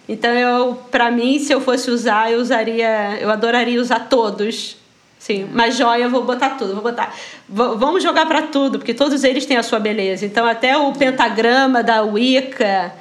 Então, 0.06 0.32
eu, 0.32 0.74
para 0.90 1.10
mim, 1.10 1.38
se 1.38 1.52
eu 1.52 1.60
fosse 1.60 1.90
usar, 1.90 2.30
eu 2.30 2.40
usaria, 2.40 3.18
eu 3.20 3.30
adoraria 3.30 3.80
usar 3.80 4.00
todos. 4.00 4.76
Sim, 5.18 5.48
mas 5.52 5.76
joia 5.76 6.04
eu 6.04 6.10
vou 6.10 6.22
botar 6.24 6.50
tudo, 6.50 6.74
vou 6.74 6.82
botar. 6.82 7.14
V 7.48 7.76
vamos 7.76 8.02
jogar 8.02 8.26
para 8.26 8.42
tudo, 8.42 8.78
porque 8.78 8.94
todos 8.94 9.24
eles 9.24 9.44
têm 9.46 9.56
a 9.56 9.62
sua 9.62 9.78
beleza. 9.78 10.24
Então, 10.24 10.46
até 10.46 10.76
o 10.76 10.92
pentagrama 10.92 11.82
da 11.82 12.02
Wicca, 12.02 12.92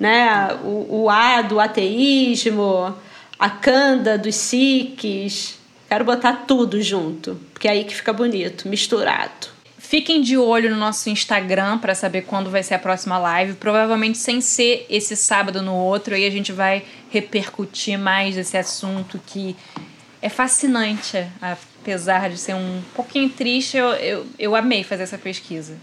né, 0.00 0.48
o, 0.64 1.02
o 1.02 1.10
A 1.10 1.42
do 1.42 1.60
ateísmo, 1.60 2.96
a 3.38 3.50
Kanda 3.50 4.18
dos 4.18 4.34
Sikhs, 4.34 5.60
Quero 5.90 6.04
botar 6.04 6.44
tudo 6.46 6.80
junto, 6.80 7.34
porque 7.52 7.66
é 7.66 7.72
aí 7.72 7.82
que 7.82 7.96
fica 7.96 8.12
bonito, 8.12 8.68
misturado. 8.68 9.48
Fiquem 9.76 10.22
de 10.22 10.38
olho 10.38 10.70
no 10.70 10.76
nosso 10.76 11.10
Instagram 11.10 11.78
para 11.78 11.96
saber 11.96 12.22
quando 12.22 12.48
vai 12.48 12.62
ser 12.62 12.74
a 12.74 12.78
próxima 12.78 13.18
live. 13.18 13.54
Provavelmente 13.54 14.16
sem 14.16 14.40
ser 14.40 14.86
esse 14.88 15.16
sábado 15.16 15.60
no 15.62 15.74
outro, 15.74 16.14
aí 16.14 16.24
a 16.24 16.30
gente 16.30 16.52
vai 16.52 16.84
repercutir 17.10 17.98
mais 17.98 18.36
esse 18.36 18.56
assunto 18.56 19.20
que 19.26 19.56
é 20.22 20.28
fascinante, 20.28 21.26
apesar 21.42 22.30
de 22.30 22.38
ser 22.38 22.54
um 22.54 22.82
pouquinho 22.94 23.28
triste. 23.28 23.76
Eu, 23.76 23.88
eu, 23.94 24.26
eu 24.38 24.54
amei 24.54 24.84
fazer 24.84 25.02
essa 25.02 25.18
pesquisa. 25.18 25.76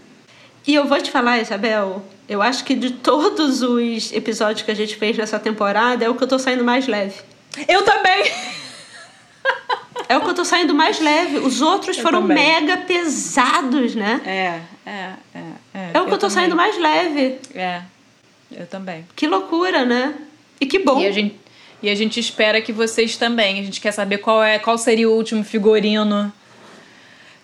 E 0.66 0.74
eu 0.74 0.86
vou 0.86 1.02
te 1.02 1.10
falar, 1.10 1.38
Isabel, 1.38 2.02
eu 2.28 2.42
acho 2.42 2.64
que 2.64 2.74
de 2.74 2.90
todos 2.90 3.62
os 3.62 4.12
episódios 4.12 4.62
que 4.62 4.70
a 4.70 4.74
gente 4.74 4.96
fez 4.96 5.16
nessa 5.16 5.38
temporada, 5.38 6.04
é 6.04 6.08
o 6.08 6.14
que 6.14 6.22
eu 6.22 6.28
tô 6.28 6.38
saindo 6.38 6.62
mais 6.62 6.86
leve. 6.86 7.14
Eu 7.66 7.82
também! 7.82 8.30
É 10.08 10.16
o 10.16 10.20
que 10.22 10.30
eu 10.30 10.34
tô 10.34 10.44
saindo 10.44 10.74
mais 10.74 11.00
leve. 11.00 11.38
Os 11.38 11.60
outros 11.60 11.96
eu 11.96 12.02
foram 12.02 12.22
também. 12.22 12.36
mega 12.36 12.78
pesados, 12.78 13.94
né? 13.94 14.20
É, 14.24 14.60
é, 14.90 15.12
é. 15.34 15.40
É, 15.74 15.90
é 15.94 16.00
o 16.00 16.04
que 16.04 16.10
eu, 16.10 16.14
eu 16.14 16.18
tô 16.18 16.18
também. 16.18 16.30
saindo 16.30 16.56
mais 16.56 16.78
leve. 16.78 17.38
É, 17.54 17.82
eu 18.52 18.66
também. 18.66 19.06
Que 19.14 19.26
loucura, 19.26 19.84
né? 19.84 20.14
E 20.60 20.66
que 20.66 20.78
bom. 20.78 21.00
E 21.00 21.06
a 21.06 21.12
gente, 21.12 21.36
E 21.82 21.90
a 21.90 21.94
gente 21.94 22.18
espera 22.18 22.60
que 22.62 22.72
vocês 22.72 23.16
também. 23.16 23.60
A 23.60 23.62
gente 23.62 23.80
quer 23.80 23.92
saber 23.92 24.18
qual 24.18 24.42
é 24.42 24.58
qual 24.58 24.78
seria 24.78 25.08
o 25.08 25.12
último 25.12 25.44
figurino 25.44 26.32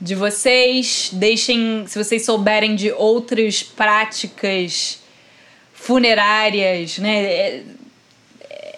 de 0.01 0.15
vocês. 0.15 1.11
Deixem, 1.13 1.85
se 1.87 2.03
vocês 2.03 2.25
souberem 2.25 2.75
de 2.75 2.93
outras 2.93 3.63
práticas 3.63 5.01
funerárias, 5.73 6.99
né? 6.99 7.25
É, 7.25 7.63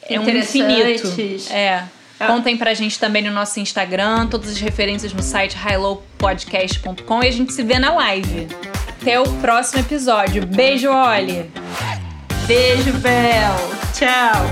é 0.08 0.20
um 0.20 0.28
infinito. 0.28 1.08
É. 1.50 1.84
Ah. 2.18 2.26
Contem 2.28 2.56
pra 2.56 2.72
gente 2.72 2.98
também 2.98 3.22
no 3.22 3.30
nosso 3.30 3.60
Instagram, 3.60 4.26
todas 4.26 4.50
as 4.50 4.58
referências 4.58 5.12
no 5.12 5.22
site 5.22 5.54
highlowpodcast.com 5.54 7.22
e 7.22 7.28
a 7.28 7.30
gente 7.30 7.52
se 7.52 7.62
vê 7.62 7.78
na 7.78 7.94
live. 7.94 8.48
Até 8.88 9.20
o 9.20 9.24
próximo 9.34 9.80
episódio. 9.80 10.46
Beijo, 10.46 10.90
Oli! 10.90 11.50
Beijo, 12.46 12.92
Bel! 12.94 13.54
Tchau! 13.92 14.46